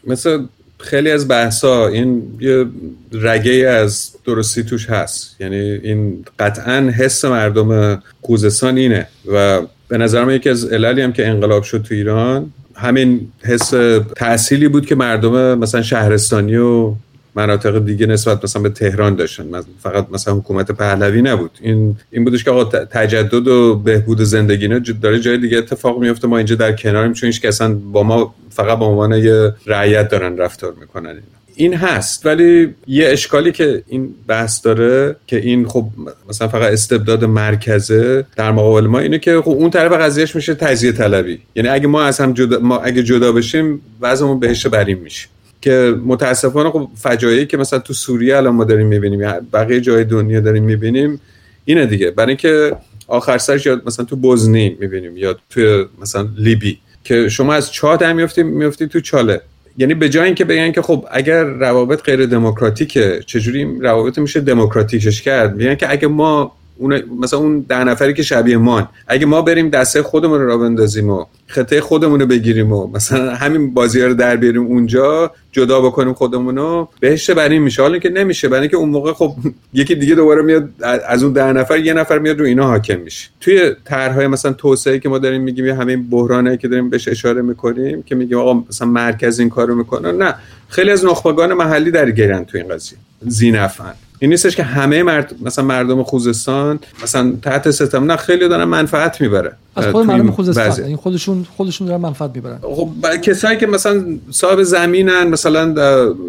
[0.07, 0.43] مثل
[0.79, 2.67] خیلی از بحثا این یه
[3.13, 5.41] رگه از درستی توش هست.
[5.41, 9.61] یعنی این قطعا حس مردم خوزستان اینه و
[9.91, 13.71] به نظر من یکی از عللی هم که انقلاب شد تو ایران همین حس
[14.17, 16.95] تحصیلی بود که مردم مثلا شهرستانی و
[17.35, 19.45] مناطق دیگه نسبت مثلا به تهران داشتن.
[19.83, 21.51] فقط مثلا حکومت پهلوی نبود.
[21.61, 26.29] این این بودش که آقا تجدد و بهبود زندگی نه داره جای دیگه اتفاق میفته
[26.29, 27.63] ما اینجا در کناریم چون هیچ
[27.93, 31.15] با ما فقط به عنوان یه رعیت دارن رفتار می‌کنن
[31.61, 35.87] این هست ولی یه اشکالی که این بحث داره که این خب
[36.29, 40.93] مثلا فقط استبداد مرکزه در مقابل ما اینه که خب اون طرف قضیهش میشه تجزیه
[40.93, 41.41] طلبی.
[41.55, 45.29] یعنی اگه ما از هم جدا ما اگه جدا بشیم وضعمون بهش بریم میشه.
[45.61, 50.41] که متاسفانه خب فجایعی که مثلا تو سوریه الان ما داریم می‌بینیم بقیه جای دنیا
[50.41, 51.21] داریم می‌بینیم
[51.65, 52.11] اینه دیگه.
[52.11, 52.77] برای اینکه
[53.07, 57.97] آخر سرش یا مثلا تو بوزنی می‌بینیم یا تو مثلا لیبی که شما از چاه
[57.97, 59.41] در میفتی میفتی تو چاله.
[59.81, 65.23] یعنی به جای اینکه بگن که خب اگر روابط غیر دموکراتیکه چجوری روابط میشه دموکراتیکش
[65.23, 68.89] کرد؟ میگن که اگه ما اون مثلا اون ده نفری که شبیه مان.
[69.09, 73.35] اگه ما بریم دسته خودمون رو را بندازیم و خطه خودمون رو بگیریم و مثلا
[73.35, 77.83] همین بازی رو در بیاریم اونجا جدا بکنیم خودمون رو بهش بر این میشه.
[77.83, 79.35] حالا که نمیشه برای اینکه اون موقع خب
[79.75, 80.69] یکی دیگه دوباره میاد
[81.09, 83.29] از اون ده نفر یه نفر میاد رو اینا حاکم میشه.
[83.41, 86.11] توی طرحهای مثلا توسعه که ما داریم میگیم یا همین
[86.57, 90.35] که داریم بهش اشاره می‌کنیم که میگیم آقا مثلا مرکز این کارو می‌کنه نه.
[90.69, 92.99] خیلی از نخبگان محلی در گیرن تو این قضیه.
[93.21, 98.65] زینفن این نیستش که همه مرد مثلا مردم خوزستان مثلا تحت ستم نه خیلی دارن
[98.65, 100.71] منفعت می‌بره از خود مردم خوزستان.
[100.71, 102.59] این یعنی خودشون خودشون دارن منفعت می‌برن.
[102.63, 102.89] خب
[103.23, 105.75] کسایی که مثلا صاحب زمینن مثلا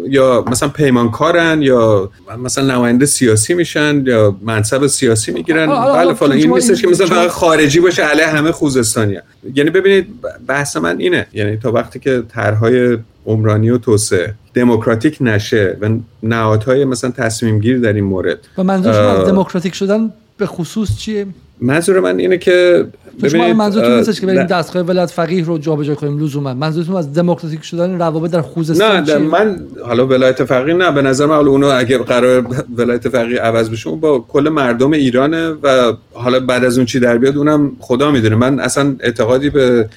[0.08, 2.10] یا مثلا پیمانکارن یا
[2.44, 5.66] مثلا نماینده سیاسی میشن یا منصب سیاسی می‌گیرن.
[5.66, 6.32] بله فلان.
[6.32, 9.18] این نیستش که مثلا فقط خارجی باشه علیه همه خوزستانی
[9.54, 10.06] یعنی ببینید
[10.46, 11.26] بحث من اینه.
[11.32, 14.34] یعنی تا وقتی که طرحهای عمرانی و توسعه.
[14.54, 15.88] دموکراتیک نشه و
[16.22, 18.38] نهادهای مثلا تصمیم گیر در این مورد.
[18.58, 21.26] و منظور از دموکراتیک شدن به خصوص چیه؟
[21.60, 22.86] منظور من اینه که
[23.28, 26.54] شما منظورتون نیستش که بریم دستگاه ولایت فقیه رو جابجا کنیم لزوما.
[26.54, 31.26] منظورتون از دموکراتیک شدن روابط در خوزستان نه من حالا ولایت فقیه نه به نظر
[31.26, 36.64] من اونو اگه قرار ولایت فقیه عوض بشه با کل مردم ایرانه و حالا بعد
[36.64, 38.36] از اون چی در بیاد اونم خدا می‌دونه.
[38.36, 39.88] من اصلا اعتقادی به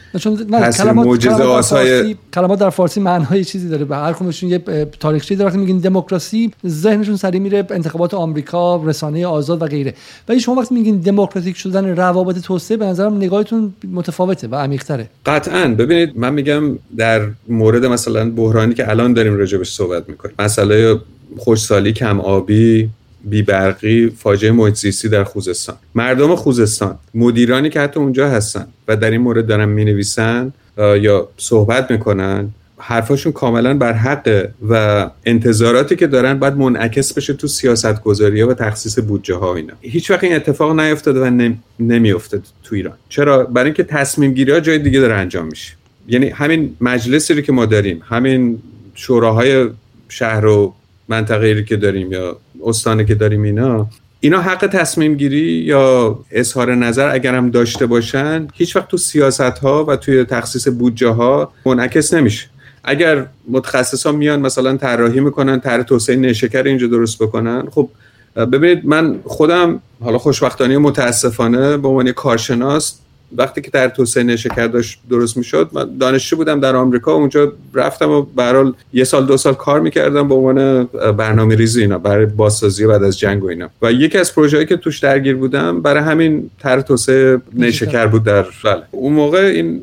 [0.78, 3.86] کلمات معجزه آسای کلمات در فارسی معنای چیزی داره.
[3.86, 4.64] به هر کدومشون یه
[5.00, 5.50] تاریخچه‌ای داره.
[5.50, 9.94] وقتی میگین دموکراسی ذهنشون سری میره انتخابات آمریکا رسانه آزاد و غیره.
[10.30, 15.10] ولی شما وقتی میگین دموکراتیک شدن روابط توسعه به نظرم نگاهتون متفاوته و عمیق‌تره.
[15.26, 15.68] قطعا.
[15.68, 21.00] ببینید من میگم در مورد مثلا بحرانی که الان داریم راجبش صحبت می‌کنیم مسئله
[21.38, 22.90] خوشسالی کم آبی
[23.24, 25.76] بیبرقی فاجعه محیط در خوزستان.
[25.96, 31.92] مردم خوزستان مدیرانی که حتی اونجا هستن و در این مورد دارن می‌نویسن یا صحبت
[31.92, 32.50] می‌کنن
[32.88, 38.54] حرفاشون کاملا بر حقه و انتظاراتی که دارن باید منعکس بشه تو سیاست گذاری و
[38.54, 39.74] تخصیص بودجه ها اینا.
[39.82, 41.58] هیچ وقت این اتفاق نیفتاده و نمی...
[41.80, 42.94] نمیافتاد تو ایران.
[43.10, 45.74] چرا؟ برای اینکه تصمیم گیری ها جای دیگه داره انجام میشه.
[46.08, 48.60] یعنی همین مجلسی رو که ما داریم همین
[48.94, 49.70] شوراهای
[50.10, 50.74] شهر و
[51.08, 53.88] منطقه که داریم یا استانی که داریم اینا
[54.20, 59.42] اینا حق تصمیم گیری یا اظهار نظر اگر هم داشته باشن هیچ وقت تو سیاست
[59.42, 62.50] ها و توی تخصیص بودجه ها منعکس نمیشه.
[62.86, 67.64] اگر متخصصا میان مثلا طراحی می‌کنن طرح توسعه نشکر اینجا درست بکنن.
[67.72, 67.90] خب
[68.36, 72.96] ببینید من خودم حالا خوشبختانه متاسفانه به عنوان کارشناس
[73.38, 78.10] وقتی که در توسعه نشکر داشت درست می‌شد من دانشجو بودم در آمریکا اونجا رفتم
[78.10, 80.84] و به یه سال دو سال کار می‌کردم به عنوان
[81.18, 83.70] برنامه ریزی اینا برای بازسازی بعد از جنگ و اینا.
[83.82, 88.42] و یکی از پروژه‌ای که توش درگیر بودم برای همین طرح توسعه نیشکر بود در
[88.42, 88.84] بله.
[88.92, 89.82] اون موقع این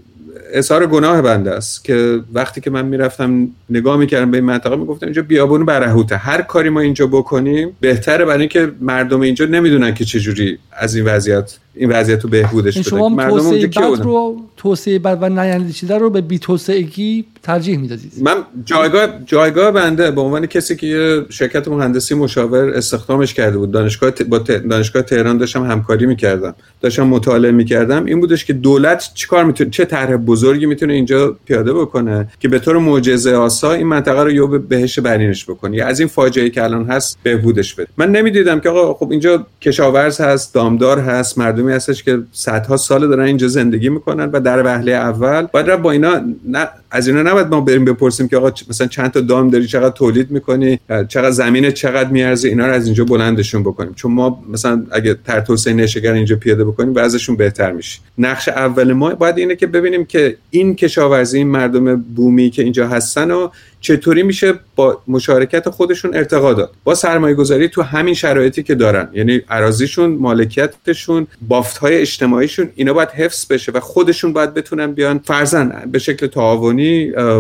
[0.53, 5.07] اظهار گناه بنده است که وقتی که من می‌رفتم نگاه می‌کردم به این منطقه می‌گفتم
[5.07, 6.17] اینجا بیابون برهوته.
[6.17, 11.05] هر کاری ما اینجا بکنیم بهتره برای اینکه مردم اینجا نمی‌دونن که چجوری از این
[11.05, 15.99] وضعیت این وضعیت رو بهبودش بدن شما مردم توسعه بد رو توسعه بد و نیندیشیده
[15.99, 18.13] رو به بی توسعگی ترجیح می‌دادید.
[18.23, 23.71] من جایگاه جایگاه بنده به عنوان کسی که یه شرکت مهندسی مشاور استخدامش کرده بود.
[23.71, 26.55] دانشگاه با دانشگاه تهران داشتم همکاری می‌کردم.
[26.81, 28.05] داشتم مطالعه می‌کردم.
[28.05, 32.59] این بودش که دولت چیکار می‌تونه چه طرح بزرگی می‌تونه اینجا پیاده بکنه که به
[32.59, 35.77] طور معجزه آسا این منطقه رو یه بهش برینش بکنه.
[35.77, 37.89] یا از این فاجعه که الان هست بهبودش بده.
[37.97, 43.09] من نمی‌دیدم که آقا خب اینجا کشاورز هست دامدار هست مردمی هستش که صدها سال
[43.09, 47.47] دارن اینجا زندگی می‌کنن و در وهله اول باید با اینا نه از اینا نباید
[47.47, 51.71] ما بریم بپرسیم که آقا مثلا چند تا دام داری چقدر تولید می‌کنی؟ چقدر زمین
[51.71, 53.95] چقدر میارزه؟ اینا رو از اینجا بلندشون بکنیم.
[53.95, 57.99] چون ما مثلا اگه تر توسعه نشگر اینجا پیاده بکنیم وضعشون بهتر میشه.
[58.19, 62.89] نقش اول ما باید اینه که ببینیم که این کشاورزی این مردم بومی که اینجا
[62.89, 63.49] هستن و
[63.81, 66.71] چطوری میشه با مشارکت خودشون ارتقا داد.
[66.85, 69.09] با سرمایه گذاری تو همین شرایطی که دارن.
[69.13, 75.21] یعنی عراضیشون مالکیتشون بافت های اجتماعیشون اینا باید حفظ بشه و خودشون باید بتونن بیان
[75.25, 76.82] فرزن به شکل تعاونی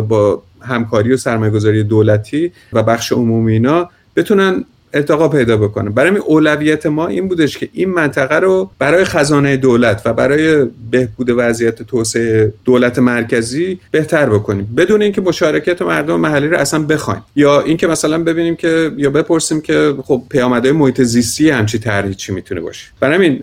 [0.08, 4.64] با همکاری و سرمایه گذاری دولتی و بخش عمومی اینا بتونن
[4.94, 5.90] ارتقا پیدا بکنه.
[5.90, 11.30] برای اولویت ما این بودش که این منطقه رو برای خزانه دولت و برای بهبود
[11.36, 14.68] وضعیت توسعه دولت مرکزی بهتر بکنیم.
[14.76, 17.22] بدون اینکه مشارکت مردم محلی رو اصلا بخوایم.
[17.36, 22.32] یا اینکه مثلا ببینیم که یا بپرسیم که خب پیامدهای محیط زیستی همچی طرحی چی
[22.32, 22.86] می‌تونه باشه.
[23.00, 23.42] برای همین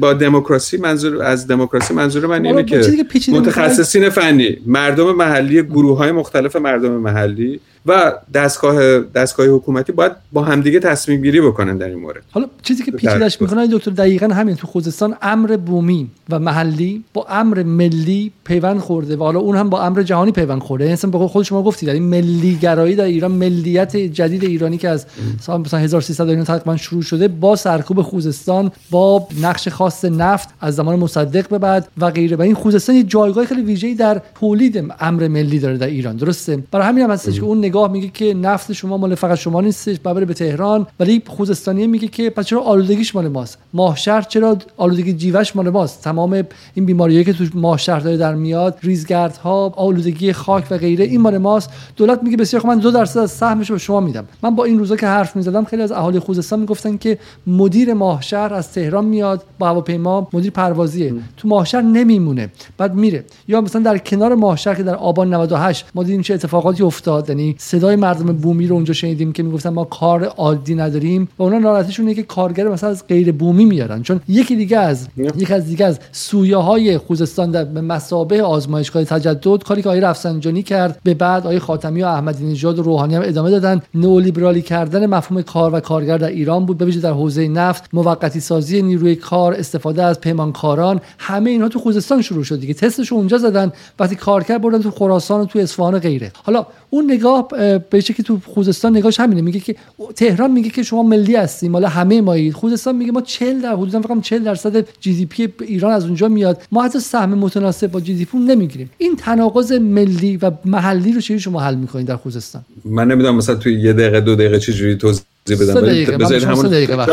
[0.00, 6.12] با دموکراسی منظور از دموکراسی منظور من اینه که متخصصین فنی مردم محلی گروه های
[6.12, 11.98] مختلف مردم محلی و دستگاه دستگاه حکومتی باید با همدیگه تصمیم گیری بکنن در این
[11.98, 12.22] مورد.
[12.30, 17.26] حالا چیزی که پیچیدش می‌کنه دکتر دقیقا همین تو خوزستان امر بومی و محلی با
[17.28, 20.84] امر ملی پیوند خورده و حالا اون هم با امر جهانی پیوند خورده.
[20.84, 25.06] یعنی به خود شما گفتید این ملی گرایی در ایران ملیت جدید ایرانی که از
[25.40, 30.74] سال مثلا 1300 اینا تقریبا شروع شده با سرکوب خوزستان با نقش خاص نفت از
[30.74, 32.36] زمان مصدق به بعد و غیره.
[32.36, 36.16] و این خوزستان یه جایگاه خیلی ویژه‌ای در تولید امر ملی داره در ایران.
[36.16, 39.60] درسته؟ برای همین هم هستش که اون نگاه میگه که نفت شما مال فقط شما
[39.60, 40.86] نیستش ببره به تهران.
[41.00, 46.02] ولی خوزستانی میگه که پس چرا آلودگیش مال ماست؟ ماهشهر چرا آلودگی جیوش مال ماست؟
[46.02, 46.42] تمام
[46.74, 51.38] این بیماریایی که تو ماهشهر داره در میاد ریزگردها آلودگی خاک و غیره این مال
[51.38, 51.70] ماست.
[51.96, 54.24] دولت میگه بسیار خب من دو درصد از سهمش به شما میدم.
[54.42, 58.54] من با این روزا که حرف می‌زدم خیلی از اهالی خوزستان می‌گفتن که مدیر ماهشهر
[58.54, 61.14] از تهران میاد با هواپیما مدیر پروازیه.
[61.36, 63.24] تو ماهشهر نمیمونه بعد میره.
[63.48, 67.54] یا مثلا در کنار ماهشهر که در آبان 98 ما دیدیم چه اتفاقاتی افتاد یعنی
[67.66, 72.06] صدای مردم بومی رو اونجا شنیدیم که می‌گفتن ما کار عادی نداریم و اونا ناراحتیشون
[72.06, 74.02] اینه که کارگر مثلا از غیر بومی میارن.
[74.02, 79.04] چون یکی دیگه از یکی از دیگه از سویه های خوزستان در به مسابه آزمایشگاه
[79.04, 81.00] تجدد کاری که آقای رفسنجانی کرد.
[81.04, 83.82] به بعد آقای خاتمی و احمدی نژاد و روحانی هم ادامه دادن.
[83.94, 86.78] نئولیبرالی کردن مفهوم کار و کارگر در ایران بود.
[86.78, 92.22] بویژه در حوزه نفت موقتی سازی نیروی کار استفاده از پیمانکاران همه اینها تو خوزستان
[92.22, 92.74] شروع شد دیگه.
[92.74, 93.72] تستش اونجا زدن.
[93.98, 96.32] وقتی کارگر بردن تو خراسان و تو اصفهان و غیره.
[96.42, 97.48] حالا اون نگاه
[97.90, 99.42] به که تو خوزستان نگاهش همینه.
[99.42, 99.76] میگه که
[100.16, 101.72] تهران میگه که شما ملی هستیم.
[101.72, 105.48] مال همه مایید خوزستان میگه ما 40 در حدودا فقط 40 درصد جی دی پی
[105.60, 106.62] ایران از اونجا میاد.
[106.72, 108.90] ما حتی سهم متناسب با جی دی پی نمی‌گیریم.
[108.98, 113.54] این تناقض ملی و محلی رو چجوری شما حل می‌کنید در خوزستان؟ من نمی‌دونم مثلا
[113.54, 115.74] توی یه دقیقه دو دقیقه چجوری توضیح بدم.
[116.18, 116.96] بذارید همون دقیقه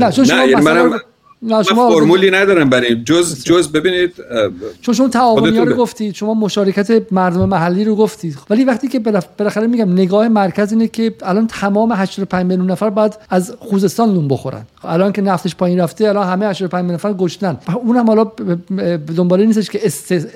[0.00, 0.98] نه چون شما یعنی مثلا
[1.44, 4.14] نه شما فرمولی ندارم برای جز جز ببینید
[4.80, 8.98] چون شما تعاونی رو گفتید شما مشارکت مردم محلی رو گفتید ولی وقتی که
[9.38, 14.28] بالاخره میگم نگاه مرکز اینه که الان تمام 85 میلیون نفر بعد از خوزستان نون
[14.28, 14.66] بخورن.
[14.84, 17.58] الان که نفتش پایین رفته الان همه 85 میلیون نفر گشتن.
[17.84, 18.32] اونم حالا
[19.16, 19.86] دنباله نیستش که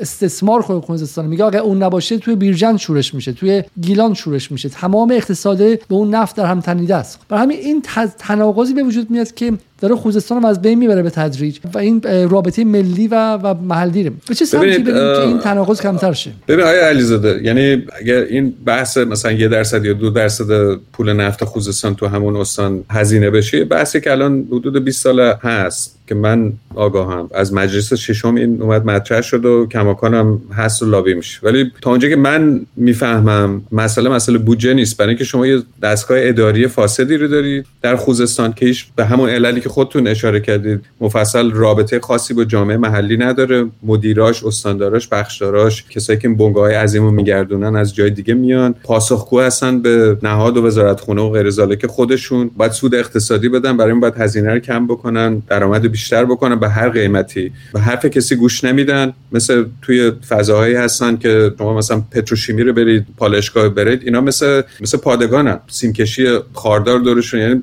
[0.01, 1.26] استثمار کنه خوزستان.
[1.26, 4.68] میگه اگه اون نباشه توی بیرجن شورش میشه توی گیلان شورش میشه.
[4.68, 7.18] تمام اقتصاد به اون نفت در هم تنیده است.
[7.28, 7.82] برای همین این
[8.18, 12.64] تناقضی به وجود میاد که داره خوزستان از بین می‌بره به تدریج و این رابطه
[12.64, 16.78] ملی و و محلی رو به چه سمتی که این تناقض کمتر شه؟ ببین آقای
[16.78, 22.06] علیزاده یعنی اگر این بحث مثلا یه درصد یا دو درصد پول نفت خوزستان تو
[22.06, 25.98] همون استان هزینه بشه بحثی که الان حدود 20 سال هست.
[26.09, 27.30] که من آگاهم.
[27.35, 31.40] از مجلس ششم این اومد مطرح شد و کماکانم هست و لابی میشه.
[31.43, 34.97] ولی تا اونجا که من می‌فهمم مسئله مسئله بودجه نیست.
[34.97, 39.60] برای اینکه شما یه دستگاه اداری فاسدی رو دارید در خوزستان که به همون عللی
[39.60, 43.66] که خودتون اشاره کردید مفصل رابطه خاصی با جامعه محلی نداره.
[43.82, 48.74] مدیراش استانداراش بخشداراش کسایی که بنگاه های عظیم رو میگردونن از جای دیگه میان.
[48.85, 52.51] پاسخگو هستن به نهاد و وزارت خونه و غیر که خودشون.
[52.56, 55.43] باید سود اقتصادی بدن برای این باید هزینه رو کم بکنن.
[55.48, 57.53] درآمد بیشتر بکنن به هر قیمتی.
[57.73, 59.12] به حرف کسی گوش نمیدن.
[59.33, 64.99] مثل توی فضاهایی هستن که شما مثلا پتروشیمی رو برید پالشگاه برید اینا مثل مثل
[64.99, 65.61] پادگانن.
[65.66, 67.41] سیمکشی خاردار دورشون.
[67.41, 67.62] یعنی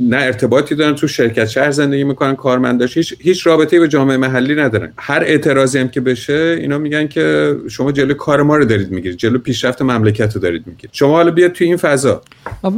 [0.00, 2.96] نه ارتباطی دارن تو شرکت شهر زندگی می‌کنن کارمنداش.
[2.96, 4.92] هیچ هیچ رابطه‌ای به جامعه محلی ندارن.
[4.96, 9.18] هر اعتراضی هم که بشه اینا میگن که شما جلو کار ما رو دارید می‌گیرید.
[9.18, 10.90] جلو پیشرفت مملکت رو دارید می‌گیرید.
[10.92, 12.22] شما حالا بیاد تو این فضا.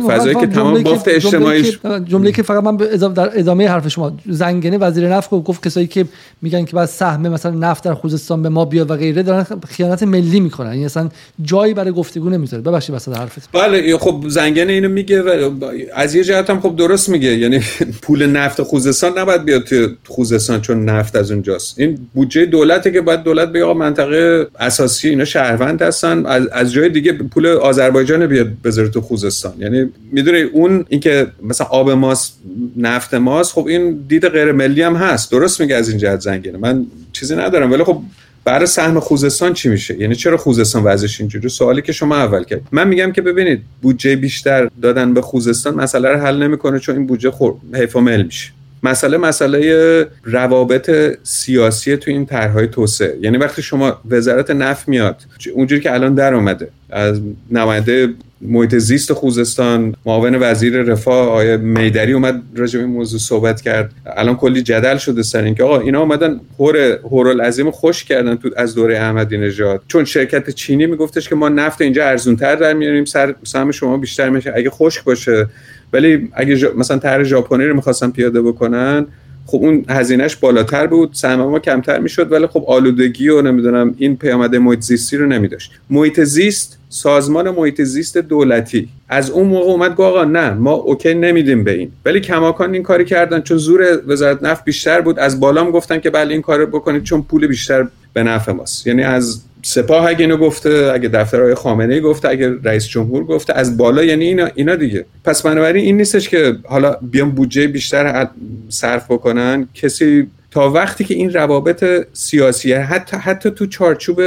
[0.08, 5.08] فضایی که تمام بافت اجتماعی جمله که فقط من در ادامه حرف شما زنگنه وزیر
[5.08, 6.04] نفت گفت کسایی که
[6.42, 10.02] میگن که بعد سهم مثلا نفت در خوزستان به ما بیاد و غیره دارن خیانت
[10.02, 10.66] ملی می‌کنن.
[10.66, 11.08] این یعنی اصلا
[11.42, 12.62] جایی برای گفتگو نمی‌ذاره.
[12.62, 13.48] ببخشید وسط حرفت.
[13.52, 15.50] بله خب زنگنه اینو میگه و
[15.94, 17.38] از یه جهت هم خب درست درست میگه.
[17.38, 17.60] یعنی
[18.02, 21.80] پول نفت خوزستان نباید بیاد توی خوزستان چون نفت از اونجاست.
[21.80, 26.26] این بودجه دولته که باید دولت به منطقه اساسی اینا شهروند هستن.
[26.26, 29.52] از, از جای دیگه پول آذربایجان بیاد بذاره تو خوزستان.
[29.58, 32.38] یعنی می‌دونی اون اینکه مثلا آب ماست
[32.76, 35.30] نفت ماست خب این دید غیر ملی هم هست.
[35.30, 36.58] درست میگه از این جهت زنگینه.
[36.58, 37.72] من چیزی ندارم.
[37.72, 38.02] ولی خب
[38.44, 42.60] برای سهم خوزستان چی میشه؟ یعنی چرا خوزستان وضعش اینجوری؟ سوالی که شما اول کرد.
[42.72, 47.06] من میگم که ببینید بودجه بیشتر دادن به خوزستان مسئله رو حل نمی‌کنه چون این
[47.06, 47.54] بودجه خور...
[47.74, 48.52] حیف مل میشه.
[48.82, 50.90] مسئله مسئله روابط
[51.22, 53.18] سیاسی تو این طرحهای توسعه.
[53.20, 55.22] یعنی وقتی شما وزارت نفت میاد
[55.54, 58.08] اونجوری که الان در اومده از نماینده
[58.42, 63.90] محیط زیست خوزستان معاون وزیر رفاه آقای میدری اومد راجع به موضوع صحبت کرد.
[64.16, 68.74] الان کلی جدل شده سر اینکه آقا اینا اومدن هور هورالعظیم خوش کردن تو از
[68.74, 73.34] دوره احمدی نژاد چون شرکت چینی میگفتش که ما نفت اینجا ارزونتر در میاریم سر
[73.44, 74.52] سهم شما بیشتر میشه.
[74.56, 75.46] اگه خشک باشه
[75.92, 79.06] ولی اگه مثلا طرح ژاپنی رو می‌خواستن پیاده بکنن
[79.46, 84.16] خب اون هزینهش بالاتر بود سهم ما کمتر می‌شد ولی خب آلودگی و نمی‌دونم این
[84.16, 85.72] پیامد محیط زیستی رو نمیداشت.
[85.90, 88.88] محیط زیست سازمان محیط زیست دولتی.
[89.08, 91.92] از اون موقع اومد گفت آقا نه ما اوکی نمیدیم به این.
[92.04, 93.40] ولی کماکان این کاری کردن.
[93.40, 95.18] چون زور وزارت نفت بیشتر بود.
[95.18, 98.86] از بالام گفتن که بله این کارو بکنید چون پول بیشتر به نفع ماست.
[98.86, 103.24] یعنی از سپاه اگه اینو گفته اگه دفتر آقای خامنه ای گفته اگه رئیس جمهور
[103.24, 105.04] گفته از بالا یعنی اینا, اینا دیگه.
[105.24, 108.28] پس بنابراین این نیستش که حالا بیان بودجه بیشتر
[108.68, 109.68] صرف بکنن.
[109.74, 114.20] کسی تا وقتی که این روابط سیاسی حتی حتی تو چارچوب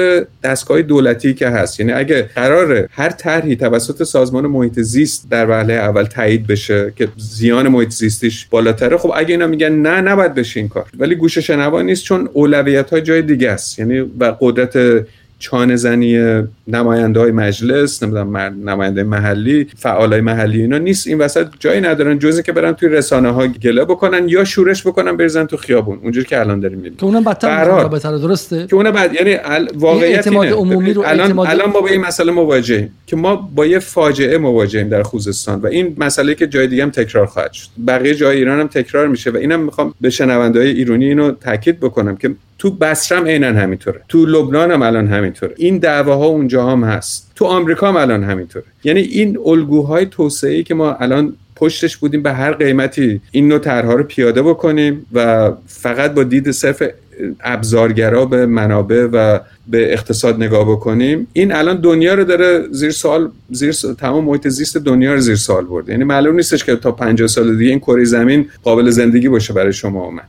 [0.44, 5.74] دستگاه دولتی که هست یعنی اگه قرار هر طرحی توسط سازمان محیط زیست در وهله
[5.74, 10.60] اول تایید بشه که زیان محیط زیستیش بالاتره خب اگه اینا میگن نه نباید بشه
[10.60, 10.86] این کار.
[10.98, 13.80] ولی گوش شنوا نیست چون اولویت های جای دیگه است.
[13.80, 15.06] یعنی و قدرت
[15.40, 18.38] چانه زنی نماینده های مجلس نمی‌دونم
[18.70, 21.07] نماینده محلی فعال های محلی اینا نیست.
[21.07, 25.18] این وسط جایی ندارن جزی که برن توی رسانه ها گله بکنن یا شورش بکنن
[25.18, 25.99] بریزن تو خیابون.
[26.03, 26.98] اونجوری که الان داریم می‌بینیم.
[26.98, 29.38] که اونم بدتر بهتر درسته؟ که اونم بعد یعنی
[29.76, 30.53] واقعیت اینه.
[30.53, 34.90] عمومی رو الان الان ما با این مسئله مواجهیم که ما با یه فاجعه مواجهیم
[34.90, 37.68] در خوزستان و این مسئله که جای دیگه هم تکرار خواهد شد.
[37.88, 41.80] بقیه جای ایران هم تکرار میشه و اینم می‌خوام به شنونده های ایرانی اینو تاکید
[41.80, 44.02] بکنم که تو بصرم عینا همینطوره.
[44.07, 45.53] تو لبنان هم الان همینطوره.
[45.57, 47.32] این دعواها اونجا هم هست.
[47.36, 48.65] تو آمریکا هم الان همینطوره.
[48.84, 53.94] یعنی این الگوهای توسعه که ما الان پشتش بودیم به هر قیمتی این نوع طرحها
[53.94, 56.84] رو پیاده بکنیم و فقط با دید صرف
[57.41, 63.32] ابزارگرا به منابع و به اقتصاد نگاه بکنیم این الان دنیا رو داره زیر سوال
[63.52, 65.91] زیر تمام محیط زیست دنیا رو زیر سوال برده.
[65.91, 69.73] یعنی معلوم نیستش که تا 50 سال دیگه این کره زمین قابل زندگی باشه برای
[69.73, 70.23] شما و من.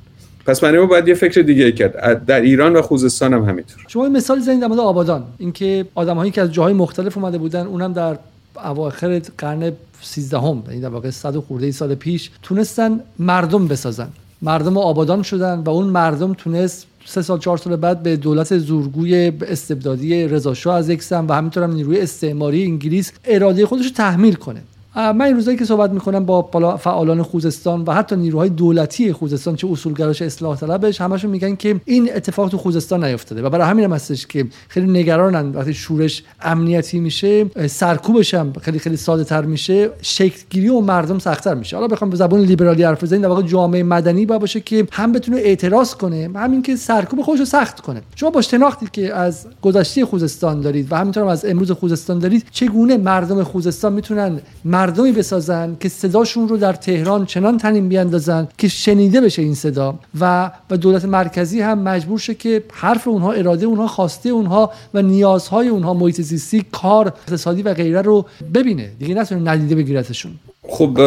[0.47, 2.25] پس برای باید یه فکر دیگه کرد.
[2.25, 3.85] در ایران و خوزستان هم همینطور.
[3.89, 5.25] شما مثال زنید در آبادان.
[5.39, 8.19] اینکه آدمهایی که از جاهای مختلف اومده بودن اونم در
[8.65, 14.09] اواخر قرن 13 هم یعنی در واقع 100 خورده سال پیش تونستن مردم بسازن.
[14.43, 19.33] مردم آبادان شدن و اون مردم تونست سه سال چهار سال بعد به دولت زورگوی
[19.43, 24.35] استبدادی رضا از یک سم و همینطور هم نیروی استعماری انگلیس اراده خودش رو تحمیل
[24.35, 24.63] کنه.
[24.97, 29.69] من این روزایی که صحبت می‌کنم با فعالان خوزستان و حتی نیروهای دولتی خوزستان چه
[29.71, 33.93] اصولگراش اصلاح طلبش همشون میگن که این اتفاق تو خوزستان نیفتاده و برای همین هم
[33.93, 35.53] هستش که خیلی نگرانن.
[35.53, 41.19] وقتی شورش امنیتی میشه سرکوبش هم خیلی خیلی ساده تر میشه شکل گیری و مردم
[41.19, 41.77] سختتر میشه.
[41.77, 45.13] حالا بخوام به زبان لیبرالی حرف بزنیم در واقع جامعه مدنی با باشه که هم
[45.13, 48.03] بتونه اعتراض کنه همین که سرکوب خودش رو سخت کنه.
[48.15, 52.97] شما با شناختی که از گذشته خوزستان دارید و همینطور از امروز خوزستان دارید چگونه
[52.97, 54.41] مردم خوزستان می‌تونن
[54.87, 59.99] مردمی بسازن که صداشون رو در تهران چنان تنین بیاندازن که شنیده بشه این صدا.
[60.21, 65.03] و و دولت مرکزی هم مجبور شه که حرف اونها اراده اونها خواسته اونها و
[65.03, 68.91] نیازهای اونها محیط زیستی کار اقتصادی و غیره رو ببینه.
[68.99, 70.33] دیگه نتونه ندیده بگیرتشون.
[70.69, 71.01] خب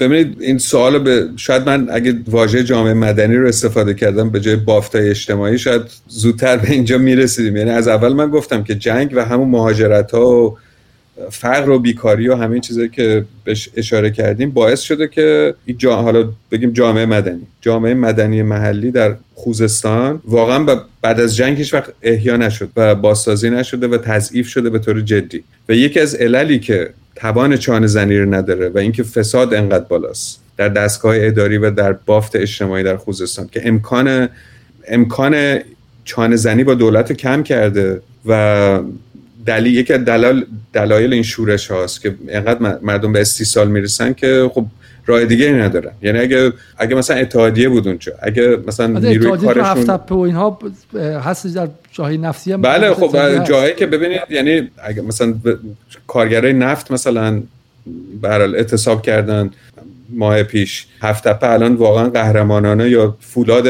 [0.00, 4.56] ببینید این سوال به شاید من اگه واژه جامعه مدنی رو استفاده کردم به جای
[4.56, 7.56] بافتای اجتماعی شاید زودتر به اینجا می‌رسیدیم.
[7.56, 10.56] یعنی از اول من گفتم که جنگ و همون مهاجرت ها و
[11.30, 15.96] فقر و بیکاری و همین چیزایی که بهش اشاره کردیم باعث شده که جا...
[15.96, 17.46] حالا بگیم جامعه مدنی.
[17.60, 23.50] جامعه مدنی محلی در خوزستان واقعا بعد از جنگ هیچ وقت احیا نشد و بازسازی
[23.50, 25.44] نشده و تضعیف شده به طور جدی.
[25.68, 30.40] و یکی از عللی که توان چانه زنی رو نداره و اینکه فساد انقدر بالاست
[30.56, 34.28] در دستگاه اداری و در بافت اجتماعی در خوزستان که امکان
[34.88, 35.58] امکان
[36.04, 38.80] چانه زنی با دولت رو کم کرده و
[39.46, 44.50] دلیل یکی از دلایل دلایل این شورش هاست که اینقدر مردم به استیصال می‌رسن که
[44.54, 44.66] خب
[45.06, 45.90] راه دیگه ندارن.
[46.02, 50.58] یعنی اگه اگه مثلا اتحادیه بود اونجا اگه مثلا نیروی کارشون و اینها
[51.24, 55.34] هست در جاهای نفتی هم بله خب جایی که ببینید یعنی اگه مثلا
[56.06, 57.42] کارگرای نفت مثلا
[58.22, 59.50] به اعتصاب کردن
[60.10, 63.66] ماه پیش هفت الان واقعا قهرمانانه یا فولاد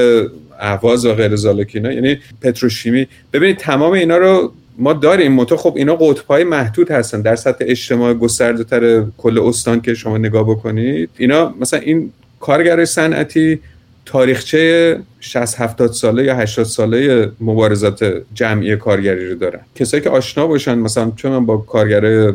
[0.60, 3.08] اهواز و غیر زالکینا یعنی پتروشیمی.
[3.32, 8.14] ببینید تمام اینا رو ما داریم متو خب اینا قطبهای محدود هستن در سطح اجتماع
[8.14, 11.10] گسترده تر کل استان که شما نگاه بکنید.
[11.18, 13.60] اینا مثلا این کارگر صنعتی
[14.06, 19.60] تاریخچه 60 70 ساله یا 80 ساله مبارزات جمعی کارگری رو دارن.
[19.74, 22.32] کسایی که آشنا باشن مثلا چون من با کارگر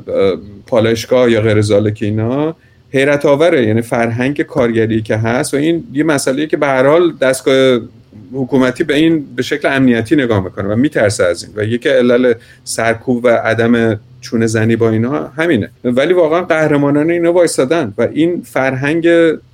[0.67, 2.55] پالایشگاه یا غیر زالک اینا
[2.93, 7.13] حیرت آوره یعنی فرهنگ کارگری که هست و این یه مسئله که به هر حال
[7.21, 7.79] دستگاه
[8.33, 11.53] حکومتی به این به شکل امنیتی نگاه می‌کنه و میترسه از این.
[11.55, 12.33] و یکی علل
[12.63, 15.69] سرکوب و عدم چونه زنی با اینا همینه.
[15.83, 19.07] ولی واقعا قهرمانان اینا وایستادن و این فرهنگ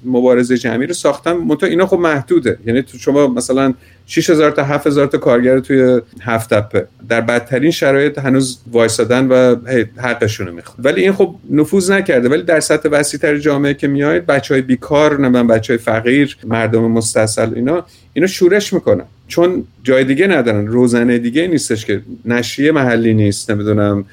[0.06, 1.32] مبارزه جمعی رو ساختن.
[1.32, 2.58] منتها اینا خب محدوده.
[2.66, 3.74] یعنی تو شما مثلا
[4.08, 6.88] 6000 تا 7000 تا کارگر توی هفت تپه.
[7.10, 9.56] در بدترین شرایط هنوز وایسادن و
[9.98, 12.30] حقشون رو می‌خواد ولی این خب نفوذ نکرده.
[12.30, 16.92] ولی در سطح وسیعتر جامعه که میاید بچه های بیکار نمی‌دونم بچه های فقیر مردم
[16.92, 17.86] مستصل اینا
[18.18, 20.68] اینا شورش می‌کنن چون جای دیگه ندارن.
[20.68, 24.06] روزنه دیگه نیستش که نشریه محلی نیست نمی‌دونم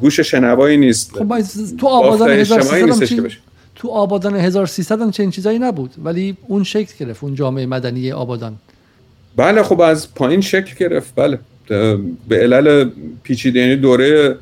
[0.00, 1.12] گوش شنوایی نیست.
[1.12, 1.42] خب
[1.78, 3.30] تو آبادان 1300
[3.74, 5.90] تو آبادان 1300 هم چنین چیزایی نبود.
[6.04, 8.56] ولی اون شکل گرفت اون جامعه مدنی آبادان.
[9.36, 11.12] بله خب از پایین شکل گرفت.
[11.16, 11.38] بله.
[12.28, 12.90] به علل
[13.22, 14.36] پیچیده یعنی دوره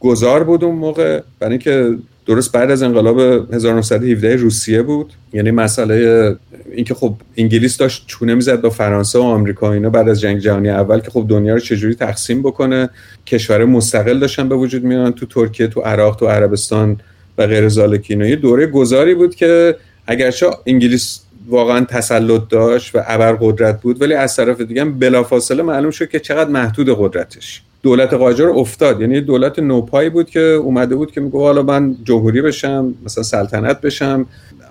[0.00, 1.20] گذار بود اون موقع.
[1.38, 1.96] برای اینکه
[2.26, 3.20] درست بعد از انقلاب
[3.54, 5.12] 1917 روسیه بود.
[5.32, 6.36] یعنی مسئله
[6.72, 10.70] اینکه خب انگلیس داشت چونه می‌زد با فرانسه و آمریکا اینا بعد از جنگ جهانی
[10.70, 12.90] اول که خب دنیا رو چجوری تقسیم بکنه.
[13.26, 17.00] کشور مستقل داشتن به وجود میان تو ترکیه تو عراق تو عربستان
[17.38, 18.26] و غیر ذالک اینا.
[18.26, 19.76] یه دوره گذاری بود که
[20.06, 26.08] اگرچه انگلیس واقعا تسلط داشت و ابرقدرت بود ولی از طرف دیگه بلافاصله معلوم شد
[26.08, 27.62] که چقدر محدود قدرتش.
[27.86, 29.00] دولت قاجار افتاد.
[29.00, 33.80] یعنی دولت نوپایی بود که اومده بود که میگه حالا من جمهوری بشم مثلا سلطنت
[33.80, 34.26] بشم.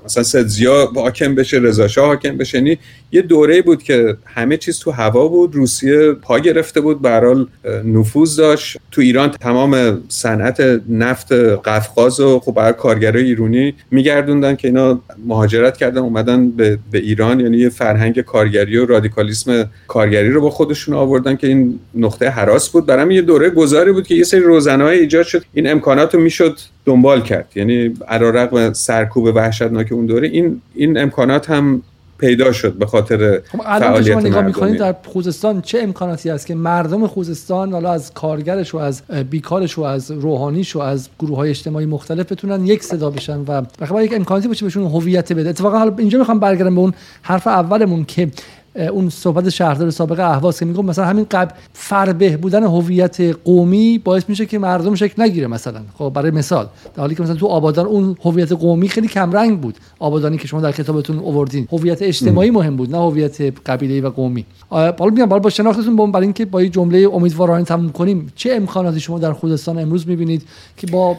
[0.05, 2.57] مثلا سدزیا حاکم بشه رضا شاه حاکم بشه.
[2.57, 2.77] یعنی
[3.11, 7.45] یه دوره بود که همه چیز تو هوا بود روسیه پا گرفته بود به
[7.85, 8.77] نفوذ داشت.
[8.91, 11.31] تو ایران تمام صنعت نفت
[11.65, 17.39] قفقاز و خب برای کارگرای ایرانی میگردوندن که اینا مهاجرت کردن اومدن به, به ایران.
[17.39, 22.69] یعنی یه فرهنگ کارگری و رادیکالیسم کارگری رو با خودشون آوردن که این نقطه حراس
[22.69, 22.85] بود.
[22.85, 25.43] برای یه دوره گذاری بود که یه سری روزنهای ایجاد شد.
[25.53, 27.51] این امکانات می‌شد دنبال کرد.
[27.55, 31.81] یعنی علیرغم سرکوب وحشتناک اون دوره این این امکانات هم
[32.17, 36.55] پیدا شد به خاطر خب الان شما نگاه می‌کنید در خوزستان چه امکاناتی هست که
[36.55, 41.49] مردم خوزستان حالا از کارگرش و از بیکارش و از روحانیش و از گروه های
[41.49, 45.49] اجتماعی مختلف بتونن یک صدا بشن و بخاطر یک امکاناتی باشه بهشون هویت بده.
[45.49, 48.27] اتفاقا حالا اینجا می‌خوام برگردم به اون حرف اولمون که
[48.75, 54.23] اون صحبت شهردار سابق اهواز که میگم مثلا همین قبل فربه بودن هویت قومی باعث
[54.27, 55.81] میشه که مردم شکل نگیره مثلا.
[55.97, 59.77] خب برای مثال در حالی که مثلا تو آبادان اون هویت قومی خیلی کمرنگ بود.
[59.99, 61.67] آبادانی که شما در کتابتون آوردین.
[61.71, 64.45] هویت اجتماعی مهم بود نه هویت قبیله‌ای و قومی.
[64.69, 69.19] حالا میگم با شناختتون برای اینکه با این جمله امیدوارانه تموم کنیم چه امکاناتی شما
[69.19, 70.43] در خوزستان امروز می‌بینید
[70.77, 71.15] که با,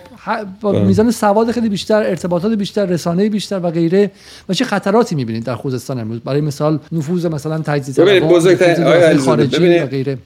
[0.61, 4.11] با میزان سواد خیلی بیشتر ارتباطات بیشتر رسانه بیشتر و غیره
[4.49, 10.19] و چه خطراتی می‌بینید در خوزستان امروز؟ برای مثال نفوذ مثلا تجزیه ببینید بزرگترین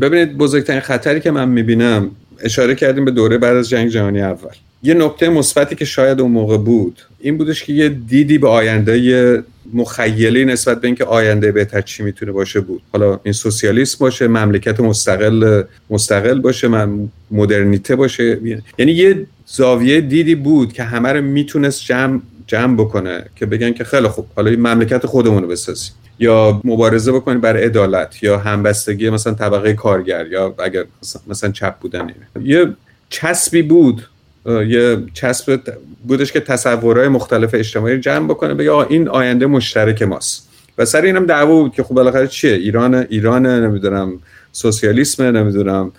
[0.00, 2.10] ببینید, بزرگترین خطری که من می‌بینم
[2.40, 4.54] اشاره کردیم به دوره بعد از جنگ جهانی اول.
[4.82, 9.42] یه نکته مثبتی که شاید اون موقع بود این بودش که یه دیدی به آینده
[9.72, 12.82] مخیلی نسبت به اینکه آینده بهتر چی می‌تونه باشه بود.
[12.92, 16.86] حالا این سوسیالیسم باشه مملکت مستقل مستقل باشه
[17.30, 18.38] مدرنیته باشه.
[18.78, 23.84] یعنی یه زاویه دیدی بود که همه رو می‌تونست جمع جمع بکنه که بگن که
[23.84, 25.92] خیلی خوب حالا این مملکت خودمون رو بسازیم.
[26.18, 30.84] یا مبارزه بکنیم برای عدالت یا همبستگی مثلا طبقه کارگر یا اگر
[31.26, 32.72] مثلا چپ بودن یه
[33.08, 34.08] چسبی بود
[34.46, 35.60] یه چسب
[36.08, 40.48] بودش که تصورهای مختلف اجتماعی جمع بکنه بگه آقا این آینده مشترک ماست.
[40.78, 44.12] و سر اینم دعوا بود که خب بالاخره چیه؟ ایران ایران نمی‌دونم
[44.52, 45.92] سوسیالیسم نمی‌دونم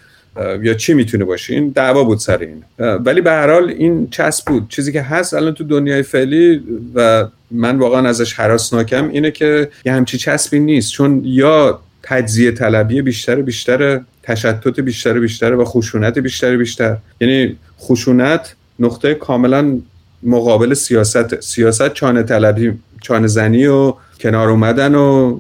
[0.62, 2.64] یا چی می‌تونه باشه؟ این دعوا بود سر این.
[2.80, 4.70] ولی به هر حال این چسب بود.
[4.70, 6.64] چیزی که هست الان تو دنیای فعلی
[6.96, 10.92] و من واقعا ازش حراسناکم اینه که یه همچی چسبی نیست.
[10.92, 16.98] چون یا تجزیه طلبی بیشتر بیشتر تشتت بیشتر بیشتر و خشونت بیشتر بیشتر.
[17.22, 19.78] یعنی خشونت نقطه کاملا
[20.24, 25.40] مقابل سیاست سیاست چانه طلبی چانه زنی و کنار اومدن و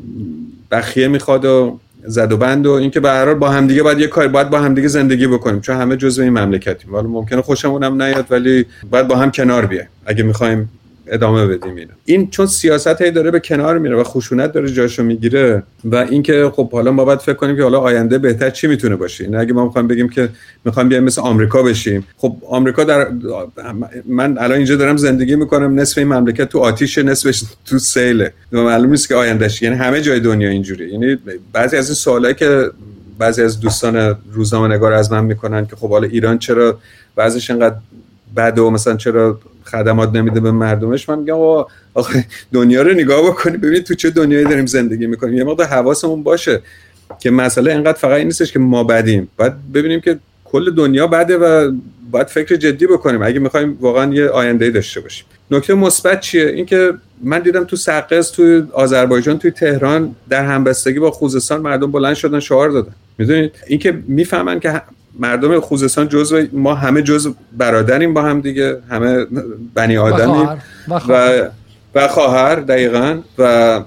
[0.71, 4.07] بخیه می‌خواد و زد و بند و اینکه به هر حال با همدیگه باید یه
[4.07, 5.61] کار باید با همدیگه زندگی بکنیم.
[5.61, 6.93] چون همه جزء این مملکتیم.
[6.93, 9.87] ولی ممکنه خوشمون هم نیاد ولی باید با هم کنار بیایم.
[10.05, 10.69] اگه می‌خوایم
[11.07, 11.91] ادامه بدیم اینو.
[12.05, 16.51] این چون سیاست هی داره به کنار میره و خشونت داره جاشو می‌گیره و اینکه
[16.55, 19.53] خب حالا ما باید فکر کنیم که حالا آینده بهتر چی می‌تونه باشه؟ این اگه
[19.53, 20.29] ما می‌خوایم بگیم که
[20.65, 22.07] می‌خوایم بیایم مثل آمریکا بشیم.
[22.17, 23.07] خب آمریکا در
[24.05, 28.33] من الان اینجا دارم زندگی می‌کنم نصف این مملکت تو آتیش نصفش تو سیله.
[28.51, 31.17] معلوم نیست که آیندهش یعنی همه جای دنیا اینجوری یعنی
[31.53, 32.69] بعضی از این سوالایی که
[33.19, 36.79] بعضی از دوستان روزنامه نگار از من می‌کنن که خب حالا ایران چرا
[37.15, 37.75] بعضیش اینقدر
[38.37, 41.37] بده و مثلا چرا خدمات نمیده به مردمش من میگم
[41.93, 45.37] آخه دنیا رو نگاه بکنی ببینید تو چه دنیایی داریم زندگی می‌کنیم.
[45.37, 46.61] یه مقدار حواسمون باشه
[47.19, 49.29] که مسئله اینقدر فقط این نیستش که ما بدیم.
[49.37, 51.71] باید ببینیم که کل دنیا بده و
[52.11, 53.21] باید فکر جدی بکنیم.
[53.21, 55.25] اگه می‌خوایم واقعا یه آینده داشته باشیم.
[55.51, 56.93] نکته مثبت چیه؟ اینکه
[57.23, 62.39] من دیدم تو سقز تو آذربایجان توی تهران در همبستگی با خوزستان مردم بلند شدن
[62.39, 62.91] شعار دادن.
[63.17, 64.81] می‌دونید؟ اینکه می‌فهمن که
[65.19, 69.25] مردم خوزستان جزء ما همه جزء برادریم با هم دیگه همه
[69.73, 70.49] بنی آدمیم.
[70.87, 71.49] و خواهر,
[71.95, 73.19] و خواهر دقیقا.
[73.37, 73.81] و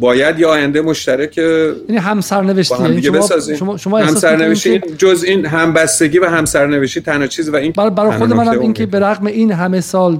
[0.00, 6.26] باید یه آینده مشترک یعنی همسرنوشتی یعنی شما, شما, شما همسرنوشتی جز این همبستگی و
[6.26, 9.80] همسرنوشتی تنها چیز و این برای, برای خود منم این که به رغم این همه
[9.80, 10.18] سال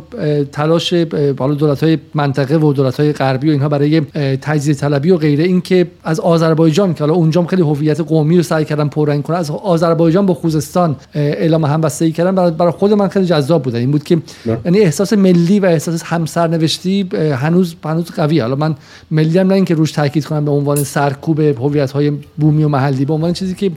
[0.53, 0.95] تلاش
[1.37, 4.01] بالا دولت های منطقه و دولت های غربی و اینها برای
[4.43, 8.43] تجزیه طلبی و غیره این که از آذربایجان که حالا اونجا خیلی هویت قومی رو
[8.43, 13.27] سعی کردن پررنگ کنه از آذربایجان با خوزستان اعلام همبستگی کردن برای, خود من خیلی
[13.27, 14.19] جذاب بود این بود که
[14.65, 18.75] یعنی احساس ملی و احساس همسرنوشتی هنوز هنوز قوی حالا من
[19.11, 23.12] ملی هم که روش تاکید کنم به عنوان سرکوب هویت های بومی و محلی به
[23.12, 23.70] عنوان چیزی که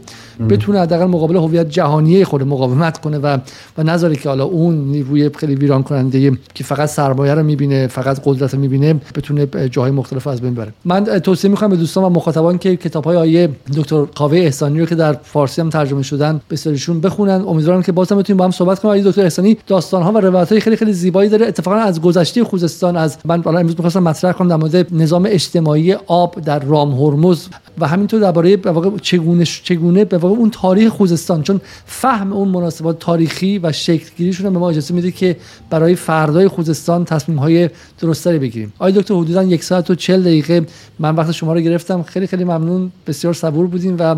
[0.49, 3.38] بتونه حداقل مقابل هویت جهانی خود مقاومت کنه و
[3.77, 8.22] و نظری که حالا اون نیروی خیلی ویران کننده که فقط سرمایه رو می‌بینه فقط
[8.26, 12.09] قدرت رو می‌بینه بتونه جاهای مختلف از بین بره من توصیه می‌کنم به دوستان و
[12.09, 16.41] مخاطبان که کتاب های آیه دکتر قاوه احسانی رو که در فارسی هم ترجمه شدن
[16.49, 17.43] بسیارشون بخونن.
[17.47, 19.03] امیدوارم که بازم بتونیم با هم صحبت کنیم.
[19.03, 21.47] دکتر احسانی داستان ها و روایت های خیلی خیلی زیبایی داره.
[21.47, 25.76] اتفاقا از گذشته خوزستان از من حالا امروز می‌خواستم مطرح کنم در مورد نظام اجتماعی
[26.07, 27.47] آب در رام هرمز
[27.79, 32.47] و همینطور درباره به واقع چگونه چگونه به واقع اون تاریخ خوزستان چون فهم اون
[32.47, 35.37] مناسبات تاریخی و شکلگیریشون به ما اجازه میده که
[35.69, 38.73] برای فردای خوزستان تصمیم های درستری بگیریم.
[38.79, 40.65] آقای دکتر حدودا یک ساعت و چل دقیقه
[40.99, 42.03] من وقت شما رو گرفتم.
[42.03, 42.91] خیلی خیلی ممنون.
[43.07, 44.15] بسیار صبور بودیم و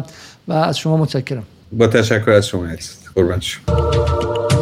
[0.47, 1.43] و از شما متشکرم.
[1.71, 2.67] با تشکر از شما
[3.15, 4.58] قربان شما.